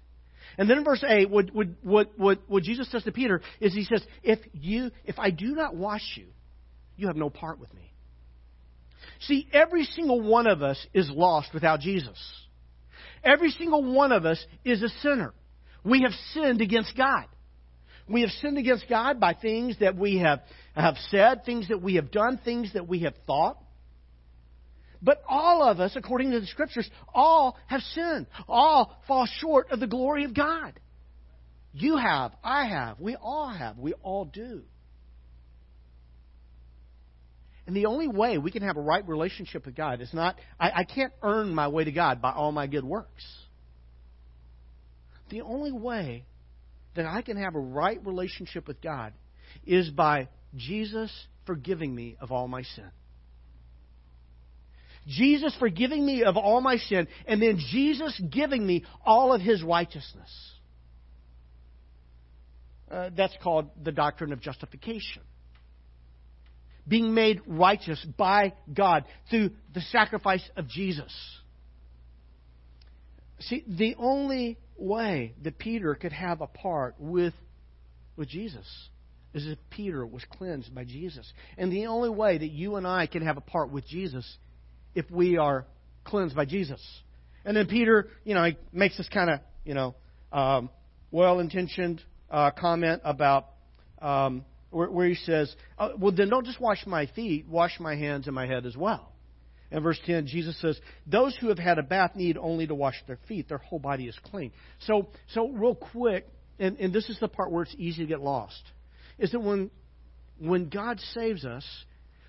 And 0.57 0.68
then 0.68 0.79
in 0.79 0.85
verse 0.85 1.05
8, 1.07 1.31
what, 1.31 1.55
what, 1.55 1.68
what, 1.83 2.18
what, 2.18 2.39
what 2.47 2.62
Jesus 2.62 2.91
says 2.91 3.05
to 3.05 3.12
Peter 3.12 3.43
is 3.61 3.74
he 3.74 3.85
says, 3.85 4.03
if, 4.22 4.39
you, 4.53 4.91
if 5.05 5.18
I 5.18 5.31
do 5.31 5.55
not 5.55 5.76
wash 5.76 6.14
you, 6.16 6.29
you 6.97 7.09
have 7.09 7.16
no 7.16 7.29
part 7.29 7.61
with 7.61 7.72
me. 7.74 7.93
See, 9.20 9.47
every 9.53 9.85
single 9.85 10.20
one 10.20 10.47
of 10.47 10.62
us 10.62 10.85
is 10.95 11.11
lost 11.11 11.53
without 11.53 11.81
Jesus. 11.81 12.18
Every 13.22 13.51
single 13.51 13.83
one 13.83 14.12
of 14.12 14.24
us 14.24 14.45
is 14.64 14.83
a 14.83 14.89
sinner. 15.03 15.35
We 15.85 16.03
have 16.03 16.12
sinned 16.33 16.61
against 16.61 16.97
God. 16.97 17.26
We 18.09 18.22
have 18.22 18.30
sinned 18.30 18.59
against 18.59 18.88
God 18.88 19.20
by 19.20 19.34
things 19.34 19.76
that 19.80 19.96
we 19.96 20.18
have, 20.18 20.40
have 20.74 20.96
said, 21.11 21.44
things 21.44 21.68
that 21.68 21.82
we 21.82 21.96
have 21.96 22.11
done, 22.11 22.40
things 22.44 22.72
that 22.72 22.88
we 22.88 23.00
have 23.00 23.14
thought. 23.26 23.59
But 25.02 25.22
all 25.28 25.62
of 25.62 25.78
us, 25.78 25.92
according 25.94 26.32
to 26.32 26.40
the 26.40 26.46
Scriptures, 26.46 26.88
all 27.14 27.56
have 27.66 27.82
sinned. 27.94 28.26
All 28.48 28.96
fall 29.06 29.28
short 29.40 29.70
of 29.70 29.80
the 29.80 29.86
glory 29.86 30.24
of 30.24 30.34
God. 30.34 30.78
You 31.72 31.96
have, 31.96 32.32
I 32.42 32.66
have, 32.66 32.98
we 32.98 33.14
all 33.14 33.48
have, 33.48 33.78
we 33.78 33.92
all 34.02 34.24
do. 34.24 34.62
And 37.66 37.76
the 37.76 37.86
only 37.86 38.09
way 38.09 38.38
we 38.38 38.50
can 38.50 38.62
have 38.62 38.78
a 38.78 38.80
right 38.80 39.06
relationship 39.06 39.66
with 39.66 39.76
God 39.76 40.00
is 40.00 40.12
not, 40.14 40.36
I, 40.59 40.70
I 40.70 40.84
can't 40.84 41.12
earn 41.22 41.54
my 41.54 41.68
way 41.68 41.84
to 41.84 41.92
God 41.92 42.22
by 42.22 42.32
all 42.32 42.50
my 42.50 42.66
good 42.66 42.82
works. 42.82 43.24
The 45.28 45.42
only 45.42 45.72
way 45.72 46.24
that 46.95 47.07
I 47.07 47.22
can 47.22 47.36
have 47.36 47.55
a 47.55 47.61
right 47.61 48.05
relationship 48.05 48.66
with 48.66 48.80
God 48.80 49.12
is 49.66 49.91
by 49.91 50.28
Jesus 50.57 51.12
forgiving 51.47 51.95
me 51.95 52.16
of 52.20 52.32
all 52.32 52.49
my 52.49 52.62
sin. 52.62 52.91
Jesus 55.07 55.55
forgiving 55.59 56.05
me 56.05 56.22
of 56.22 56.36
all 56.36 56.61
my 56.61 56.76
sin, 56.76 57.09
and 57.26 57.41
then 57.41 57.59
Jesus 57.70 58.20
giving 58.30 58.66
me 58.66 58.84
all 59.05 59.32
of 59.32 59.41
his 59.41 59.62
righteousness. 59.62 60.30
Uh, 62.91 63.11
that's 63.16 63.36
called 63.43 63.70
the 63.82 63.93
doctrine 63.93 64.32
of 64.32 64.41
justification. 64.41 65.22
Being 66.86 67.14
made 67.14 67.41
righteous 67.47 68.03
by 68.16 68.55
God 68.72 69.05
through 69.30 69.51
the 69.74 69.80
sacrifice 69.80 70.47
of 70.57 70.68
Jesus. 70.68 71.12
See, 73.41 73.64
the 73.66 73.95
only 73.99 74.59
way 74.79 75.35
that 75.43 75.59
Peter 75.59 75.95
could 75.95 76.12
have 76.12 76.41
a 76.41 76.47
part 76.47 76.95
with, 76.99 77.35
with 78.16 78.29
Jesus 78.29 78.66
is 79.35 79.47
if 79.47 79.59
Peter 79.70 80.07
was 80.07 80.22
cleansed 80.39 80.74
by 80.74 80.85
Jesus. 80.85 81.31
And 81.57 81.70
the 81.70 81.87
only 81.87 82.09
way 82.09 82.39
that 82.39 82.51
you 82.51 82.76
and 82.76 82.87
I 82.87 83.07
can 83.07 83.22
have 83.22 83.37
a 83.37 83.43
part 83.43 83.70
with 83.70 83.87
Jesus 83.87 84.26
if 84.95 85.11
we 85.11 85.37
are 85.37 85.66
cleansed 86.05 86.35
by 86.35 86.45
Jesus. 86.45 86.81
And 87.45 87.57
then 87.57 87.66
Peter, 87.66 88.09
you 88.24 88.35
know, 88.35 88.45
he 88.45 88.57
makes 88.72 88.97
this 88.97 89.09
kind 89.09 89.31
of, 89.31 89.41
you 89.64 89.74
know, 89.74 89.95
um, 90.33 90.70
well-intentioned 91.11 92.03
uh, 92.31 92.51
comment 92.51 93.03
about 93.05 93.49
um, 94.01 94.45
where, 94.70 94.91
where, 94.91 95.09
he 95.09 95.14
says, 95.14 95.55
oh, 95.79 95.93
"Well, 95.99 96.12
then 96.12 96.29
don't 96.29 96.45
just 96.45 96.61
wash 96.61 96.87
my 96.87 97.07
feet; 97.07 97.47
wash 97.49 97.81
my 97.81 97.97
hands 97.97 98.26
and 98.26 98.35
my 98.35 98.47
head 98.47 98.66
as 98.66 98.76
well." 98.76 99.12
In 99.71 99.83
verse 99.83 100.01
10, 100.07 100.27
Jesus 100.27 100.59
says, 100.61 100.81
Those 101.07 101.37
who 101.37 101.49
have 101.49 101.59
had 101.59 101.79
a 101.79 101.83
bath 101.83 102.16
need 102.16 102.39
only 102.39 102.66
to 102.66 102.75
wash 102.75 102.97
their 103.07 103.19
feet. 103.29 103.49
Their 103.49 103.59
whole 103.59 103.79
body 103.79 104.07
is 104.07 104.19
clean. 104.25 104.53
So, 104.81 105.09
so 105.35 105.49
real 105.49 105.75
quick, 105.75 106.27
and, 106.59 106.79
and 106.79 106.93
this 106.93 107.09
is 107.11 107.19
the 107.21 107.29
part 107.29 107.51
where 107.51 107.64
it's 107.64 107.75
easy 107.77 108.03
to 108.03 108.09
get 108.09 108.21
lost, 108.21 108.62
is 109.19 109.31
that 109.33 109.41
when, 109.41 109.71
when 110.39 110.69
God 110.69 111.01
saves 111.12 111.45
us, 111.45 111.66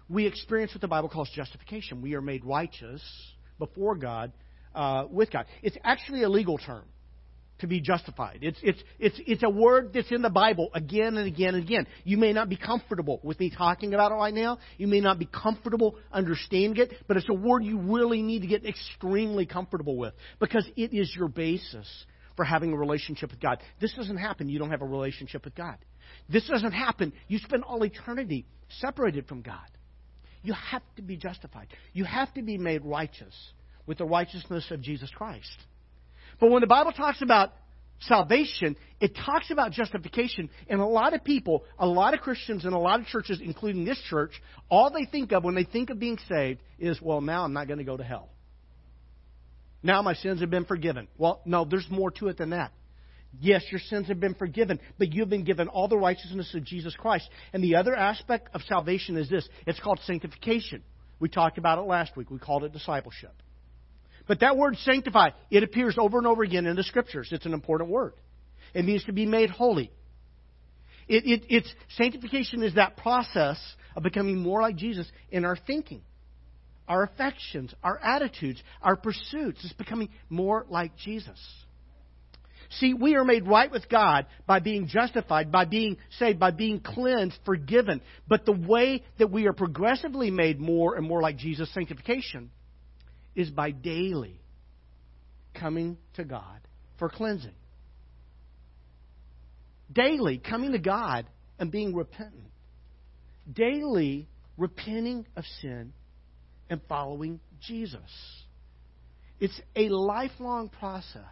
we 0.09 0.25
experience 0.25 0.73
what 0.73 0.81
the 0.81 0.87
Bible 0.87 1.07
calls 1.07 1.29
justification. 1.33 2.01
We 2.01 2.15
are 2.15 2.21
made 2.21 2.43
righteous 2.43 3.01
before 3.57 3.95
God 3.95 4.33
uh, 4.75 5.05
with 5.09 5.31
God. 5.31 5.45
It's 5.61 5.77
actually 5.83 6.23
a 6.23 6.29
legal 6.29 6.57
term 6.57 6.83
to 7.59 7.67
be 7.67 7.81
justified. 7.81 8.39
It's, 8.41 8.59
it's, 8.63 8.81
it's, 8.99 9.19
it's 9.25 9.43
a 9.43 9.49
word 9.49 9.91
that's 9.93 10.11
in 10.11 10.21
the 10.21 10.29
Bible 10.29 10.69
again 10.73 11.17
and 11.17 11.27
again 11.27 11.55
and 11.55 11.63
again. 11.63 11.87
You 12.03 12.17
may 12.17 12.33
not 12.33 12.49
be 12.49 12.57
comfortable 12.57 13.19
with 13.23 13.39
me 13.39 13.51
talking 13.55 13.93
about 13.93 14.11
it 14.11 14.15
right 14.15 14.33
now. 14.33 14.59
You 14.77 14.87
may 14.87 14.99
not 14.99 15.19
be 15.19 15.25
comfortable 15.25 15.95
understanding 16.11 16.81
it, 16.81 16.93
but 17.07 17.17
it's 17.17 17.29
a 17.29 17.33
word 17.33 17.63
you 17.63 17.79
really 17.79 18.21
need 18.21 18.41
to 18.41 18.47
get 18.47 18.65
extremely 18.65 19.45
comfortable 19.45 19.97
with 19.97 20.13
because 20.39 20.67
it 20.75 20.93
is 20.93 21.13
your 21.15 21.27
basis 21.27 21.87
for 22.35 22.45
having 22.45 22.71
a 22.71 22.77
relationship 22.77 23.31
with 23.31 23.41
God. 23.41 23.59
This 23.81 23.93
doesn't 23.93 24.17
happen, 24.17 24.49
you 24.49 24.59
don't 24.59 24.71
have 24.71 24.81
a 24.81 24.87
relationship 24.87 25.43
with 25.43 25.55
God. 25.55 25.77
This 26.29 26.47
doesn't 26.47 26.71
happen, 26.71 27.13
you 27.27 27.37
spend 27.39 27.63
all 27.63 27.83
eternity 27.83 28.45
separated 28.79 29.27
from 29.27 29.41
God. 29.41 29.67
You 30.41 30.53
have 30.53 30.83
to 30.95 31.01
be 31.01 31.17
justified. 31.17 31.67
You 31.93 32.05
have 32.05 32.33
to 32.35 32.41
be 32.41 32.57
made 32.57 32.85
righteous 32.85 33.35
with 33.85 33.97
the 33.97 34.05
righteousness 34.05 34.65
of 34.71 34.81
Jesus 34.81 35.09
Christ. 35.09 35.57
But 36.39 36.51
when 36.51 36.61
the 36.61 36.67
Bible 36.67 36.91
talks 36.91 37.21
about 37.21 37.51
salvation, 38.01 38.75
it 38.99 39.15
talks 39.25 39.51
about 39.51 39.71
justification. 39.71 40.49
And 40.69 40.79
a 40.79 40.85
lot 40.85 41.13
of 41.13 41.23
people, 41.23 41.65
a 41.77 41.87
lot 41.87 42.13
of 42.13 42.21
Christians 42.21 42.65
and 42.65 42.73
a 42.73 42.77
lot 42.77 42.99
of 42.99 43.07
churches, 43.07 43.41
including 43.43 43.85
this 43.85 43.99
church, 44.09 44.31
all 44.69 44.89
they 44.91 45.05
think 45.05 45.31
of 45.31 45.43
when 45.43 45.55
they 45.55 45.63
think 45.63 45.89
of 45.89 45.99
being 45.99 46.17
saved 46.29 46.61
is, 46.77 47.01
well, 47.01 47.21
now 47.21 47.43
I'm 47.43 47.53
not 47.53 47.67
going 47.67 47.79
to 47.79 47.83
go 47.83 47.97
to 47.97 48.03
hell. 48.03 48.29
Now 49.81 50.01
my 50.01 50.13
sins 50.13 50.41
have 50.41 50.49
been 50.49 50.65
forgiven. 50.65 51.07
Well, 51.17 51.41
no, 51.45 51.65
there's 51.65 51.87
more 51.89 52.11
to 52.11 52.27
it 52.27 52.37
than 52.37 52.51
that. 52.51 52.71
Yes, 53.39 53.63
your 53.69 53.79
sins 53.79 54.07
have 54.07 54.19
been 54.19 54.33
forgiven, 54.33 54.79
but 54.97 55.13
you've 55.13 55.29
been 55.29 55.43
given 55.43 55.67
all 55.67 55.87
the 55.87 55.97
righteousness 55.97 56.53
of 56.55 56.63
Jesus 56.63 56.95
Christ. 56.95 57.29
And 57.53 57.63
the 57.63 57.75
other 57.75 57.95
aspect 57.95 58.49
of 58.55 58.61
salvation 58.63 59.17
is 59.17 59.29
this 59.29 59.47
it's 59.67 59.79
called 59.79 59.99
sanctification. 60.05 60.83
We 61.19 61.29
talked 61.29 61.57
about 61.57 61.77
it 61.77 61.81
last 61.81 62.17
week. 62.17 62.31
We 62.31 62.39
called 62.39 62.63
it 62.63 62.73
discipleship. 62.73 63.33
But 64.29 64.41
that 64.41 64.55
word 64.55 64.77
sanctify, 64.77 65.31
it 65.49 65.63
appears 65.63 65.97
over 65.97 66.19
and 66.19 66.27
over 66.27 66.43
again 66.43 66.67
in 66.67 66.75
the 66.75 66.83
scriptures. 66.83 67.29
It's 67.31 67.47
an 67.47 67.53
important 67.53 67.89
word. 67.89 68.13
It 68.75 68.85
means 68.85 69.03
to 69.05 69.11
be 69.11 69.25
made 69.25 69.49
holy. 69.49 69.91
It, 71.07 71.25
it, 71.25 71.45
it's 71.49 71.73
sanctification 71.97 72.61
is 72.61 72.75
that 72.75 72.95
process 72.95 73.59
of 73.95 74.03
becoming 74.03 74.37
more 74.37 74.61
like 74.61 74.75
Jesus 74.75 75.11
in 75.31 75.45
our 75.45 75.57
thinking, 75.57 76.03
our 76.87 77.01
affections, 77.01 77.73
our 77.83 77.97
attitudes, 77.97 78.61
our 78.83 78.95
pursuits. 78.95 79.61
It's 79.63 79.73
becoming 79.73 80.09
more 80.29 80.67
like 80.69 80.95
Jesus. 80.95 81.39
See, 82.69 82.93
we 82.93 83.15
are 83.15 83.25
made 83.25 83.47
right 83.47 83.71
with 83.71 83.89
God 83.89 84.27
by 84.45 84.59
being 84.59 84.85
justified, 84.85 85.51
by 85.51 85.65
being 85.65 85.97
saved, 86.19 86.37
by 86.37 86.51
being 86.51 86.81
cleansed, 86.81 87.39
forgiven. 87.45 87.99
But 88.27 88.45
the 88.45 88.51
way 88.51 89.03
that 89.17 89.31
we 89.31 89.47
are 89.47 89.53
progressively 89.53 90.29
made 90.29 90.59
more 90.59 90.97
and 90.97 91.07
more 91.07 91.19
like 91.19 91.37
Jesus' 91.37 91.73
sanctification 91.73 92.51
is 93.39 93.49
by 93.49 93.71
daily 93.71 94.41
coming 95.53 95.97
to 96.15 96.25
God 96.25 96.59
for 96.97 97.09
cleansing. 97.09 97.53
Daily 99.91 100.39
coming 100.39 100.73
to 100.73 100.79
God 100.79 101.25
and 101.57 101.71
being 101.71 101.95
repentant. 101.95 102.51
Daily 103.51 104.27
repenting 104.57 105.25
of 105.37 105.45
sin 105.61 105.93
and 106.69 106.81
following 106.89 107.39
Jesus. 107.65 108.01
It's 109.39 109.59
a 109.73 109.87
lifelong 109.87 110.67
process 110.67 111.23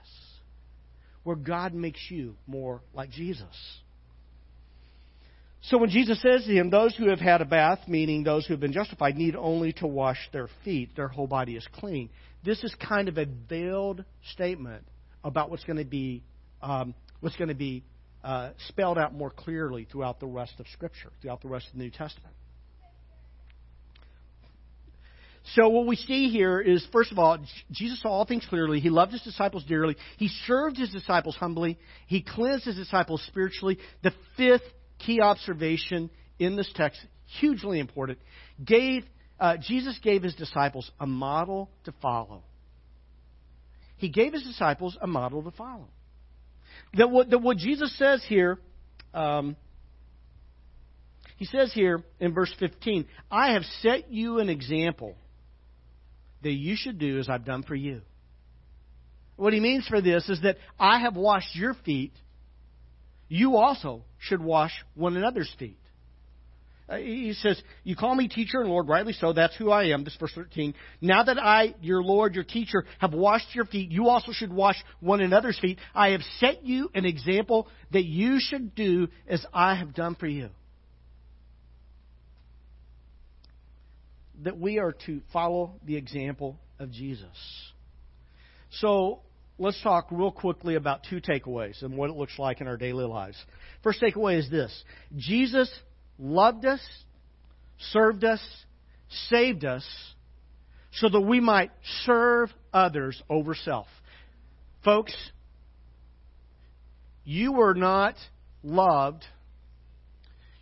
where 1.23 1.35
God 1.35 1.73
makes 1.73 1.99
you 2.09 2.37
more 2.47 2.81
like 2.93 3.09
Jesus. 3.09 3.45
So 5.61 5.77
when 5.77 5.89
Jesus 5.89 6.21
says 6.21 6.45
to 6.45 6.51
him, 6.51 6.69
Those 6.69 6.95
who 6.95 7.09
have 7.09 7.19
had 7.19 7.41
a 7.41 7.45
bath, 7.45 7.79
meaning 7.87 8.23
those 8.23 8.45
who 8.45 8.53
have 8.53 8.61
been 8.61 8.73
justified, 8.73 9.15
need 9.15 9.35
only 9.35 9.73
to 9.73 9.87
wash 9.87 10.29
their 10.31 10.47
feet, 10.63 10.95
their 10.95 11.07
whole 11.07 11.27
body 11.27 11.55
is 11.55 11.67
clean. 11.73 12.09
This 12.45 12.63
is 12.63 12.73
kind 12.75 13.09
of 13.09 13.17
a 13.17 13.25
veiled 13.25 14.05
statement 14.31 14.85
about 15.23 15.49
what's 15.49 15.63
going 15.63 15.79
to 15.79 15.85
be 15.85 16.23
um, 16.61 16.93
what's 17.19 17.35
going 17.35 17.49
to 17.49 17.55
be 17.55 17.83
uh, 18.23 18.51
spelled 18.67 18.97
out 18.97 19.13
more 19.13 19.29
clearly 19.29 19.87
throughout 19.91 20.19
the 20.19 20.27
rest 20.27 20.53
of 20.59 20.67
Scripture, 20.73 21.11
throughout 21.21 21.41
the 21.41 21.47
rest 21.47 21.67
of 21.67 21.73
the 21.73 21.83
New 21.83 21.91
Testament. 21.91 22.33
So 25.55 25.69
what 25.69 25.87
we 25.87 25.95
see 25.95 26.29
here 26.29 26.59
is, 26.59 26.85
first 26.91 27.11
of 27.11 27.19
all, 27.19 27.37
Jesus 27.71 28.01
saw 28.01 28.09
all 28.09 28.25
things 28.25 28.45
clearly. 28.49 28.81
He 28.81 28.89
loved 28.89 29.13
his 29.13 29.21
disciples 29.21 29.63
dearly. 29.63 29.95
He 30.17 30.27
served 30.45 30.77
his 30.77 30.91
disciples 30.91 31.37
humbly. 31.37 31.79
He 32.07 32.21
cleansed 32.21 32.65
his 32.65 32.75
disciples 32.75 33.23
spiritually. 33.27 33.77
The 34.03 34.11
fifth 34.35 34.63
key 34.99 35.21
observation 35.21 36.09
in 36.39 36.55
this 36.55 36.71
text, 36.75 36.99
hugely 37.39 37.79
important, 37.79 38.19
gave 38.63 39.03
uh, 39.39 39.57
Jesus 39.57 39.99
gave 40.01 40.23
his 40.23 40.35
disciples 40.35 40.89
a 40.99 41.05
model 41.05 41.69
to 41.83 41.93
follow. 42.01 42.43
He 43.97 44.09
gave 44.09 44.33
his 44.33 44.43
disciples 44.43 44.97
a 45.01 45.07
model 45.07 45.43
to 45.43 45.51
follow. 45.51 45.87
That 46.95 47.09
what, 47.09 47.29
that 47.29 47.39
what 47.39 47.57
Jesus 47.57 47.95
says 47.97 48.23
here, 48.27 48.57
um, 49.13 49.55
he 51.35 51.45
says 51.45 51.71
here 51.73 52.03
in 52.19 52.33
verse 52.33 52.53
15, 52.59 53.05
I 53.29 53.53
have 53.53 53.63
set 53.81 54.11
you 54.11 54.39
an 54.39 54.49
example 54.49 55.15
that 56.41 56.51
you 56.51 56.75
should 56.75 56.97
do 56.97 57.19
as 57.19 57.29
I've 57.29 57.45
done 57.45 57.63
for 57.63 57.75
you. 57.75 58.01
What 59.35 59.53
he 59.53 59.59
means 59.59 59.87
for 59.87 60.01
this 60.01 60.27
is 60.29 60.41
that 60.41 60.57
I 60.79 60.99
have 60.99 61.15
washed 61.15 61.55
your 61.55 61.75
feet. 61.85 62.13
You 63.27 63.57
also 63.57 64.03
should 64.19 64.41
wash 64.41 64.71
one 64.95 65.15
another's 65.15 65.53
feet. 65.57 65.79
Uh, 66.89 66.97
he 66.97 67.33
says, 67.33 67.61
You 67.83 67.95
call 67.95 68.15
me 68.15 68.29
teacher 68.29 68.61
and 68.61 68.69
Lord, 68.69 68.87
rightly 68.87 69.11
so. 69.13 69.33
That's 69.33 69.55
who 69.57 69.71
I 69.71 69.85
am. 69.87 70.03
This 70.05 70.15
verse 70.17 70.31
13. 70.33 70.73
Now 71.01 71.23
that 71.23 71.37
I, 71.37 71.75
your 71.81 72.01
Lord, 72.01 72.33
your 72.33 72.45
teacher, 72.45 72.85
have 72.99 73.13
washed 73.13 73.53
your 73.53 73.65
feet, 73.65 73.91
you 73.91 74.07
also 74.07 74.31
should 74.31 74.53
wash 74.53 74.77
one 75.01 75.19
another's 75.19 75.59
feet. 75.59 75.79
I 75.93 76.11
have 76.11 76.21
set 76.39 76.65
you 76.65 76.89
an 76.95 77.05
example 77.05 77.67
that 77.91 78.05
you 78.05 78.39
should 78.39 78.73
do 78.73 79.09
as 79.27 79.45
I 79.53 79.75
have 79.75 79.93
done 79.93 80.15
for 80.15 80.27
you. 80.27 80.49
that 84.43 84.57
we 84.57 84.79
are 84.79 84.93
to 85.05 85.21
follow 85.33 85.73
the 85.85 85.95
example 85.95 86.59
of 86.79 86.91
Jesus. 86.91 87.27
So 88.79 89.21
let's 89.59 89.81
talk 89.81 90.07
real 90.11 90.31
quickly 90.31 90.75
about 90.75 91.01
two 91.09 91.19
takeaways 91.19 91.81
and 91.83 91.95
what 91.97 92.09
it 92.09 92.15
looks 92.15 92.37
like 92.37 92.61
in 92.61 92.67
our 92.67 92.77
daily 92.77 93.05
lives. 93.05 93.37
First 93.83 94.01
takeaway 94.01 94.37
is 94.37 94.49
this 94.49 94.83
Jesus 95.15 95.69
loved 96.19 96.65
us, 96.65 96.81
served 97.91 98.23
us, 98.23 98.41
saved 99.29 99.65
us, 99.65 99.85
so 100.93 101.09
that 101.09 101.21
we 101.21 101.39
might 101.39 101.71
serve 102.05 102.49
others 102.73 103.21
over 103.29 103.55
self. 103.55 103.87
Folks, 104.83 105.13
you 107.23 107.51
were 107.51 107.73
not 107.73 108.15
loved, 108.63 109.25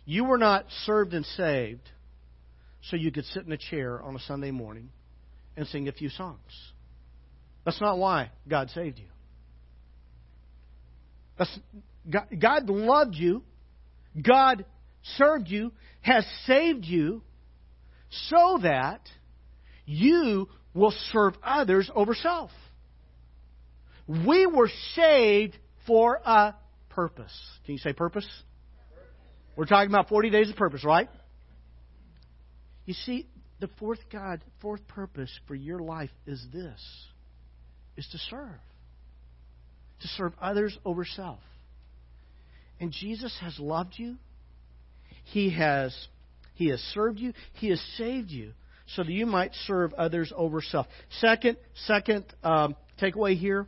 you 0.04 0.24
were 0.24 0.38
not 0.38 0.66
served 0.84 1.14
and 1.14 1.24
saved 1.24 1.88
so 2.82 2.96
you 2.96 3.10
could 3.10 3.24
sit 3.26 3.44
in 3.44 3.52
a 3.52 3.56
chair 3.56 4.00
on 4.00 4.14
a 4.14 4.20
Sunday 4.20 4.50
morning 4.50 4.90
and 5.56 5.66
sing 5.66 5.88
a 5.88 5.92
few 5.92 6.08
songs. 6.08 6.38
That's 7.66 7.80
not 7.80 7.98
why 7.98 8.30
God 8.48 8.70
saved 8.70 9.00
you. 9.00 9.08
That's, 11.36 11.58
God, 12.08 12.28
God 12.40 12.70
loved 12.70 13.16
you. 13.16 13.42
God 14.22 14.64
served 15.16 15.48
you, 15.48 15.72
has 16.00 16.24
saved 16.46 16.84
you 16.84 17.22
so 18.28 18.60
that 18.62 19.00
you 19.84 20.48
will 20.74 20.94
serve 21.12 21.34
others 21.42 21.90
over 21.92 22.14
self. 22.14 22.50
We 24.06 24.46
were 24.46 24.70
saved 24.94 25.58
for 25.88 26.20
a 26.24 26.54
purpose. 26.90 27.36
Can 27.64 27.74
you 27.74 27.80
say 27.80 27.92
purpose? 27.92 28.26
We're 29.56 29.66
talking 29.66 29.90
about 29.90 30.08
40 30.08 30.30
days 30.30 30.50
of 30.50 30.56
purpose, 30.56 30.84
right? 30.84 31.08
You 32.84 32.94
see, 32.94 33.26
the 33.58 33.68
fourth 33.80 34.08
God, 34.12 34.40
fourth 34.60 34.86
purpose 34.86 35.36
for 35.48 35.56
your 35.56 35.80
life 35.80 36.10
is 36.26 36.46
this 36.52 36.80
is 37.96 38.06
to 38.12 38.18
serve. 38.18 38.60
To 40.02 40.08
serve 40.08 40.32
others 40.40 40.76
over 40.84 41.04
self. 41.04 41.38
And 42.80 42.92
Jesus 42.92 43.36
has 43.40 43.58
loved 43.58 43.94
you. 43.96 44.16
He 45.24 45.50
has 45.50 45.96
He 46.54 46.68
has 46.68 46.80
served 46.94 47.18
you. 47.18 47.32
He 47.54 47.70
has 47.70 47.80
saved 47.96 48.30
you 48.30 48.52
so 48.94 49.02
that 49.02 49.10
you 49.10 49.26
might 49.26 49.52
serve 49.66 49.92
others 49.94 50.32
over 50.36 50.60
self. 50.60 50.86
Second, 51.20 51.56
second 51.86 52.24
um, 52.44 52.76
takeaway 53.00 53.36
here: 53.36 53.66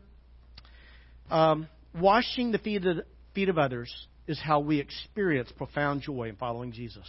um, 1.31 1.69
washing 1.99 2.53
the 2.53 2.59
feet 2.59 2.85
of, 2.85 2.99
feet 3.35 3.49
of 3.49 3.59
others 3.59 3.93
is 4.27 4.39
how 4.39 4.61
we 4.61 4.79
experience 4.79 5.51
profound 5.57 6.03
joy 6.03 6.29
in 6.29 6.37
following 6.37 6.71
Jesus. 6.71 7.07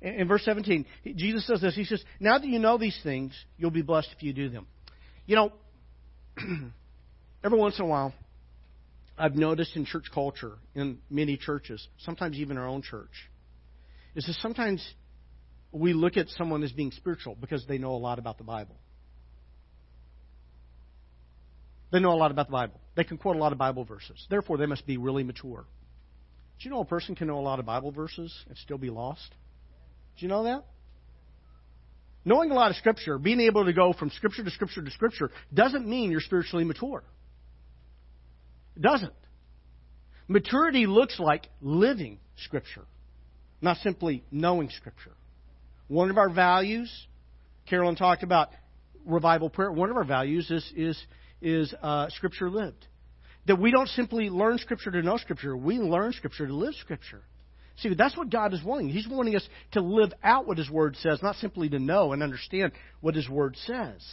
In 0.00 0.28
verse 0.28 0.44
17, 0.44 0.86
Jesus 1.16 1.46
says 1.46 1.60
this. 1.60 1.74
He 1.74 1.84
says, 1.84 2.02
Now 2.20 2.38
that 2.38 2.46
you 2.46 2.58
know 2.60 2.78
these 2.78 2.98
things, 3.02 3.32
you'll 3.56 3.72
be 3.72 3.82
blessed 3.82 4.08
if 4.16 4.22
you 4.22 4.32
do 4.32 4.48
them. 4.48 4.66
You 5.26 5.36
know, 5.36 5.52
every 7.44 7.58
once 7.58 7.78
in 7.78 7.84
a 7.84 7.88
while, 7.88 8.12
I've 9.16 9.34
noticed 9.34 9.76
in 9.76 9.84
church 9.84 10.06
culture, 10.12 10.52
in 10.74 10.98
many 11.10 11.36
churches, 11.36 11.86
sometimes 11.98 12.36
even 12.36 12.56
our 12.56 12.68
own 12.68 12.82
church, 12.82 13.10
is 14.14 14.24
that 14.26 14.34
sometimes 14.34 14.86
we 15.72 15.92
look 15.92 16.16
at 16.16 16.28
someone 16.30 16.62
as 16.62 16.72
being 16.72 16.92
spiritual 16.92 17.36
because 17.38 17.66
they 17.66 17.78
know 17.78 17.92
a 17.94 17.98
lot 17.98 18.18
about 18.18 18.38
the 18.38 18.44
Bible. 18.44 18.76
They 21.90 22.00
know 22.00 22.12
a 22.12 22.16
lot 22.16 22.30
about 22.30 22.46
the 22.46 22.52
Bible. 22.52 22.80
They 22.96 23.04
can 23.04 23.16
quote 23.18 23.36
a 23.36 23.38
lot 23.38 23.52
of 23.52 23.58
Bible 23.58 23.84
verses. 23.84 24.26
Therefore, 24.28 24.58
they 24.58 24.66
must 24.66 24.86
be 24.86 24.96
really 24.98 25.24
mature. 25.24 25.64
Do 26.58 26.68
you 26.68 26.70
know 26.70 26.80
a 26.80 26.84
person 26.84 27.14
can 27.14 27.28
know 27.28 27.38
a 27.38 27.40
lot 27.40 27.58
of 27.58 27.66
Bible 27.66 27.92
verses 27.92 28.34
and 28.48 28.56
still 28.58 28.78
be 28.78 28.90
lost? 28.90 29.30
Do 30.18 30.26
you 30.26 30.28
know 30.28 30.44
that? 30.44 30.64
Knowing 32.28 32.50
a 32.50 32.54
lot 32.54 32.70
of 32.70 32.76
Scripture, 32.76 33.16
being 33.18 33.40
able 33.40 33.64
to 33.64 33.72
go 33.72 33.94
from 33.94 34.10
Scripture 34.10 34.44
to 34.44 34.50
Scripture 34.50 34.82
to 34.82 34.90
Scripture, 34.90 35.30
doesn't 35.54 35.88
mean 35.88 36.10
you're 36.10 36.20
spiritually 36.20 36.62
mature. 36.62 37.02
It 38.76 38.82
doesn't. 38.82 39.14
Maturity 40.28 40.86
looks 40.86 41.18
like 41.18 41.48
living 41.62 42.18
Scripture, 42.44 42.84
not 43.62 43.78
simply 43.78 44.24
knowing 44.30 44.68
Scripture. 44.68 45.12
One 45.86 46.10
of 46.10 46.18
our 46.18 46.28
values, 46.28 46.92
Carolyn 47.66 47.96
talked 47.96 48.22
about 48.22 48.48
revival 49.06 49.48
prayer. 49.48 49.72
One 49.72 49.88
of 49.88 49.96
our 49.96 50.04
values 50.04 50.50
is 50.50 50.70
is 50.76 51.02
is 51.40 51.74
uh, 51.82 52.10
Scripture 52.10 52.50
lived. 52.50 52.86
That 53.46 53.58
we 53.58 53.70
don't 53.70 53.88
simply 53.88 54.28
learn 54.28 54.58
Scripture 54.58 54.90
to 54.90 55.00
know 55.00 55.16
Scripture; 55.16 55.56
we 55.56 55.78
learn 55.78 56.12
Scripture 56.12 56.46
to 56.46 56.54
live 56.54 56.74
Scripture. 56.74 57.22
See, 57.78 57.94
that's 57.94 58.16
what 58.16 58.30
God 58.30 58.54
is 58.54 58.62
wanting. 58.62 58.88
He's 58.88 59.06
wanting 59.06 59.36
us 59.36 59.48
to 59.72 59.80
live 59.80 60.12
out 60.22 60.46
what 60.46 60.58
His 60.58 60.68
Word 60.68 60.96
says, 60.96 61.22
not 61.22 61.36
simply 61.36 61.68
to 61.68 61.78
know 61.78 62.12
and 62.12 62.22
understand 62.22 62.72
what 63.00 63.14
His 63.14 63.28
Word 63.28 63.56
says. 63.66 64.04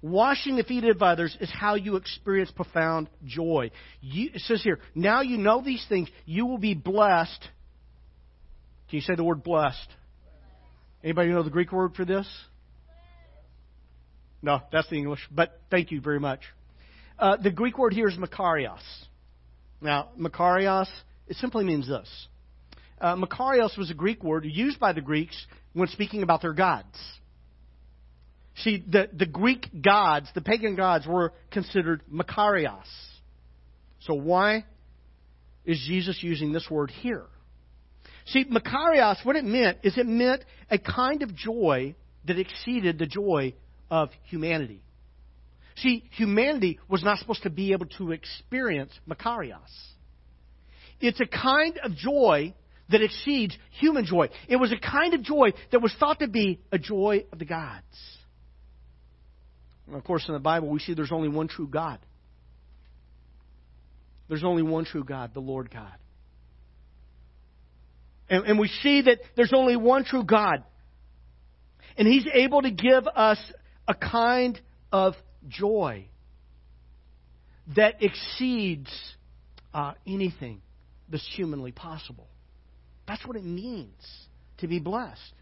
Washing 0.00 0.56
the 0.56 0.64
feet 0.64 0.84
of 0.84 1.02
others 1.02 1.36
is 1.40 1.50
how 1.50 1.74
you 1.74 1.96
experience 1.96 2.50
profound 2.50 3.08
joy. 3.24 3.70
You, 4.00 4.30
it 4.34 4.42
says 4.42 4.62
here, 4.62 4.78
now 4.94 5.22
you 5.22 5.38
know 5.38 5.62
these 5.62 5.84
things, 5.88 6.08
you 6.24 6.46
will 6.46 6.58
be 6.58 6.74
blessed. 6.74 7.40
Can 8.88 8.96
you 8.96 9.00
say 9.00 9.16
the 9.16 9.24
word 9.24 9.42
blessed? 9.42 9.88
Anybody 11.02 11.30
know 11.30 11.42
the 11.42 11.50
Greek 11.50 11.72
word 11.72 11.94
for 11.94 12.04
this? 12.04 12.28
No, 14.40 14.60
that's 14.70 14.88
the 14.88 14.96
English, 14.96 15.20
but 15.32 15.60
thank 15.68 15.90
you 15.90 16.00
very 16.00 16.20
much. 16.20 16.40
Uh, 17.18 17.36
the 17.36 17.50
Greek 17.50 17.76
word 17.76 17.92
here 17.92 18.06
is 18.06 18.16
makarios. 18.16 18.78
Now, 19.80 20.10
makarios, 20.18 20.88
it 21.26 21.36
simply 21.36 21.64
means 21.64 21.88
this 21.88 22.08
uh, 23.00 23.16
Makarios 23.16 23.76
was 23.78 23.90
a 23.90 23.94
Greek 23.94 24.22
word 24.22 24.44
used 24.44 24.78
by 24.78 24.92
the 24.92 25.00
Greeks 25.00 25.46
when 25.72 25.88
speaking 25.88 26.22
about 26.22 26.42
their 26.42 26.52
gods. 26.52 26.96
See, 28.56 28.84
the, 28.88 29.08
the 29.12 29.26
Greek 29.26 29.68
gods, 29.82 30.28
the 30.34 30.40
pagan 30.40 30.74
gods, 30.74 31.06
were 31.06 31.32
considered 31.50 32.02
Makarios. 32.12 32.88
So 34.00 34.14
why 34.14 34.64
is 35.64 35.82
Jesus 35.86 36.18
using 36.22 36.52
this 36.52 36.68
word 36.70 36.90
here? 36.90 37.26
See, 38.26 38.44
Makarios, 38.44 39.24
what 39.24 39.36
it 39.36 39.44
meant 39.44 39.78
is 39.82 39.96
it 39.96 40.06
meant 40.06 40.44
a 40.70 40.78
kind 40.78 41.22
of 41.22 41.34
joy 41.34 41.94
that 42.26 42.38
exceeded 42.38 42.98
the 42.98 43.06
joy 43.06 43.54
of 43.90 44.10
humanity. 44.24 44.82
See, 45.76 46.04
humanity 46.10 46.78
was 46.88 47.02
not 47.04 47.18
supposed 47.18 47.44
to 47.44 47.50
be 47.50 47.72
able 47.72 47.86
to 47.98 48.10
experience 48.10 48.92
Makarios. 49.08 49.56
It's 51.00 51.20
a 51.20 51.26
kind 51.26 51.78
of 51.78 51.94
joy 51.94 52.54
that 52.90 53.02
exceeds 53.02 53.56
human 53.72 54.04
joy. 54.04 54.28
It 54.48 54.56
was 54.56 54.72
a 54.72 54.78
kind 54.78 55.14
of 55.14 55.22
joy 55.22 55.52
that 55.72 55.80
was 55.80 55.94
thought 55.98 56.20
to 56.20 56.28
be 56.28 56.60
a 56.72 56.78
joy 56.78 57.24
of 57.32 57.38
the 57.38 57.44
gods. 57.44 57.84
And 59.86 59.96
of 59.96 60.04
course, 60.04 60.24
in 60.28 60.34
the 60.34 60.40
Bible, 60.40 60.68
we 60.68 60.80
see 60.80 60.94
there's 60.94 61.12
only 61.12 61.28
one 61.28 61.48
true 61.48 61.66
God. 61.66 61.98
There's 64.28 64.44
only 64.44 64.62
one 64.62 64.84
true 64.84 65.04
God, 65.04 65.32
the 65.32 65.40
Lord 65.40 65.70
God. 65.70 65.94
And, 68.28 68.44
and 68.44 68.58
we 68.58 68.68
see 68.68 69.02
that 69.02 69.20
there's 69.36 69.54
only 69.54 69.76
one 69.76 70.04
true 70.04 70.24
God. 70.24 70.62
And 71.96 72.06
He's 72.06 72.26
able 72.32 72.62
to 72.62 72.70
give 72.70 73.06
us 73.06 73.38
a 73.86 73.94
kind 73.94 74.60
of 74.92 75.14
joy 75.48 76.06
that 77.74 78.02
exceeds 78.02 78.90
uh, 79.72 79.92
anything 80.06 80.60
that's 81.08 81.26
humanly 81.34 81.72
possible. 81.72 82.28
That's 83.08 83.26
what 83.26 83.36
it 83.36 83.44
means 83.44 84.04
to 84.58 84.68
be 84.68 84.78
blessed. 84.78 85.32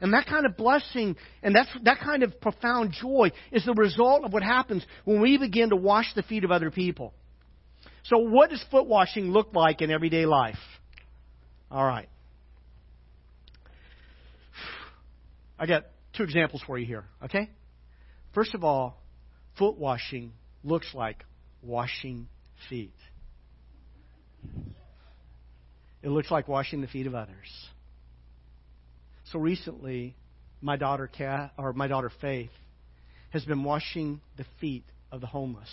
And 0.00 0.12
that 0.14 0.26
kind 0.26 0.46
of 0.46 0.56
blessing 0.56 1.16
and 1.42 1.54
that's, 1.54 1.68
that 1.84 2.00
kind 2.00 2.22
of 2.22 2.40
profound 2.40 2.92
joy 2.92 3.30
is 3.52 3.64
the 3.64 3.74
result 3.74 4.24
of 4.24 4.32
what 4.32 4.42
happens 4.42 4.84
when 5.04 5.20
we 5.20 5.38
begin 5.38 5.70
to 5.70 5.76
wash 5.76 6.06
the 6.16 6.22
feet 6.22 6.42
of 6.44 6.50
other 6.50 6.70
people. 6.70 7.14
So, 8.04 8.18
what 8.18 8.50
does 8.50 8.62
foot 8.70 8.86
washing 8.86 9.30
look 9.30 9.54
like 9.54 9.80
in 9.82 9.90
everyday 9.90 10.26
life? 10.26 10.58
All 11.70 11.84
right. 11.84 12.08
I 15.58 15.66
got 15.66 15.84
two 16.14 16.22
examples 16.22 16.62
for 16.66 16.78
you 16.78 16.86
here, 16.86 17.04
okay? 17.24 17.50
First 18.34 18.54
of 18.54 18.64
all, 18.64 19.00
foot 19.58 19.78
washing 19.78 20.32
looks 20.62 20.88
like 20.92 21.24
washing 21.62 22.28
feet. 22.68 22.94
It 26.04 26.10
looks 26.10 26.30
like 26.30 26.48
washing 26.48 26.82
the 26.82 26.86
feet 26.86 27.06
of 27.06 27.14
others. 27.14 27.48
So 29.32 29.38
recently, 29.38 30.14
my 30.60 30.76
daughter 30.76 31.10
or 31.56 31.72
my 31.72 31.88
daughter 31.88 32.12
Faith 32.20 32.50
has 33.30 33.42
been 33.46 33.64
washing 33.64 34.20
the 34.36 34.44
feet 34.60 34.84
of 35.10 35.22
the 35.22 35.26
homeless. 35.26 35.70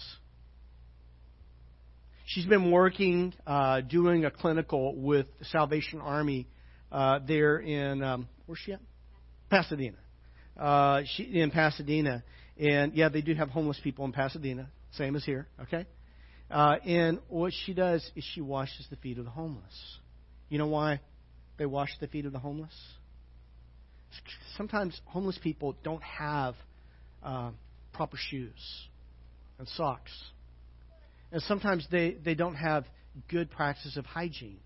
She's 2.28 2.46
been 2.46 2.72
working, 2.72 3.34
uh, 3.46 3.82
doing 3.82 4.24
a 4.24 4.32
clinical 4.32 4.96
with 4.96 5.28
the 5.40 5.46
Salvation 5.46 6.00
Army 6.00 6.48
uh, 6.94 7.20
there 7.28 7.58
in 7.58 8.02
um, 8.02 8.30
where's 8.46 8.60
she 8.60 8.72
at? 8.72 8.80
Pasadena. 9.50 9.98
Uh, 10.58 11.02
she 11.14 11.24
in 11.24 11.52
Pasadena, 11.52 12.24
and 12.58 12.94
yeah, 12.94 13.10
they 13.10 13.22
do 13.22 13.36
have 13.36 13.50
homeless 13.50 13.80
people 13.84 14.06
in 14.06 14.14
Pasadena, 14.14 14.70
same 14.94 15.18
as 15.18 15.26
here. 15.26 15.48
Okay, 15.64 15.86
uh, 16.50 16.78
and 16.86 17.20
what 17.28 17.52
she 17.66 17.74
does 17.74 18.10
is 18.16 18.24
she 18.34 18.40
washes 18.40 18.88
the 18.90 18.96
feet 18.96 19.18
of 19.18 19.26
the 19.26 19.32
homeless. 19.32 20.00
You 20.52 20.58
know 20.58 20.68
why 20.68 21.00
they 21.58 21.66
wash 21.66 21.92
the 22.02 22.08
feet 22.08 22.26
of 22.26 22.34
the 22.34 22.40
homeless? 22.40 22.76
Sometimes 24.58 25.00
homeless 25.06 25.40
people 25.42 25.78
don't 25.82 26.04
have 26.04 26.56
uh, 27.24 27.52
proper 27.94 28.18
shoes 28.20 28.60
and 29.58 29.68
socks, 29.70 30.12
and 31.32 31.42
sometimes 31.44 31.88
they, 31.90 32.18
they 32.26 32.36
don't 32.36 32.56
have 32.56 32.84
good 33.30 33.50
practices 33.50 33.96
of 33.96 34.06
hygiene. 34.06 34.60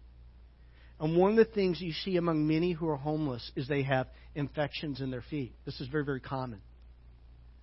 And 1.00 1.16
one 1.16 1.38
of 1.38 1.38
the 1.38 1.46
things 1.46 1.80
you 1.80 1.92
see 1.92 2.18
among 2.18 2.48
many 2.48 2.72
who 2.72 2.90
are 2.90 2.96
homeless 2.96 3.52
is 3.56 3.68
they 3.68 3.84
have 3.84 4.08
infections 4.34 5.02
in 5.02 5.12
their 5.12 5.24
feet. 5.30 5.54
This 5.66 5.80
is 5.80 5.88
very, 5.88 6.04
very 6.04 6.20
common. 6.20 6.62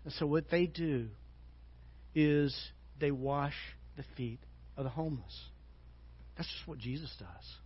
And 0.04 0.12
so 0.14 0.26
what 0.26 0.48
they 0.48 0.66
do 0.66 1.08
is 2.14 2.56
they 3.00 3.10
wash 3.10 3.56
the 3.96 4.04
feet 4.16 4.38
of 4.76 4.84
the 4.84 4.90
homeless. 4.90 5.40
That's 6.36 6.48
just 6.48 6.68
what 6.68 6.78
Jesus 6.78 7.12
does. 7.18 7.61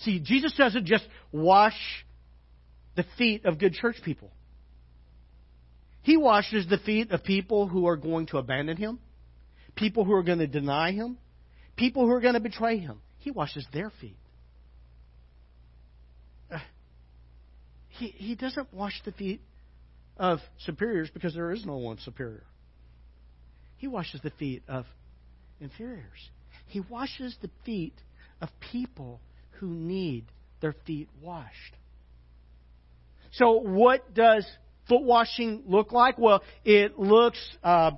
See, 0.00 0.20
Jesus 0.20 0.52
doesn't 0.56 0.86
just 0.86 1.04
wash 1.32 1.76
the 2.96 3.04
feet 3.18 3.44
of 3.44 3.58
good 3.58 3.74
church 3.74 3.96
people. 4.04 4.30
He 6.02 6.16
washes 6.16 6.66
the 6.68 6.78
feet 6.78 7.10
of 7.10 7.24
people 7.24 7.66
who 7.66 7.86
are 7.86 7.96
going 7.96 8.26
to 8.26 8.38
abandon 8.38 8.76
him, 8.76 9.00
people 9.74 10.04
who 10.04 10.12
are 10.12 10.22
going 10.22 10.38
to 10.38 10.46
deny 10.46 10.92
him, 10.92 11.18
people 11.76 12.06
who 12.06 12.12
are 12.12 12.20
going 12.20 12.34
to 12.34 12.40
betray 12.40 12.78
him. 12.78 13.00
He 13.18 13.30
washes 13.30 13.66
their 13.72 13.90
feet. 14.00 14.16
Uh, 16.50 16.58
he, 17.88 18.08
he 18.08 18.34
doesn't 18.36 18.72
wash 18.72 19.00
the 19.04 19.12
feet 19.12 19.40
of 20.16 20.38
superiors 20.64 21.10
because 21.12 21.34
there 21.34 21.50
is 21.50 21.66
no 21.66 21.76
one 21.76 21.98
superior. 21.98 22.44
He 23.78 23.88
washes 23.88 24.20
the 24.22 24.30
feet 24.30 24.62
of 24.68 24.86
inferiors. 25.60 26.30
He 26.68 26.80
washes 26.80 27.36
the 27.42 27.50
feet 27.64 27.94
of 28.40 28.48
people 28.72 29.20
who 29.58 29.68
need 29.68 30.26
their 30.60 30.74
feet 30.86 31.08
washed. 31.20 31.76
So, 33.32 33.60
what 33.60 34.14
does 34.14 34.46
foot 34.88 35.02
washing 35.02 35.64
look 35.66 35.92
like? 35.92 36.18
Well, 36.18 36.42
it 36.64 36.98
looks 36.98 37.38
uh, 37.62 37.92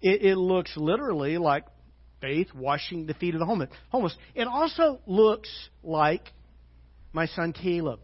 it, 0.00 0.22
it 0.22 0.36
looks 0.36 0.76
literally 0.76 1.38
like 1.38 1.64
faith 2.20 2.48
washing 2.54 3.06
the 3.06 3.14
feet 3.14 3.34
of 3.34 3.40
the 3.40 3.68
homeless. 3.90 4.16
It 4.34 4.46
also 4.46 5.00
looks 5.06 5.50
like 5.82 6.32
my 7.12 7.26
son 7.26 7.52
Caleb 7.52 8.00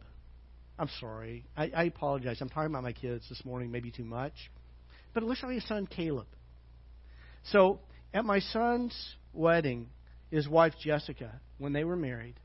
I'm 0.81 0.89
sorry. 0.99 1.45
I, 1.55 1.71
I 1.77 1.85
apologize. 1.85 2.39
I'm 2.41 2.49
talking 2.49 2.71
about 2.71 2.83
my 2.83 2.95
kids 2.95 3.29
this 3.29 3.45
morning, 3.45 3.71
maybe 3.71 3.91
too 3.91 4.05
much. 4.05 4.33
But 5.13 5.23
it 5.23 5.27
looks 5.27 5.43
like 5.43 5.53
his 5.53 5.69
son 5.69 5.87
Caleb. 5.87 6.27
So 7.45 7.81
at 8.15 8.25
my 8.25 8.41
son's 8.41 9.17
wedding, 9.35 9.91
his 10.31 10.49
wife 10.49 10.73
Jessica, 10.83 11.39
when 11.59 11.75
they 11.75 11.85
were 11.85 11.97
married, 11.97 12.37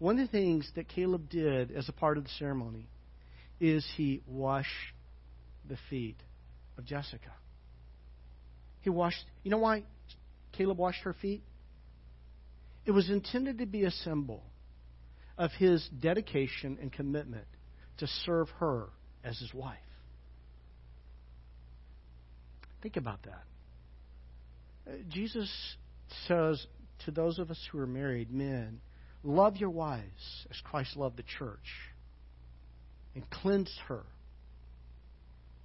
one 0.00 0.18
of 0.18 0.26
the 0.26 0.32
things 0.32 0.68
that 0.74 0.88
Caleb 0.88 1.28
did 1.28 1.70
as 1.70 1.88
a 1.88 1.92
part 1.92 2.18
of 2.18 2.24
the 2.24 2.30
ceremony 2.38 2.88
is 3.60 3.86
he 3.96 4.22
washed 4.26 4.68
the 5.68 5.76
feet 5.90 6.16
of 6.78 6.86
Jessica. 6.86 7.30
He 8.80 8.88
washed, 8.88 9.22
you 9.42 9.50
know 9.50 9.58
why 9.58 9.84
Caleb 10.52 10.78
washed 10.78 11.02
her 11.02 11.12
feet? 11.12 11.42
It 12.86 12.92
was 12.92 13.10
intended 13.10 13.58
to 13.58 13.66
be 13.66 13.84
a 13.84 13.90
symbol 13.90 14.42
of 15.36 15.50
his 15.52 15.86
dedication 16.00 16.78
and 16.80 16.90
commitment 16.90 17.46
to 17.98 18.06
serve 18.24 18.48
her 18.58 18.86
as 19.22 19.38
his 19.38 19.52
wife. 19.52 19.78
Think 22.82 22.96
about 22.96 23.22
that. 23.24 23.44
Uh, 24.90 24.96
Jesus 25.10 25.50
says 26.26 26.66
to 27.04 27.10
those 27.10 27.38
of 27.38 27.50
us 27.50 27.58
who 27.70 27.78
are 27.78 27.86
married, 27.86 28.32
men, 28.32 28.80
love 29.22 29.56
your 29.56 29.70
wives 29.70 30.46
as 30.50 30.56
Christ 30.64 30.96
loved 30.96 31.16
the 31.16 31.24
church 31.38 31.58
and 33.14 33.28
cleanse 33.30 33.74
her 33.88 34.02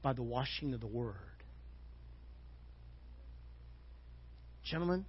by 0.01 0.13
the 0.13 0.23
washing 0.23 0.73
of 0.73 0.81
the 0.81 0.87
word. 0.87 1.15
Gentlemen, 4.63 5.05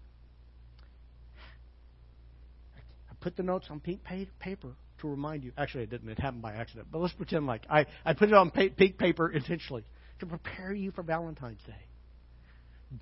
I 2.77 3.15
put 3.21 3.37
the 3.37 3.43
notes 3.43 3.67
on 3.71 3.81
pink 3.81 4.01
paper 4.39 4.75
to 5.01 5.09
remind 5.09 5.45
you. 5.45 5.53
Actually, 5.57 5.85
it 5.85 5.91
didn't. 5.91 6.09
It 6.09 6.19
happened 6.19 6.43
by 6.43 6.55
accident. 6.55 6.89
But 6.91 6.99
let's 7.01 7.15
pretend 7.15 7.47
like 7.47 7.63
I, 7.69 7.87
I 8.05 8.13
put 8.13 8.29
it 8.29 8.35
on 8.35 8.51
pink 8.51 8.99
paper 8.99 9.31
intentionally 9.31 9.85
to 10.21 10.27
prepare 10.27 10.73
you 10.73 10.93
for 10.93 11.03
Valentine's 11.03 11.63
Day. 11.67 11.73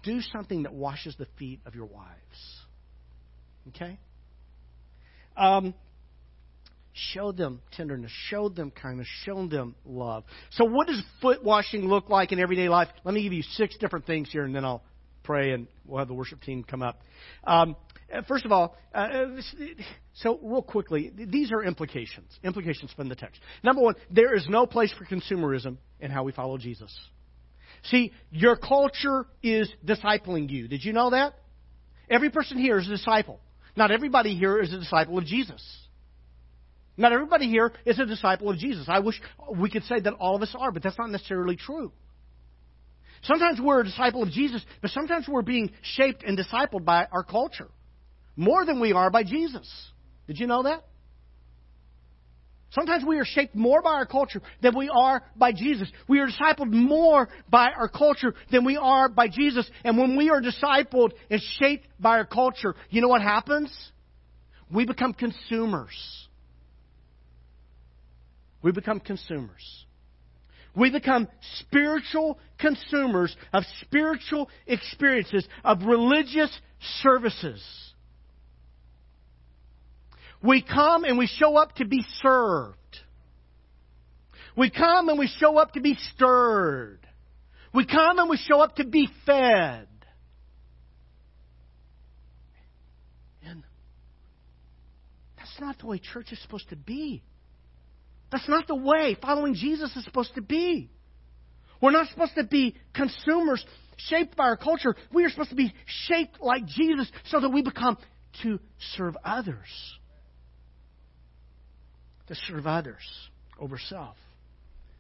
Do 0.03 0.21
something 0.21 0.63
that 0.63 0.73
washes 0.73 1.15
the 1.19 1.27
feet 1.39 1.61
of 1.67 1.75
your 1.75 1.87
wives. 1.87 2.61
Okay? 3.69 3.99
Um, 5.37 5.75
show 6.93 7.33
them 7.33 7.61
tenderness, 7.73 8.13
show 8.29 8.49
them 8.49 8.71
kindness, 8.71 9.09
show 9.25 9.47
them 9.47 9.75
love. 9.85 10.25
So, 10.53 10.65
what 10.65 10.87
does 10.87 11.03
foot 11.21 11.45
washing 11.45 11.89
look 11.89 12.09
like 12.09 12.33
in 12.33 12.39
everyday 12.39 12.69
life? 12.69 12.89
Let 13.05 13.15
me 13.15 13.23
give 13.23 13.33
you 13.33 13.43
six 13.43 13.77
different 13.79 14.07
things 14.07 14.31
here, 14.31 14.45
and 14.45 14.55
then 14.55 14.65
I'll 14.65 14.83
pray 15.25 15.53
and 15.53 15.67
we'll 15.87 15.99
have 15.99 16.09
the 16.09 16.15
worship 16.15 16.43
team 16.43 16.63
come 16.63 16.83
up. 16.83 17.01
Um, 17.45 17.77
uh, 18.13 18.23
first 18.29 18.45
of 18.45 18.53
all, 18.53 18.77
uh, 18.95 18.99
uh 18.99 19.27
so 20.15 20.39
real 20.43 20.63
quickly, 20.63 21.11
these 21.15 21.51
are 21.51 21.65
implications. 21.65 22.31
Implications 22.45 22.93
from 22.95 23.09
the 23.09 23.17
text. 23.17 23.41
Number 23.65 23.83
one, 23.83 23.95
there 24.11 24.35
is 24.35 24.47
no 24.49 24.67
place 24.67 24.93
for 24.97 25.05
consumerism 25.05 25.79
in 25.99 26.11
how 26.11 26.23
we 26.23 26.33
follow 26.33 26.59
Jesus. 26.59 26.97
See, 27.85 28.13
your 28.31 28.57
culture 28.57 29.27
is 29.43 29.69
discipling 29.85 30.49
you. 30.51 30.69
Did 30.69 30.85
you 30.85 30.93
know 30.93 31.11
that? 31.11 31.35
Every 32.09 32.31
person 32.31 32.59
here 32.59 32.79
is 32.79 32.87
a 32.87 32.91
disciple. 32.91 33.41
Not 33.77 33.91
everybody 33.91 34.37
here 34.37 34.59
is 34.61 34.73
a 34.73 34.79
disciple 34.79 35.19
of 35.19 35.25
Jesus. 35.25 35.63
Not 36.97 37.13
everybody 37.13 37.49
here 37.49 37.73
is 37.85 37.99
a 37.99 38.07
disciple 38.07 38.51
of 38.51 38.59
Jesus. 38.59 38.87
I 38.89 39.01
wish 39.01 39.21
we 39.57 39.69
could 39.69 39.83
say 39.85 39.99
that 40.01 40.15
all 40.15 40.37
of 40.37 40.43
us 40.43 40.55
are, 40.57 40.71
but 40.71 40.83
that's 40.83 40.99
not 40.99 41.11
necessarily 41.11 41.57
true. 41.57 41.93
Sometimes 43.25 43.59
we're 43.61 43.81
a 43.81 43.85
disciple 43.85 44.23
of 44.23 44.31
Jesus, 44.31 44.65
but 44.81 44.91
sometimes 44.91 45.27
we're 45.27 45.43
being 45.43 45.73
shaped 45.83 46.23
and 46.23 46.39
discipled 46.39 46.85
by 46.85 47.07
our 47.11 47.25
culture 47.25 47.69
more 48.37 48.65
than 48.65 48.81
we 48.81 48.93
are 48.93 49.11
by 49.11 49.25
Jesus. 49.25 49.69
Did 50.27 50.39
you 50.39 50.47
know 50.47 50.65
that? 50.65 50.85
Sometimes 52.75 53.05
we 53.05 53.19
are 53.19 53.25
shaped 53.25 53.55
more 53.55 53.83
by 53.83 53.93
our 53.93 54.07
culture 54.07 54.43
than 54.61 54.77
we 54.77 54.89
are 54.89 55.23
by 55.37 55.53
Jesus. 55.53 55.89
We 56.09 56.19
are 56.19 56.27
discipled 56.27 56.73
more 56.73 57.29
by 57.49 57.71
our 57.71 57.89
culture 57.89 58.35
than 58.51 58.65
we 58.65 58.77
are 58.77 59.09
by 59.09 59.29
Jesus. 59.29 59.71
And 59.85 59.97
when 59.97 60.17
we 60.17 60.29
are 60.31 60.43
discipled 60.43 61.13
and 61.31 61.41
shaped 61.61 61.87
by 62.01 62.19
our 62.19 62.25
culture, 62.25 62.75
you 62.91 63.01
know 63.01 63.09
what 63.09 63.23
happens? 63.23 63.71
We 64.73 64.87
become 64.87 65.13
consumers. 65.13 66.27
We 68.61 68.73
become 68.73 68.99
consumers. 68.99 69.85
We 70.75 70.91
become 70.91 71.29
spiritual 71.61 72.41
consumers 72.59 73.37
of 73.53 73.63
spiritual 73.83 74.51
experiences, 74.67 75.47
of 75.63 75.83
religious 75.85 76.51
services. 77.03 77.63
We 80.45 80.61
come 80.61 81.05
and 81.05 81.17
we 81.17 81.27
show 81.27 81.57
up 81.57 81.77
to 81.77 81.87
be 81.87 82.05
served. 82.21 82.77
We 84.57 84.71
come 84.71 85.09
and 85.09 85.19
we 85.19 85.27
show 85.27 85.57
up 85.57 85.73
to 85.73 85.81
be 85.81 85.97
stirred. 86.15 87.01
We 87.73 87.87
come 87.87 88.19
and 88.19 88.29
we 88.29 88.37
show 88.37 88.61
up 88.61 88.77
to 88.77 88.85
be 88.85 89.09
fed. 89.25 89.89
And 93.47 93.65
that's 95.39 95.59
not 95.61 95.79
the 95.79 95.87
way 95.87 95.99
church 95.99 96.31
is 96.31 96.41
supposed 96.43 96.69
to 96.69 96.77
be. 96.77 97.23
That's 98.31 98.49
not 98.49 98.67
the 98.67 98.77
way 98.77 99.17
following 99.21 99.55
Jesus 99.55 99.97
is 99.97 100.05
supposed 100.05 100.35
to 100.35 100.43
be. 100.43 100.91
We're 101.81 101.91
not 101.91 102.09
supposed 102.11 102.35
to 102.37 102.45
be 102.45 102.77
consumers 102.93 103.65
shaped 103.97 104.37
by 104.37 104.45
our 104.45 104.57
culture. 104.59 104.95
We 105.11 105.25
are 105.25 105.31
supposed 105.31 105.51
to 105.51 105.57
be 105.57 105.73
shaped 105.87 106.43
like 106.43 106.67
Jesus 106.67 107.11
so 107.29 107.41
that 107.41 107.49
we 107.49 107.63
become 107.63 107.97
to 108.43 108.61
serve 108.95 109.17
others 109.25 109.69
to 112.29 112.35
serve 112.49 112.67
others 112.67 113.03
over 113.59 113.79
self. 113.79 114.17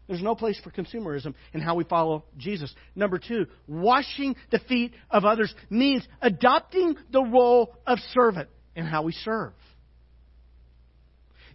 There's 0.07 0.23
no 0.23 0.35
place 0.35 0.61
for 0.63 0.71
consumerism 0.71 1.35
in 1.55 1.61
how 1.61 1.77
we 1.77 1.85
follow 1.85 2.25
Jesus. 2.37 2.73
Number 2.95 3.19
two, 3.19 3.47
washing 3.67 4.37
the 4.51 4.59
feet 4.59 4.93
of 5.11 5.25
others 5.25 5.55
means 5.71 6.07
adopting 6.21 6.97
the 7.11 7.23
role 7.23 7.75
of 7.87 7.99
servant 8.13 8.51
in 8.77 8.85
how 8.85 9.03
we 9.03 9.13
serve. 9.13 9.55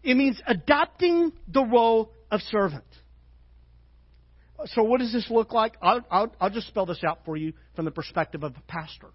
It 0.02 0.16
means 0.16 0.42
adopting 0.48 1.32
the 1.48 1.64
role 1.64 2.12
of 2.32 2.42
servant. 2.42 2.86
So, 4.68 4.84
what 4.84 5.00
does 5.00 5.14
this 5.14 5.30
look 5.30 5.54
like? 5.54 5.76
I'll, 5.82 6.02
I'll, 6.10 6.36
I'll 6.40 6.50
just 6.50 6.68
spell 6.68 6.86
this 6.86 7.04
out 7.08 7.20
for 7.26 7.38
you 7.38 7.54
from 7.76 7.86
the 7.86 7.92
perspective 7.92 8.44
of 8.44 8.56
a 8.56 8.62
pastor. 8.72 9.08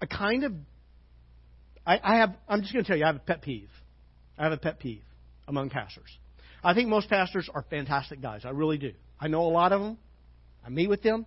A 0.00 0.06
kind 0.06 0.44
of 0.44 0.52
I, 1.86 2.00
I 2.02 2.16
have, 2.16 2.34
I'm 2.48 2.62
just 2.62 2.72
going 2.72 2.84
to 2.84 2.88
tell 2.88 2.96
you, 2.96 3.04
I 3.04 3.08
have 3.08 3.16
a 3.16 3.20
pet 3.20 3.42
peeve. 3.42 3.70
I 4.38 4.44
have 4.44 4.52
a 4.52 4.56
pet 4.56 4.80
peeve 4.80 5.02
among 5.46 5.70
pastors. 5.70 6.08
I 6.62 6.74
think 6.74 6.88
most 6.88 7.08
pastors 7.08 7.48
are 7.52 7.64
fantastic 7.68 8.22
guys. 8.22 8.42
I 8.44 8.50
really 8.50 8.78
do. 8.78 8.92
I 9.20 9.28
know 9.28 9.42
a 9.42 9.52
lot 9.52 9.72
of 9.72 9.80
them. 9.80 9.98
I 10.64 10.70
meet 10.70 10.88
with 10.88 11.02
them. 11.02 11.26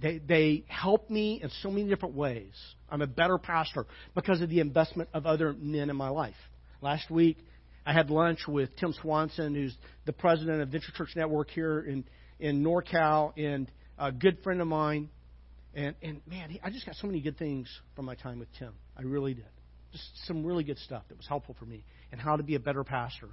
They, 0.00 0.18
they 0.18 0.64
help 0.66 1.08
me 1.08 1.40
in 1.42 1.50
so 1.62 1.70
many 1.70 1.88
different 1.88 2.14
ways. 2.14 2.52
I'm 2.90 3.02
a 3.02 3.06
better 3.06 3.38
pastor 3.38 3.86
because 4.14 4.40
of 4.40 4.50
the 4.50 4.60
investment 4.60 5.08
of 5.14 5.26
other 5.26 5.54
men 5.54 5.88
in 5.90 5.96
my 5.96 6.08
life. 6.08 6.34
Last 6.82 7.10
week, 7.10 7.38
I 7.86 7.92
had 7.92 8.10
lunch 8.10 8.40
with 8.46 8.74
Tim 8.76 8.92
Swanson, 9.00 9.54
who's 9.54 9.74
the 10.04 10.12
president 10.12 10.60
of 10.60 10.68
Venture 10.68 10.92
Church 10.94 11.10
Network 11.16 11.50
here 11.50 11.80
in, 11.80 12.04
in 12.38 12.62
NorCal, 12.62 13.32
and 13.38 13.70
a 13.98 14.12
good 14.12 14.42
friend 14.42 14.60
of 14.60 14.66
mine. 14.66 15.08
And, 15.74 15.94
and 16.02 16.20
man, 16.26 16.58
I 16.62 16.70
just 16.70 16.84
got 16.84 16.96
so 16.96 17.06
many 17.06 17.20
good 17.20 17.38
things 17.38 17.68
from 17.96 18.04
my 18.04 18.14
time 18.14 18.38
with 18.38 18.48
Tim. 18.58 18.74
I 18.96 19.02
really 19.02 19.34
did. 19.34 19.46
Just 19.92 20.26
some 20.26 20.44
really 20.44 20.64
good 20.64 20.78
stuff 20.78 21.02
that 21.08 21.16
was 21.16 21.26
helpful 21.26 21.54
for 21.58 21.66
me 21.66 21.84
and 22.10 22.20
how 22.20 22.36
to 22.36 22.42
be 22.42 22.54
a 22.54 22.60
better 22.60 22.82
pastor. 22.82 23.28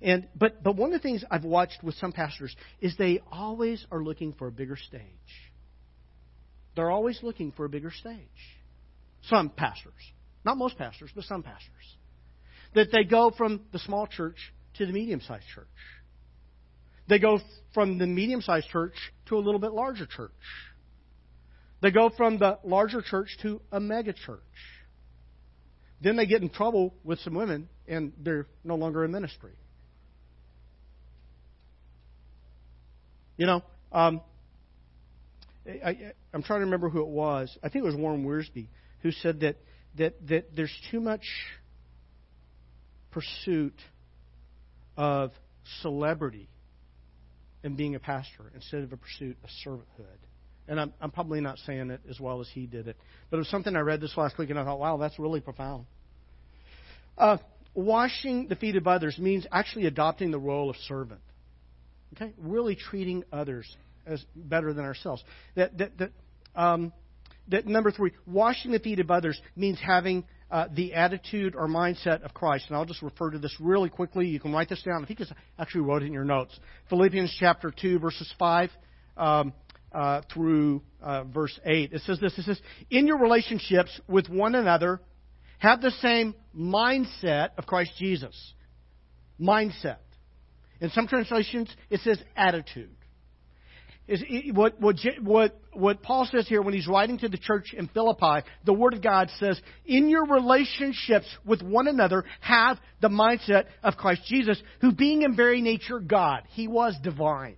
And 0.00 0.28
but 0.36 0.62
but 0.62 0.76
one 0.76 0.92
of 0.92 1.00
the 1.00 1.02
things 1.02 1.24
I've 1.30 1.44
watched 1.44 1.82
with 1.82 1.94
some 1.96 2.12
pastors 2.12 2.54
is 2.80 2.96
they 2.96 3.20
always 3.32 3.84
are 3.90 4.02
looking 4.02 4.32
for 4.34 4.46
a 4.46 4.52
bigger 4.52 4.76
stage. 4.76 5.02
They're 6.76 6.90
always 6.90 7.18
looking 7.22 7.52
for 7.52 7.64
a 7.64 7.68
bigger 7.68 7.90
stage. 7.90 8.18
Some 9.22 9.50
pastors, 9.50 9.92
not 10.44 10.56
most 10.56 10.78
pastors, 10.78 11.10
but 11.14 11.24
some 11.24 11.42
pastors, 11.42 11.96
that 12.74 12.92
they 12.92 13.02
go 13.02 13.32
from 13.36 13.62
the 13.72 13.80
small 13.80 14.06
church 14.06 14.36
to 14.74 14.86
the 14.86 14.92
medium-sized 14.92 15.46
church. 15.52 15.66
They 17.08 17.18
go 17.18 17.40
from 17.74 17.98
the 17.98 18.06
medium-sized 18.06 18.68
church 18.68 18.94
to 19.26 19.36
a 19.36 19.40
little 19.40 19.58
bit 19.58 19.72
larger 19.72 20.06
church. 20.06 20.30
They 21.80 21.90
go 21.90 22.10
from 22.10 22.38
the 22.38 22.58
larger 22.62 23.02
church 23.02 23.36
to 23.42 23.60
a 23.72 23.80
mega 23.80 24.12
church. 24.12 24.38
Then 26.00 26.16
they 26.16 26.26
get 26.26 26.42
in 26.42 26.48
trouble 26.48 26.94
with 27.04 27.18
some 27.20 27.34
women 27.34 27.68
and 27.86 28.12
they're 28.22 28.46
no 28.64 28.76
longer 28.76 29.04
in 29.04 29.10
ministry. 29.10 29.52
You 33.36 33.46
know, 33.46 33.62
um, 33.92 34.20
I, 35.66 36.12
am 36.34 36.42
trying 36.42 36.60
to 36.60 36.64
remember 36.64 36.88
who 36.88 37.02
it 37.02 37.08
was. 37.08 37.56
I 37.62 37.68
think 37.68 37.84
it 37.84 37.86
was 37.86 37.94
Warren 37.94 38.24
Wiersbe 38.24 38.68
who 39.02 39.12
said 39.12 39.40
that, 39.40 39.56
that, 39.96 40.14
that 40.28 40.56
there's 40.56 40.74
too 40.90 41.00
much 41.00 41.24
pursuit 43.10 43.78
of 44.96 45.30
celebrity 45.82 46.48
in 47.62 47.76
being 47.76 47.94
a 47.94 48.00
pastor 48.00 48.50
instead 48.54 48.82
of 48.82 48.92
a 48.92 48.96
pursuit 48.96 49.36
of 49.42 49.50
servanthood. 49.64 50.18
And 50.68 50.78
I'm, 50.78 50.92
I'm 51.00 51.10
probably 51.10 51.40
not 51.40 51.58
saying 51.66 51.90
it 51.90 52.00
as 52.08 52.20
well 52.20 52.40
as 52.40 52.48
he 52.52 52.66
did 52.66 52.88
it. 52.88 52.96
But 53.30 53.38
it 53.38 53.40
was 53.40 53.48
something 53.48 53.74
I 53.74 53.80
read 53.80 54.00
this 54.00 54.16
last 54.16 54.36
week, 54.38 54.50
and 54.50 54.58
I 54.58 54.64
thought, 54.64 54.78
wow, 54.78 54.98
that's 54.98 55.18
really 55.18 55.40
profound. 55.40 55.86
Uh, 57.16 57.38
washing 57.74 58.48
the 58.48 58.56
feet 58.56 58.76
of 58.76 58.86
others 58.86 59.18
means 59.18 59.46
actually 59.50 59.86
adopting 59.86 60.30
the 60.30 60.38
role 60.38 60.68
of 60.70 60.76
servant. 60.88 61.20
Okay? 62.14 62.32
Really 62.38 62.76
treating 62.76 63.24
others 63.32 63.66
as 64.06 64.24
better 64.34 64.72
than 64.72 64.84
ourselves. 64.84 65.22
That, 65.56 65.76
that, 65.78 65.98
that, 65.98 66.12
um, 66.54 66.92
that 67.48 67.66
number 67.66 67.90
three, 67.90 68.12
washing 68.26 68.72
the 68.72 68.78
feet 68.78 69.00
of 69.00 69.10
others 69.10 69.40
means 69.56 69.78
having 69.80 70.24
uh, 70.50 70.66
the 70.74 70.94
attitude 70.94 71.54
or 71.54 71.66
mindset 71.66 72.22
of 72.22 72.32
Christ. 72.32 72.66
And 72.68 72.76
I'll 72.76 72.84
just 72.84 73.02
refer 73.02 73.30
to 73.30 73.38
this 73.38 73.54
really 73.60 73.90
quickly. 73.90 74.26
You 74.26 74.40
can 74.40 74.52
write 74.52 74.68
this 74.68 74.82
down. 74.82 75.02
I 75.02 75.06
think 75.06 75.20
I 75.20 75.62
actually 75.62 75.82
wrote 75.82 76.02
it 76.02 76.06
in 76.06 76.12
your 76.12 76.24
notes. 76.24 76.58
Philippians 76.88 77.34
chapter 77.38 77.70
2, 77.70 77.98
verses 77.98 78.32
5. 78.38 78.70
Um, 79.16 79.52
uh, 79.92 80.22
through 80.32 80.82
uh, 81.02 81.24
verse 81.24 81.58
8. 81.64 81.92
It 81.92 82.02
says 82.02 82.18
this 82.20 82.36
It 82.38 82.44
says, 82.44 82.60
In 82.90 83.06
your 83.06 83.18
relationships 83.18 84.00
with 84.08 84.28
one 84.28 84.54
another, 84.54 85.00
have 85.58 85.80
the 85.80 85.90
same 86.02 86.34
mindset 86.56 87.50
of 87.56 87.66
Christ 87.66 87.92
Jesus. 87.98 88.54
Mindset. 89.40 89.98
In 90.80 90.90
some 90.90 91.08
translations, 91.08 91.74
it 91.90 92.00
says 92.00 92.20
attitude. 92.36 92.94
Is 94.06 94.22
what, 94.54 94.80
what, 94.80 94.96
what, 95.20 95.60
what 95.74 96.02
Paul 96.02 96.26
says 96.32 96.48
here 96.48 96.62
when 96.62 96.72
he's 96.72 96.88
writing 96.88 97.18
to 97.18 97.28
the 97.28 97.36
church 97.36 97.74
in 97.76 97.88
Philippi, 97.88 98.46
the 98.64 98.72
Word 98.72 98.94
of 98.94 99.02
God 99.02 99.28
says, 99.38 99.60
in 99.84 100.08
your 100.08 100.24
relationships 100.24 101.26
with 101.44 101.60
one 101.60 101.88
another, 101.88 102.24
have 102.40 102.78
the 103.02 103.10
mindset 103.10 103.64
of 103.82 103.98
Christ 103.98 104.22
Jesus, 104.26 104.58
who 104.80 104.92
being 104.92 105.22
in 105.22 105.36
very 105.36 105.60
nature 105.60 106.00
God, 106.00 106.44
he 106.48 106.68
was 106.68 106.94
divine. 107.02 107.56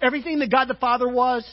Everything 0.00 0.38
that 0.38 0.50
God 0.50 0.68
the 0.68 0.74
Father 0.74 1.08
was, 1.08 1.44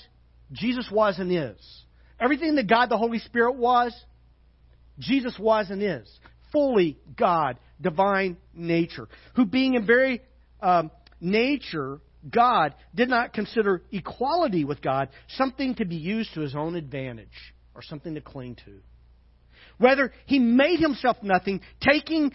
Jesus 0.52 0.88
was 0.92 1.20
and 1.20 1.32
is. 1.32 1.84
Everything 2.20 2.56
that 2.56 2.68
God 2.68 2.90
the 2.90 2.98
Holy 2.98 3.20
Spirit 3.20 3.56
was, 3.56 3.94
Jesus 5.00 5.38
was 5.38 5.70
and 5.70 5.84
is. 5.84 6.10
Fully 6.52 6.98
God, 7.16 7.60
divine 7.80 8.38
nature. 8.54 9.08
Who 9.36 9.46
being 9.46 9.76
in 9.76 9.86
very 9.86 10.22
um, 10.62 10.92
nature, 11.20 12.00
God, 12.30 12.74
did 12.96 13.10
not 13.10 13.34
consider 13.34 13.84
equality 13.92 14.64
with 14.64 14.82
God 14.82 15.10
something 15.30 15.76
to 15.76 15.86
be 15.86 15.98
used 15.98 16.34
to 16.34 16.42
his 16.42 16.56
own 16.56 16.76
advantage 16.76 17.54
or 17.76 17.84
something 17.84 18.16
to 18.16 18.22
cling 18.22 18.56
to. 18.66 18.80
Rather, 19.80 20.12
he 20.26 20.40
made 20.40 20.80
himself 20.80 21.18
nothing, 21.22 21.62
taking 21.82 22.32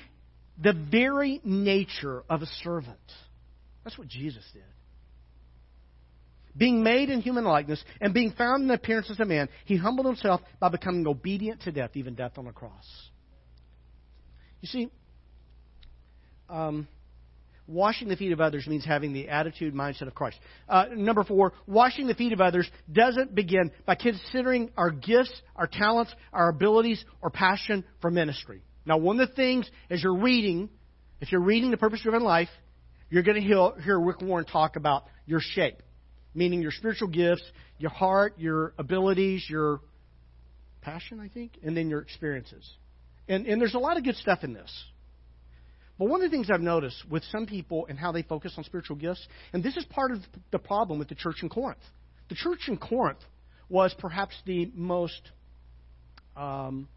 the 0.63 0.73
very 0.73 1.41
nature 1.43 2.23
of 2.29 2.43
a 2.43 2.47
servant. 2.63 2.99
That's 3.83 3.99
what 3.99 4.07
Jesus 4.07 4.45
did 4.53 4.63
being 6.57 6.83
made 6.83 7.09
in 7.11 7.21
human 7.21 7.45
likeness 7.45 7.83
and 8.01 8.13
being 8.13 8.33
found 8.33 8.63
in 8.63 8.69
the 8.69 8.75
appearance 8.75 9.11
as 9.11 9.21
a 9.21 9.25
man, 9.25 9.49
he 9.65 9.77
humbled 9.77 10.07
himself 10.07 10.41
by 10.61 10.69
becoming 10.69 11.07
obedient 11.07 11.63
to 11.63 11.73
death, 11.73 11.91
even 11.95 12.15
death 12.15 12.39
on 12.39 12.47
a 12.47 12.53
cross. 12.53 12.87
You 14.61 14.69
see, 14.69 14.91
um, 16.49 16.87
washing 17.67 18.09
the 18.09 18.17
feet 18.17 18.33
of 18.33 18.41
others 18.41 18.67
means 18.67 18.85
having 18.85 19.13
the 19.13 19.29
attitude, 19.29 19.75
mindset 19.75 20.09
of 20.09 20.15
Christ. 20.15 20.39
Uh, 20.69 20.87
number 20.95 21.25
four, 21.25 21.53
washing 21.67 22.07
the 22.07 22.15
feet 22.15 22.33
of 22.33 22.41
others 22.41 22.71
doesn't 22.93 23.35
begin 23.35 23.73
by 23.87 23.95
considering 23.95 24.71
our 24.77 24.91
gifts, 24.91 25.33
our 25.57 25.67
talents, 25.67 26.15
our 26.33 26.49
abilities, 26.51 27.03
or 27.23 27.31
passion 27.31 27.85
for 28.01 28.11
ministry. 28.11 28.63
Now, 28.85 28.99
one 28.99 29.19
of 29.19 29.29
the 29.29 29.35
things 29.35 29.71
as 29.89 30.03
you're 30.03 30.19
reading, 30.19 30.69
if 31.21 31.33
you're 31.33 31.41
reading 31.41 31.71
The 31.71 31.77
Purpose 31.77 32.03
Driven 32.03 32.23
Life, 32.23 32.49
You're 33.13 33.23
going 33.23 33.35
to 33.35 33.47
hear, 33.47 33.73
hear 33.85 34.01
Rick 34.01 34.23
Warren 34.23 34.47
talk 34.47 34.77
about 34.77 35.05
your 35.27 35.41
shape, 35.41 35.83
meaning 36.35 36.63
your 36.63 36.73
spiritual 36.73 37.09
gifts, 37.09 37.43
your 37.79 37.91
heart, 37.91 38.35
your 38.39 38.73
abilities, 38.79 39.45
your 39.49 39.81
passion, 40.81 41.21
I 41.21 41.29
think, 41.29 41.53
and 41.63 41.77
then 41.77 41.89
your 41.89 42.01
experiences. 42.01 42.69
And, 43.29 43.47
and 43.47 43.61
there's 43.61 43.75
a 43.75 43.79
lot 43.79 43.97
of 43.97 44.05
good 44.05 44.17
stuff 44.17 44.41
in 44.43 44.53
this. 44.53 44.71
But 45.99 46.09
one 46.09 46.23
of 46.23 46.31
the 46.31 46.37
things 46.37 46.51
I've 46.51 46.61
noticed 46.61 47.05
with 47.09 47.23
some 47.31 47.47
people 47.47 47.87
and 47.89 47.99
how 47.99 48.13
they 48.13 48.23
focus 48.23 48.55
on 48.57 48.65
spiritual 48.65 48.97
gifts, 48.97 49.25
and 49.53 49.63
this 49.63 49.77
is 49.77 49.85
part 49.85 50.11
of 50.11 50.19
the 50.51 50.59
problem 50.59 50.99
with 50.99 51.09
the 51.09 51.15
church 51.15 51.37
in 51.43 51.49
Corinth. 51.49 51.83
The 52.29 52.35
church 52.35 52.61
in 52.69 52.77
Corinth 52.77 53.21
was 53.69 53.95
perhaps 53.99 54.35
the 54.47 54.71
most, 54.75 55.21
um, 56.37 56.89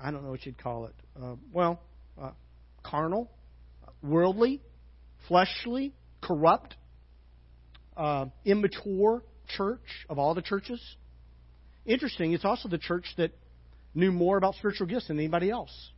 I 0.00 0.10
don't 0.10 0.22
know 0.22 0.30
what 0.30 0.44
you'd 0.46 0.58
call 0.58 0.86
it, 0.86 0.94
uh, 1.20 1.34
well, 1.52 1.80
uh, 2.20 2.30
carnal, 2.82 3.30
worldly, 4.02 4.60
fleshly, 5.26 5.92
corrupt, 6.20 6.76
uh, 7.98 8.26
immature 8.44 9.22
church 9.48 10.06
of 10.08 10.18
all 10.18 10.34
the 10.34 10.42
churches. 10.42 10.80
Interesting, 11.84 12.32
it's 12.32 12.44
also 12.44 12.68
the 12.68 12.78
church 12.78 13.06
that 13.16 13.32
knew 13.94 14.12
more 14.12 14.36
about 14.36 14.54
spiritual 14.54 14.86
gifts 14.86 15.08
than 15.08 15.18
anybody 15.18 15.50
else. 15.50 15.90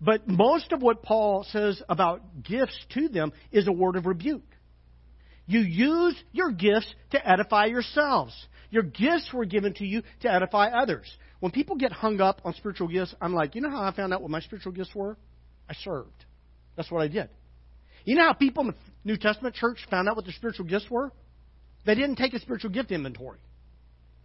But 0.00 0.26
most 0.26 0.72
of 0.72 0.80
what 0.80 1.02
Paul 1.02 1.44
says 1.50 1.82
about 1.88 2.42
gifts 2.42 2.78
to 2.94 3.08
them 3.08 3.32
is 3.52 3.68
a 3.68 3.72
word 3.72 3.96
of 3.96 4.06
rebuke. 4.06 4.42
You 5.46 5.60
use 5.60 6.16
your 6.32 6.52
gifts 6.52 6.92
to 7.10 7.28
edify 7.28 7.66
yourselves. 7.66 8.32
Your 8.70 8.84
gifts 8.84 9.30
were 9.32 9.44
given 9.44 9.74
to 9.74 9.84
you 9.84 10.02
to 10.20 10.32
edify 10.32 10.68
others. 10.68 11.10
When 11.40 11.52
people 11.52 11.76
get 11.76 11.92
hung 11.92 12.20
up 12.20 12.40
on 12.44 12.54
spiritual 12.54 12.88
gifts, 12.88 13.14
I'm 13.20 13.34
like, 13.34 13.54
you 13.54 13.60
know 13.60 13.70
how 13.70 13.82
I 13.82 13.92
found 13.92 14.14
out 14.14 14.22
what 14.22 14.30
my 14.30 14.40
spiritual 14.40 14.72
gifts 14.72 14.94
were? 14.94 15.16
I 15.68 15.74
served. 15.74 16.24
That's 16.76 16.90
what 16.90 17.02
I 17.02 17.08
did. 17.08 17.28
You 18.04 18.16
know 18.16 18.24
how 18.24 18.32
people 18.32 18.62
in 18.64 18.68
the 18.68 18.76
New 19.04 19.16
Testament 19.16 19.54
church 19.54 19.78
found 19.90 20.08
out 20.08 20.16
what 20.16 20.24
their 20.24 20.34
spiritual 20.34 20.66
gifts 20.66 20.90
were? 20.90 21.12
They 21.86 21.94
didn't 21.94 22.16
take 22.16 22.34
a 22.34 22.40
spiritual 22.40 22.70
gift 22.70 22.90
inventory. 22.90 23.38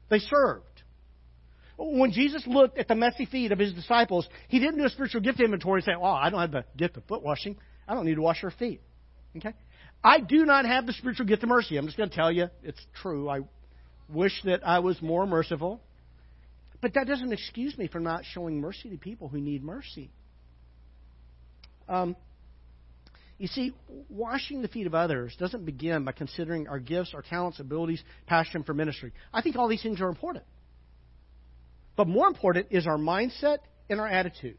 They 0.09 0.19
served. 0.19 0.65
When 1.77 2.11
Jesus 2.11 2.45
looked 2.47 2.77
at 2.77 2.87
the 2.87 2.95
messy 2.95 3.25
feet 3.25 3.51
of 3.51 3.59
his 3.59 3.73
disciples, 3.73 4.27
he 4.47 4.59
didn't 4.59 4.77
do 4.77 4.85
a 4.85 4.89
spiritual 4.89 5.21
gift 5.21 5.39
inventory 5.41 5.79
and 5.79 5.85
say, 5.85 5.91
"Oh, 5.95 6.05
I 6.05 6.29
don't 6.29 6.39
have 6.39 6.51
the 6.51 6.65
gift 6.77 6.95
of 6.95 7.03
foot 7.05 7.21
washing. 7.21 7.57
I 7.87 7.93
don't 7.93 8.05
need 8.05 8.15
to 8.15 8.21
wash 8.21 8.41
their 8.41 8.51
feet." 8.51 8.81
Okay? 9.37 9.53
I 10.03 10.19
do 10.19 10.45
not 10.45 10.65
have 10.65 10.85
the 10.85 10.93
spiritual 10.93 11.25
gift 11.25 11.43
of 11.43 11.49
mercy. 11.49 11.77
I'm 11.77 11.85
just 11.85 11.97
going 11.97 12.09
to 12.09 12.15
tell 12.15 12.31
you, 12.31 12.47
it's 12.63 12.79
true. 13.01 13.27
I 13.27 13.41
wish 14.07 14.33
that 14.43 14.65
I 14.65 14.79
was 14.79 15.01
more 15.01 15.25
merciful. 15.25 15.81
But 16.81 16.93
that 16.93 17.07
doesn't 17.07 17.33
excuse 17.33 17.77
me 17.77 17.87
from 17.87 18.03
not 18.03 18.23
showing 18.25 18.61
mercy 18.61 18.89
to 18.91 18.97
people 18.97 19.27
who 19.27 19.41
need 19.41 19.63
mercy. 19.63 20.11
Um, 21.89 22.15
you 23.37 23.47
see, 23.47 23.73
washing 24.09 24.61
the 24.61 24.67
feet 24.69 24.87
of 24.87 24.95
others 24.95 25.35
doesn't 25.37 25.65
begin 25.65 26.05
by 26.05 26.13
considering 26.13 26.67
our 26.67 26.79
gifts, 26.79 27.13
our 27.13 27.21
talents, 27.21 27.59
abilities, 27.59 28.01
passion 28.27 28.63
for 28.63 28.73
ministry. 28.73 29.11
I 29.33 29.41
think 29.41 29.57
all 29.57 29.67
these 29.67 29.83
things 29.83 29.99
are 29.99 30.07
important. 30.07 30.45
But 31.97 32.07
more 32.07 32.27
important 32.27 32.67
is 32.71 32.87
our 32.87 32.97
mindset 32.97 33.57
and 33.89 33.99
our 33.99 34.07
attitude. 34.07 34.57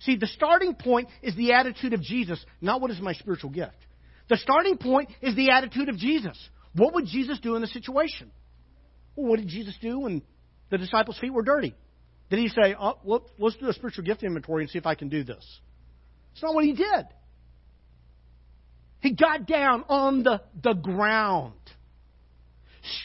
See, 0.00 0.16
the 0.16 0.26
starting 0.26 0.74
point 0.74 1.08
is 1.22 1.34
the 1.36 1.52
attitude 1.52 1.92
of 1.92 2.02
Jesus, 2.02 2.44
not 2.60 2.80
what 2.80 2.90
is 2.90 3.00
my 3.00 3.12
spiritual 3.14 3.50
gift. 3.50 3.76
The 4.28 4.36
starting 4.36 4.76
point 4.76 5.10
is 5.22 5.36
the 5.36 5.50
attitude 5.50 5.88
of 5.88 5.96
Jesus. 5.96 6.36
What 6.74 6.94
would 6.94 7.06
Jesus 7.06 7.38
do 7.40 7.54
in 7.54 7.62
the 7.62 7.68
situation? 7.68 8.30
Well, 9.14 9.30
what 9.30 9.38
did 9.38 9.48
Jesus 9.48 9.74
do 9.80 10.00
when 10.00 10.22
the 10.70 10.78
disciples' 10.78 11.18
feet 11.18 11.32
were 11.32 11.42
dirty? 11.42 11.74
Did 12.28 12.40
he 12.40 12.48
say, 12.48 12.74
oh, 12.78 13.22
let's 13.38 13.56
do 13.56 13.68
a 13.68 13.72
spiritual 13.72 14.04
gift 14.04 14.24
inventory 14.24 14.64
and 14.64 14.70
see 14.70 14.78
if 14.78 14.86
I 14.86 14.96
can 14.96 15.08
do 15.08 15.22
this? 15.22 15.44
It's 16.32 16.42
not 16.42 16.54
what 16.54 16.64
he 16.64 16.72
did. 16.72 17.06
He 19.00 19.12
got 19.12 19.46
down 19.46 19.84
on 19.88 20.22
the, 20.22 20.42
the 20.62 20.74
ground, 20.74 21.54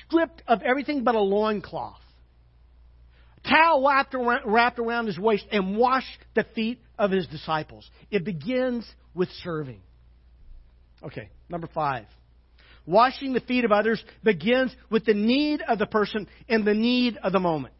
stripped 0.06 0.42
of 0.48 0.62
everything 0.62 1.04
but 1.04 1.16
a 1.16 1.20
loincloth, 1.20 2.02
towel 3.48 3.86
wrapped 3.88 4.16
around, 4.16 4.42
wrapped 4.46 4.80
around 4.80 5.08
his 5.08 5.20
waist, 5.20 5.46
and 5.52 5.78
washed 5.78 6.08
the 6.36 6.46
feet 6.56 6.80
of 6.98 7.12
his 7.12 7.28
disciples. 7.28 7.90
It 8.10 8.24
begins 8.24 8.90
with 9.14 9.30
serving. 9.44 9.82
Okay, 11.04 11.30
number 11.50 11.68
five. 11.68 12.06
Washing 12.86 13.34
the 13.34 13.42
feet 13.42 13.64
of 13.64 13.72
others 13.72 14.04
begins 14.24 14.76
with 14.90 15.06
the 15.06 15.14
need 15.14 15.62
of 15.68 15.78
the 15.78 15.86
person 15.86 16.28
and 16.50 16.66
the 16.66 16.74
need 16.74 17.18
of 17.18 17.32
the 17.32 17.40
moment. 17.40 17.76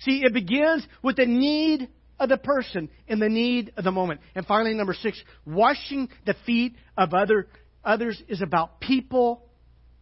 See, 0.00 0.22
it 0.24 0.32
begins 0.32 0.86
with 1.02 1.16
the 1.16 1.26
need 1.26 1.88
of 2.18 2.28
the 2.28 2.36
person 2.36 2.88
and 3.08 3.20
the 3.20 3.28
need 3.28 3.72
of 3.76 3.84
the 3.84 3.90
moment. 3.90 4.20
And 4.34 4.46
finally, 4.46 4.74
number 4.74 4.94
six, 4.94 5.22
washing 5.44 6.08
the 6.24 6.34
feet 6.46 6.76
of 6.96 7.14
other, 7.14 7.48
others 7.84 8.20
is 8.28 8.42
about 8.42 8.80
people, 8.80 9.44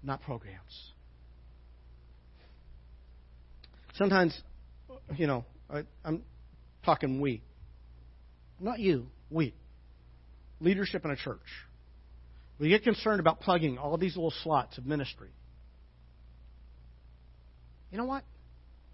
not 0.02 0.22
programs. 0.22 0.92
Sometimes, 3.94 4.36
you 5.16 5.26
know, 5.26 5.44
I, 5.70 5.82
I'm 6.04 6.22
talking 6.84 7.20
we. 7.20 7.42
Not 8.60 8.80
you, 8.80 9.06
we. 9.30 9.54
Leadership 10.60 11.04
in 11.04 11.10
a 11.10 11.16
church. 11.16 11.40
We 12.58 12.68
get 12.68 12.84
concerned 12.84 13.20
about 13.20 13.40
plugging 13.40 13.78
all 13.78 13.96
these 13.96 14.16
little 14.16 14.32
slots 14.42 14.78
of 14.78 14.86
ministry. 14.86 15.30
You 17.90 17.98
know 17.98 18.04
what? 18.06 18.24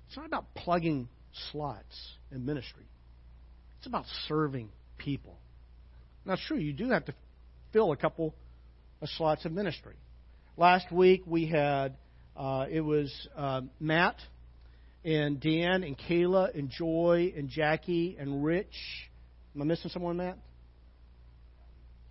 It's 0.08 0.16
not 0.16 0.26
about 0.26 0.54
plugging 0.54 1.08
slots 1.50 1.94
in 2.32 2.44
ministry. 2.44 2.84
It's 3.80 3.86
about 3.86 4.04
serving 4.28 4.68
people. 4.98 5.38
Now, 6.26 6.36
sure, 6.36 6.58
you 6.58 6.74
do 6.74 6.90
have 6.90 7.06
to 7.06 7.14
fill 7.72 7.92
a 7.92 7.96
couple 7.96 8.34
of 9.00 9.08
slots 9.16 9.46
of 9.46 9.52
ministry. 9.52 9.94
Last 10.58 10.92
week 10.92 11.22
we 11.24 11.46
had, 11.46 11.96
uh, 12.36 12.66
it 12.70 12.82
was 12.82 13.10
uh, 13.34 13.62
Matt 13.80 14.16
and 15.02 15.40
Dan 15.40 15.82
and 15.82 15.96
Kayla 15.96 16.54
and 16.54 16.68
Joy 16.68 17.32
and 17.34 17.48
Jackie 17.48 18.18
and 18.20 18.44
Rich. 18.44 18.74
Am 19.54 19.62
I 19.62 19.64
missing 19.64 19.90
someone, 19.90 20.18
Matt? 20.18 20.36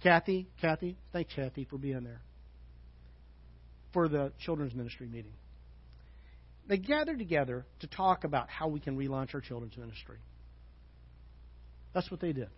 Kathy, 0.02 0.48
Kathy, 0.62 0.98
thanks 1.14 1.36
Kathy 1.36 1.66
for 1.70 1.78
being 1.78 2.04
there 2.04 2.22
for 3.94 4.10
the 4.10 4.32
children's 4.44 4.74
ministry 4.74 5.06
meeting. 5.06 5.34
They 6.68 6.78
gathered 6.78 7.20
together 7.20 7.68
to 7.82 7.88
talk 7.88 8.24
about 8.24 8.50
how 8.50 8.70
we 8.70 8.80
can 8.80 8.98
relaunch 8.98 9.36
our 9.36 9.41
children's 9.41 9.78
ministry. 9.78 10.18
That's 11.94 12.10
what 12.11 12.20
they 12.20 12.34
did. 12.34 12.49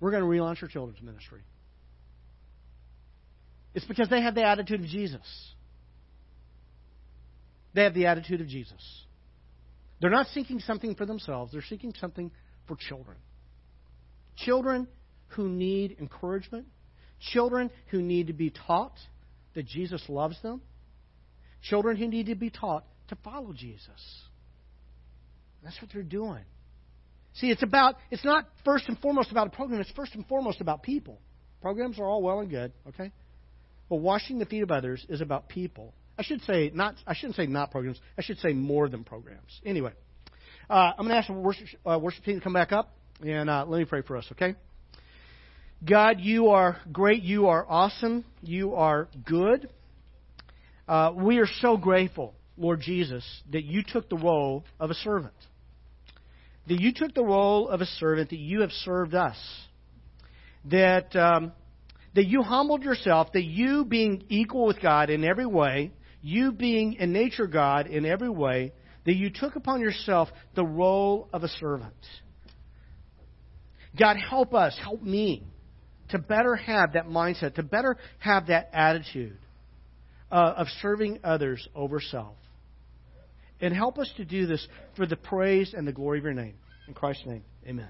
We're 0.00 0.10
going 0.10 0.22
to 0.22 0.28
relaunch 0.28 0.62
our 0.62 0.68
children's 0.68 1.00
ministry. 1.02 1.42
It's 3.74 3.86
because 3.86 4.08
they 4.08 4.20
have 4.20 4.34
the 4.34 4.44
attitude 4.44 4.80
of 4.80 4.86
Jesus. 4.86 5.54
They 7.74 7.84
have 7.84 7.94
the 7.94 8.06
attitude 8.06 8.40
of 8.40 8.48
Jesus. 8.48 9.04
They're 10.00 10.10
not 10.10 10.26
seeking 10.28 10.58
something 10.60 10.94
for 10.94 11.06
themselves, 11.06 11.52
they're 11.52 11.62
seeking 11.62 11.94
something 12.00 12.30
for 12.66 12.76
children. 12.76 13.16
Children 14.36 14.88
who 15.28 15.48
need 15.48 15.96
encouragement, 16.00 16.66
children 17.20 17.70
who 17.88 18.02
need 18.02 18.26
to 18.26 18.32
be 18.32 18.50
taught 18.50 18.96
that 19.54 19.66
Jesus 19.66 20.02
loves 20.08 20.40
them, 20.42 20.60
children 21.62 21.96
who 21.96 22.08
need 22.08 22.26
to 22.26 22.34
be 22.34 22.50
taught 22.50 22.84
to 23.08 23.16
follow 23.22 23.52
Jesus. 23.52 23.88
That's 25.62 25.80
what 25.80 25.90
they're 25.92 26.02
doing. 26.02 26.44
See, 27.34 27.50
it's 27.50 27.62
about, 27.62 27.96
it's 28.10 28.24
not 28.24 28.46
first 28.64 28.88
and 28.88 28.98
foremost 28.98 29.30
about 29.30 29.46
a 29.46 29.50
program, 29.50 29.80
it's 29.80 29.90
first 29.92 30.14
and 30.14 30.26
foremost 30.26 30.60
about 30.60 30.82
people. 30.82 31.18
Programs 31.60 31.98
are 31.98 32.04
all 32.04 32.22
well 32.22 32.40
and 32.40 32.50
good, 32.50 32.72
okay? 32.88 33.12
But 33.88 33.96
washing 33.96 34.38
the 34.38 34.46
feet 34.46 34.62
of 34.62 34.70
others 34.70 35.04
is 35.08 35.20
about 35.20 35.48
people. 35.48 35.94
I 36.18 36.22
should 36.22 36.42
say 36.42 36.70
not. 36.74 36.96
I 37.06 37.14
shouldn't 37.14 37.36
say 37.36 37.46
not 37.46 37.70
programs. 37.70 37.98
I 38.18 38.22
should 38.22 38.38
say 38.38 38.52
more 38.52 38.88
than 38.88 39.02
programs. 39.02 39.60
Anyway, 39.64 39.92
uh, 40.68 40.92
I'm 40.96 41.06
going 41.06 41.10
to 41.10 41.16
ask 41.16 41.28
the 41.28 41.34
worship, 41.34 41.66
uh, 41.86 41.98
worship 42.00 42.24
team 42.24 42.38
to 42.38 42.40
come 42.40 42.52
back 42.52 42.72
up 42.72 42.94
and 43.24 43.48
uh, 43.48 43.64
let 43.66 43.78
me 43.78 43.84
pray 43.84 44.02
for 44.02 44.16
us. 44.16 44.26
Okay. 44.32 44.54
God, 45.84 46.20
you 46.20 46.48
are 46.48 46.78
great. 46.92 47.22
You 47.22 47.46
are 47.46 47.66
awesome. 47.68 48.24
You 48.40 48.74
are 48.74 49.08
good. 49.24 49.68
Uh, 50.86 51.12
we 51.16 51.38
are 51.38 51.48
so 51.60 51.76
grateful, 51.76 52.34
Lord 52.56 52.80
Jesus, 52.80 53.24
that 53.50 53.64
you 53.64 53.82
took 53.82 54.08
the 54.08 54.16
role 54.16 54.64
of 54.78 54.90
a 54.90 54.94
servant 54.94 55.34
that 56.68 56.80
you 56.80 56.92
took 56.92 57.14
the 57.14 57.24
role 57.24 57.68
of 57.68 57.80
a 57.80 57.86
servant, 57.86 58.30
that 58.30 58.38
you 58.38 58.60
have 58.60 58.70
served 58.70 59.14
us, 59.14 59.36
that, 60.66 61.14
um, 61.16 61.52
that 62.14 62.26
you 62.26 62.42
humbled 62.42 62.82
yourself, 62.82 63.32
that 63.32 63.44
you 63.44 63.84
being 63.84 64.24
equal 64.28 64.66
with 64.66 64.80
God 64.80 65.10
in 65.10 65.24
every 65.24 65.46
way, 65.46 65.92
you 66.22 66.52
being 66.52 66.94
in 66.94 67.12
nature 67.12 67.46
God 67.46 67.88
in 67.88 68.06
every 68.06 68.30
way, 68.30 68.72
that 69.04 69.14
you 69.14 69.30
took 69.30 69.56
upon 69.56 69.80
yourself 69.80 70.28
the 70.54 70.64
role 70.64 71.28
of 71.32 71.42
a 71.42 71.48
servant. 71.48 71.94
God, 73.98 74.16
help 74.16 74.54
us, 74.54 74.78
help 74.80 75.02
me 75.02 75.44
to 76.10 76.18
better 76.18 76.54
have 76.54 76.92
that 76.92 77.06
mindset, 77.06 77.56
to 77.56 77.62
better 77.62 77.96
have 78.18 78.46
that 78.46 78.70
attitude 78.72 79.38
uh, 80.30 80.54
of 80.56 80.68
serving 80.80 81.18
others 81.24 81.66
over 81.74 82.00
self. 82.00 82.36
And 83.62 83.72
help 83.72 83.98
us 83.98 84.12
to 84.18 84.24
do 84.24 84.46
this 84.46 84.66
for 84.96 85.06
the 85.06 85.16
praise 85.16 85.72
and 85.74 85.86
the 85.86 85.92
glory 85.92 86.18
of 86.18 86.24
your 86.24 86.34
name. 86.34 86.54
In 86.88 86.94
Christ's 86.94 87.26
name, 87.26 87.44
amen. 87.66 87.88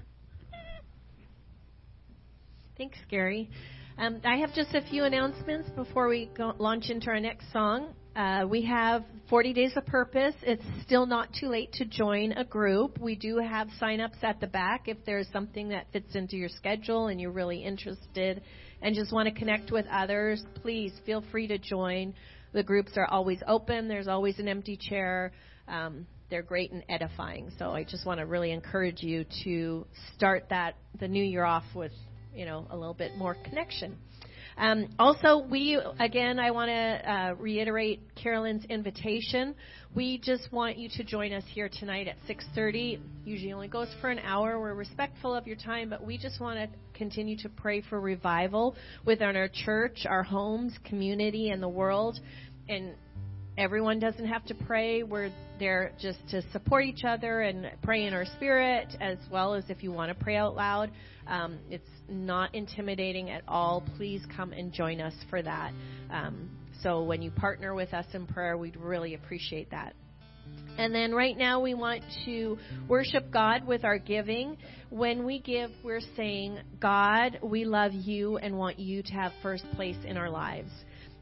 Thanks, 2.77 2.97
Gary. 3.09 3.49
Um, 3.97 4.21
I 4.23 4.37
have 4.37 4.53
just 4.53 4.73
a 4.73 4.81
few 4.81 5.03
announcements 5.03 5.69
before 5.71 6.07
we 6.07 6.29
go, 6.35 6.53
launch 6.57 6.89
into 6.89 7.07
our 7.09 7.19
next 7.19 7.51
song. 7.51 7.93
Uh, 8.15 8.45
we 8.47 8.63
have 8.63 9.03
40 9.29 9.53
Days 9.53 9.73
of 9.75 9.85
Purpose. 9.85 10.35
It's 10.43 10.63
still 10.83 11.05
not 11.05 11.29
too 11.39 11.47
late 11.47 11.71
to 11.73 11.85
join 11.85 12.31
a 12.33 12.43
group. 12.43 12.99
We 12.99 13.15
do 13.15 13.37
have 13.37 13.67
sign-ups 13.79 14.17
at 14.21 14.39
the 14.39 14.47
back 14.47 14.87
if 14.87 14.97
there's 15.05 15.27
something 15.31 15.69
that 15.69 15.87
fits 15.91 16.15
into 16.15 16.37
your 16.37 16.49
schedule 16.49 17.07
and 17.07 17.19
you're 17.19 17.31
really 17.31 17.63
interested 17.63 18.43
and 18.81 18.95
just 18.95 19.11
want 19.11 19.27
to 19.27 19.33
connect 19.33 19.71
with 19.71 19.85
others. 19.91 20.43
Please 20.61 20.93
feel 21.05 21.23
free 21.31 21.47
to 21.47 21.57
join. 21.57 22.13
The 22.53 22.63
groups 22.63 22.91
are 22.97 23.07
always 23.07 23.41
open. 23.47 23.87
There's 23.87 24.07
always 24.07 24.37
an 24.37 24.47
empty 24.47 24.77
chair. 24.77 25.31
Um, 25.67 26.07
they're 26.29 26.41
great 26.41 26.71
and 26.71 26.83
edifying. 26.89 27.51
So 27.59 27.71
I 27.71 27.83
just 27.83 28.05
want 28.05 28.19
to 28.19 28.25
really 28.25 28.51
encourage 28.51 29.03
you 29.03 29.25
to 29.43 29.85
start 30.15 30.47
that 30.49 30.75
the 30.99 31.07
new 31.07 31.23
year 31.23 31.43
off 31.43 31.63
with 31.75 31.91
you 32.35 32.45
know, 32.45 32.65
a 32.69 32.77
little 32.77 32.93
bit 32.93 33.15
more 33.15 33.35
connection. 33.45 33.97
Um, 34.55 34.89
also, 34.99 35.39
we 35.39 35.79
again, 35.99 36.37
I 36.37 36.51
want 36.51 36.69
to 36.69 37.11
uh, 37.11 37.33
reiterate 37.39 38.01
Carolyn's 38.15 38.65
invitation. 38.65 39.55
We 39.95 40.19
just 40.19 40.51
want 40.51 40.77
you 40.77 40.89
to 40.89 41.03
join 41.03 41.33
us 41.33 41.43
here 41.47 41.69
tonight 41.69 42.07
at 42.07 42.17
6:30. 42.27 42.99
Usually 43.25 43.51
only 43.51 43.67
goes 43.67 43.87
for 43.99 44.11
an 44.11 44.19
hour. 44.19 44.59
We're 44.59 44.75
respectful 44.75 45.33
of 45.33 45.47
your 45.47 45.55
time, 45.55 45.89
but 45.89 46.03
we 46.03 46.19
just 46.19 46.39
want 46.39 46.59
to 46.59 46.77
continue 46.95 47.35
to 47.37 47.49
pray 47.49 47.81
for 47.81 47.99
revival 47.99 48.75
within 49.05 49.35
our 49.35 49.49
church, 49.51 50.05
our 50.07 50.23
homes, 50.23 50.77
community, 50.83 51.49
and 51.49 51.61
the 51.61 51.69
world. 51.69 52.19
And 52.69 52.93
everyone 53.57 53.99
doesn't 53.99 54.25
have 54.25 54.45
to 54.45 54.55
pray. 54.55 55.03
We're 55.03 55.31
there 55.59 55.91
just 55.99 56.19
to 56.29 56.41
support 56.51 56.85
each 56.85 57.03
other 57.03 57.41
and 57.41 57.71
pray 57.81 58.05
in 58.05 58.13
our 58.13 58.25
spirit, 58.25 58.95
as 58.99 59.17
well 59.31 59.53
as 59.53 59.65
if 59.69 59.83
you 59.83 59.91
want 59.91 60.17
to 60.17 60.23
pray 60.23 60.35
out 60.35 60.55
loud. 60.55 60.91
Um, 61.27 61.59
it's 61.69 61.87
not 62.09 62.53
intimidating 62.55 63.29
at 63.29 63.43
all. 63.47 63.83
Please 63.97 64.21
come 64.35 64.51
and 64.53 64.73
join 64.73 64.99
us 64.99 65.13
for 65.29 65.41
that. 65.41 65.71
Um, 66.11 66.49
so 66.81 67.03
when 67.03 67.21
you 67.21 67.31
partner 67.31 67.73
with 67.73 67.93
us 67.93 68.05
in 68.13 68.25
prayer, 68.25 68.57
we'd 68.57 68.75
really 68.75 69.13
appreciate 69.13 69.71
that. 69.71 69.93
And 70.77 70.93
then 70.93 71.13
right 71.13 71.37
now 71.37 71.61
we 71.61 71.75
want 71.75 72.03
to 72.25 72.57
worship 72.87 73.31
God 73.31 73.65
with 73.65 73.85
our 73.85 73.99
giving. 73.99 74.57
When 74.89 75.23
we 75.23 75.39
give, 75.39 75.69
we're 75.83 76.01
saying, 76.17 76.59
God, 76.81 77.39
we 77.43 77.63
love 77.63 77.93
you 77.93 78.37
and 78.37 78.57
want 78.57 78.79
you 78.79 79.03
to 79.03 79.13
have 79.13 79.31
first 79.43 79.63
place 79.75 79.97
in 80.03 80.17
our 80.17 80.29
lives. 80.29 80.71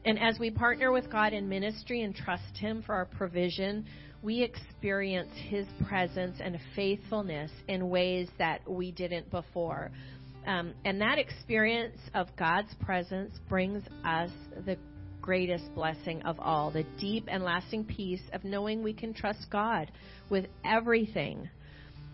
And 0.04 0.18
as 0.18 0.38
we 0.38 0.50
partner 0.50 0.90
with 0.90 1.10
God 1.10 1.32
in 1.32 1.48
ministry 1.48 2.02
and 2.02 2.14
trust 2.14 2.56
Him 2.56 2.82
for 2.82 2.94
our 2.94 3.04
provision, 3.04 3.86
we 4.22 4.42
experience 4.42 5.30
His 5.48 5.66
presence 5.88 6.38
and 6.42 6.58
faithfulness 6.74 7.50
in 7.68 7.88
ways 7.88 8.28
that 8.38 8.68
we 8.68 8.90
didn't 8.90 9.30
before. 9.30 9.90
Um, 10.46 10.74
and 10.84 11.00
that 11.00 11.18
experience 11.18 11.98
of 12.14 12.26
God's 12.36 12.74
presence 12.80 13.38
brings 13.48 13.84
us 14.04 14.30
the 14.66 14.76
greatest 15.20 15.72
blessing 15.76 16.20
of 16.22 16.40
all 16.40 16.72
the 16.72 16.84
deep 16.98 17.26
and 17.28 17.44
lasting 17.44 17.84
peace 17.84 18.22
of 18.32 18.42
knowing 18.42 18.82
we 18.82 18.92
can 18.92 19.14
trust 19.14 19.46
God 19.50 19.92
with 20.28 20.46
everything. 20.64 21.48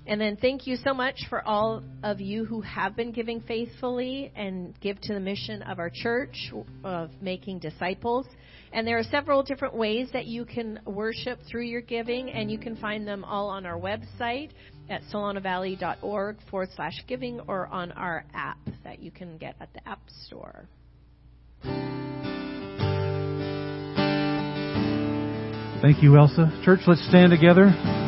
And 0.09 0.19
then 0.19 0.39
thank 0.39 0.67
you 0.67 0.77
so 0.77 0.95
much 0.95 1.27
for 1.29 1.47
all 1.47 1.83
of 2.03 2.19
you 2.19 2.47
who 2.47 2.63
have 2.63 2.97
been 2.97 3.13
giving 3.13 3.43
faithfully 3.43 4.33
and 4.35 4.75
give 4.81 4.99
to 5.03 5.13
the 5.13 5.21
mission 5.21 5.61
of 5.63 5.79
our 5.79 5.91
church 5.93 6.51
of 6.83 7.11
making 7.21 7.59
disciples. 7.59 8.27
And 8.73 8.87
there 8.87 8.97
are 8.99 9.03
several 9.03 9.43
different 9.43 9.75
ways 9.75 10.09
that 10.15 10.25
you 10.25 10.47
can 10.47 10.81
worship 10.87 11.41
through 11.51 11.65
your 11.65 11.83
giving, 11.83 12.31
and 12.31 12.51
you 12.51 12.59
can 12.59 12.77
find 12.77 13.07
them 13.07 13.23
all 13.23 13.51
on 13.51 13.67
our 13.67 13.79
website 13.79 14.51
at 14.89 15.03
solonavalley.org 15.13 16.37
forward 16.51 16.69
slash 16.75 17.05
giving 17.07 17.41
or 17.47 17.67
on 17.67 17.93
our 17.93 18.25
app 18.33 18.59
that 18.85 19.01
you 19.01 19.11
can 19.11 19.37
get 19.37 19.57
at 19.61 19.71
the 19.75 19.87
App 19.87 20.01
Store. 20.25 20.67
Thank 25.83 26.03
you, 26.03 26.17
Elsa. 26.17 26.51
Church, 26.65 26.81
let's 26.87 27.07
stand 27.09 27.31
together. 27.31 28.08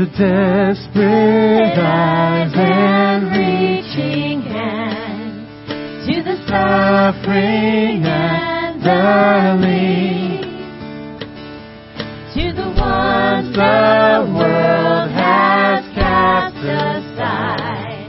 The 0.00 0.06
desperate 0.06 1.76
eyes 1.76 2.52
and 2.56 3.24
reaching 3.36 4.40
hands, 4.40 5.68
to 6.08 6.22
the 6.22 6.36
suffering 6.48 8.02
and 8.06 8.80
the 8.80 9.60
lean, 9.60 10.40
to 12.32 12.52
the 12.56 12.68
ones 12.80 13.52
the 13.54 14.24
world 14.38 15.10
has 15.12 15.84
cast 15.94 16.56
aside. 16.56 18.08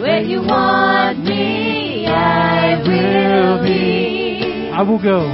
Where 0.00 0.22
you 0.22 0.40
want 0.40 1.22
me, 1.24 2.06
I 2.06 2.80
will 2.88 3.62
be. 3.62 4.70
I 4.72 4.80
will 4.80 5.02
go. 5.02 5.28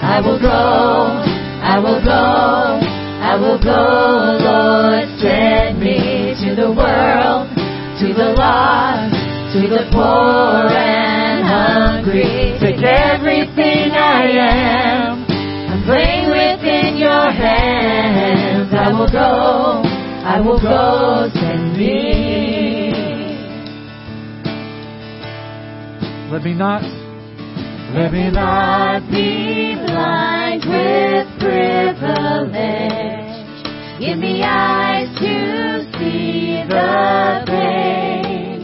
I 0.00 0.20
will 0.24 0.40
go, 0.40 0.48
I 0.48 1.78
will 1.80 2.02
go, 2.02 2.85
I 3.28 3.34
will 3.34 3.58
go, 3.58 3.82
Lord, 4.46 5.08
send 5.18 5.80
me 5.80 6.32
to 6.46 6.54
the 6.54 6.70
world, 6.70 7.50
to 7.98 8.14
the 8.14 8.32
lost, 8.38 9.16
to 9.52 9.60
the 9.66 9.82
poor 9.90 10.70
and 10.70 11.42
hungry. 11.44 12.56
Take 12.60 12.82
everything 12.84 13.90
I 13.90 14.30
am, 14.30 15.26
I'm 15.28 15.82
playing 15.84 16.30
within 16.30 16.96
your 16.96 17.30
hands. 17.32 18.72
I 18.72 18.92
will 18.92 19.10
go, 19.10 19.82
I 20.24 20.40
will 20.40 20.60
go, 20.60 21.28
send 21.34 21.76
me. 21.76 22.92
Let 26.30 26.44
me 26.44 26.54
not. 26.54 26.82
Let 27.92 28.12
me 28.12 28.30
not 28.30 29.00
be 29.10 29.74
blind 29.74 30.62
with 30.68 31.25
privilege. 31.46 33.38
Give 34.00 34.18
me 34.18 34.42
eyes 34.42 35.08
to 35.20 35.34
see 35.96 36.62
the 36.68 37.44
pain. 37.46 38.62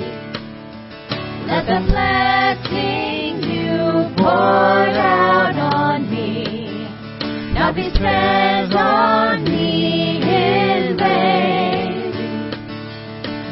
Let 1.47 1.67
the 1.67 1.81
blessing 1.87 3.43
you 3.51 4.11
poured 4.19 4.97
out 4.99 5.57
on 5.57 6.11
me 6.11 6.89
not 7.55 7.75
be 7.75 7.89
spent 7.95 8.75
on 8.75 9.45
me 9.45 10.21
in 10.23 10.97
vain. 10.99 12.13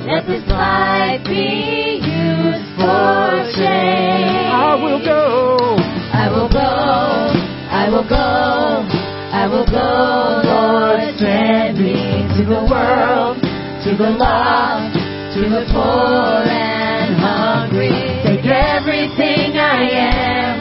Let 0.07 0.27
this 0.27 0.47
life 0.48 1.24
be 1.24 2.01
used 2.02 2.69
for 2.77 3.44
change. 3.57 4.51
I 4.52 4.74
will 4.82 5.02
go. 5.05 5.77
I 6.12 6.28
will 6.28 6.48
go, 6.48 6.59
I 6.59 7.89
will 7.89 8.07
go, 8.07 8.99
I 9.41 9.47
will 9.47 9.65
go, 9.65 10.43
Lord, 10.45 11.17
send 11.17 11.79
me 11.81 12.29
to 12.37 12.45
the 12.45 12.61
world, 12.69 13.41
to 13.41 13.97
the 13.97 14.11
lost, 14.11 14.93
to 15.33 15.41
the 15.49 15.65
poor 15.73 16.45
and 16.45 17.17
hungry. 17.17 17.89
Take 18.21 18.45
everything 18.45 19.57
I 19.57 19.89
am, 19.97 20.61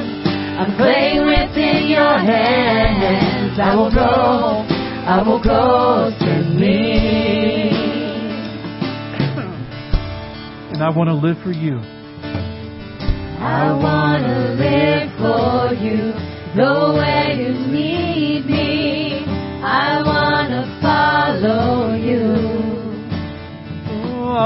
I'm 0.59 0.77
clay 0.77 1.19
within 1.19 1.87
your 1.87 2.19
hands. 2.23 3.59
I 3.59 3.75
will 3.75 3.91
go, 3.91 4.63
I 5.05 5.23
will 5.27 5.43
go, 5.43 6.11
send 6.17 6.57
me. 6.57 7.69
And 10.71 10.81
I 10.81 10.89
want 10.89 11.09
to 11.09 11.15
live 11.15 11.37
for 11.43 11.51
you. 11.51 11.81
I 13.41 13.71
wanna 13.73 14.55
live 14.55 15.11
for 15.19 15.73
you, 15.83 16.13
go 16.55 16.93
where 16.93 17.28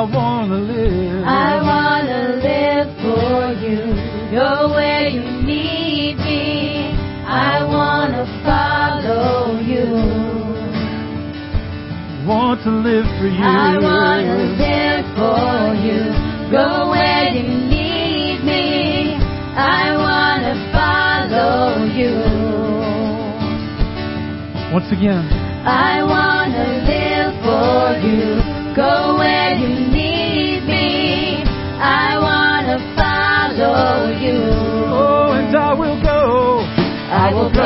I 0.03 0.05
want 0.05 0.49
to 0.51 0.57
live. 0.57 1.23
I 1.23 1.61
wanna 1.63 2.35
live 2.43 2.91
for 2.99 3.55
you, 3.63 3.79
go 4.35 4.73
where 4.75 5.07
you 5.07 5.21
need 5.47 6.17
me. 6.17 6.91
I 7.25 7.63
wanna 7.63 8.25
follow 8.43 9.61
you. 9.63 9.87
want 12.27 12.63
to 12.63 12.69
live 12.69 13.05
for 13.17 13.27
you. 13.31 13.43
I 13.47 13.79
wanna 13.79 14.39
live 14.59 15.05
for 15.15 15.71
you, 15.87 16.01
go 16.51 16.89
where 16.91 17.29
you 17.31 17.47
need 17.71 18.43
me. 18.43 19.15
I 19.55 19.95
wanna 19.95 20.53
follow 20.75 21.85
you. 21.95 22.15
Once 24.73 24.91
again. 24.91 25.23
I 25.65 26.03
wanna 26.03 26.65
live 26.91 27.33
for 27.39 27.95
you, 28.05 28.75
go 28.75 29.15
where 29.17 29.53
you 29.55 29.72
will 37.43 37.51
go, 37.51 37.59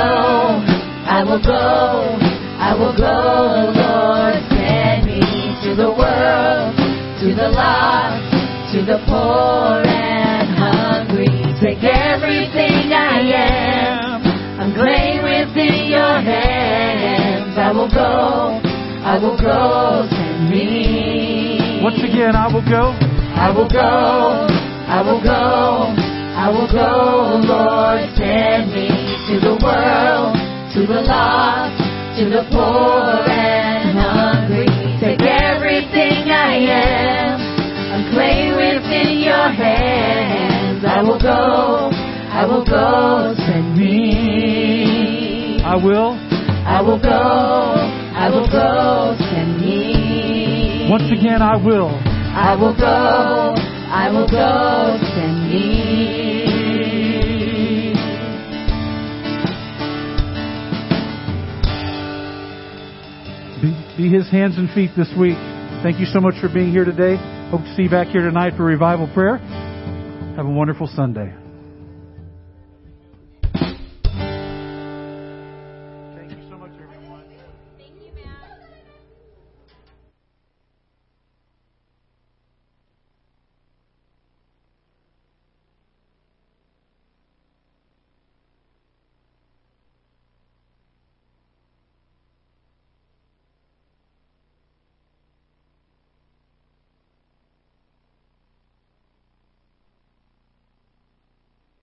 I 1.06 1.24
will 1.24 1.42
go, 1.42 2.18
I 2.58 2.74
will 2.74 2.98
go, 2.98 3.14
the 3.62 3.78
Lord, 3.78 4.42
send 4.50 5.06
me 5.06 5.22
to 5.62 5.76
the 5.78 5.92
world, 5.94 6.74
to 7.22 7.28
the 7.38 7.50
lost, 7.54 8.74
to 8.74 8.82
the 8.82 8.98
poor 9.06 9.86
and 9.86 10.50
hungry. 10.58 11.30
Take 11.62 11.84
everything 11.84 12.90
I 12.90 13.22
am, 13.38 14.26
I'm 14.58 14.74
clay 14.74 15.22
within 15.22 15.86
your 15.94 16.22
hands. 16.26 17.54
I 17.56 17.72
will 17.72 17.90
go, 17.90 18.58
I 19.06 19.20
will 19.22 19.38
go, 19.38 20.08
send 20.10 20.50
me. 20.50 21.82
Once 21.84 22.02
again, 22.02 22.36
I 22.36 22.48
will 22.52 22.66
go. 22.66 22.98
I 23.38 23.52
will 23.52 23.70
go, 23.70 24.48
I 24.90 25.02
will 25.06 25.22
go, 25.22 25.94
I 26.34 26.50
will 26.50 26.68
go, 26.68 27.46
Lord, 27.46 28.10
send 28.18 28.74
me 28.74 28.97
to 29.28 29.40
the 29.40 29.56
world, 29.62 30.36
to 30.74 30.88
the 30.88 31.02
lost, 31.04 31.76
to 32.18 32.30
the 32.30 32.44
poor 32.50 33.28
and 33.28 33.98
hungry. 34.00 34.66
Take 35.02 35.22
everything 35.22 36.32
I 36.32 36.56
am, 36.56 37.40
I'm 37.92 38.14
clay 38.14 38.52
within 38.56 39.20
your 39.20 39.50
hands. 39.52 40.86
I 40.86 41.02
will 41.04 41.20
go, 41.20 41.90
I 41.92 42.46
will 42.46 42.64
go, 42.64 43.34
send 43.46 43.78
me. 43.78 45.62
I 45.62 45.76
will. 45.76 46.18
I 46.66 46.82
will 46.82 47.00
go, 47.00 47.10
I 47.12 48.30
will 48.30 48.48
go, 48.48 49.16
send 49.30 49.60
me. 49.60 50.88
Once 50.90 51.12
again, 51.12 51.42
I 51.42 51.58
will. 51.58 51.90
I 51.90 52.56
will 52.56 52.76
go, 52.76 53.56
I 53.92 54.10
will 54.10 54.28
go, 54.28 54.98
send 55.16 55.50
me. 55.50 56.17
His 64.12 64.30
hands 64.30 64.58
and 64.58 64.70
feet 64.72 64.92
this 64.98 65.12
week. 65.20 65.38
Thank 65.84 66.00
you 66.00 66.06
so 66.06 66.20
much 66.20 66.36
for 66.42 66.50
being 66.50 66.72
here 66.72 66.86
today. 66.86 67.18
Hope 67.50 67.62
to 67.62 67.76
see 67.76 67.84
you 67.84 67.90
back 67.90 68.08
here 68.08 68.22
tonight 68.22 68.54
for 68.58 68.64
revival 68.64 69.10
prayer. 69.14 69.38
Have 70.36 70.46
a 70.46 70.50
wonderful 70.50 70.88
Sunday. 70.88 71.47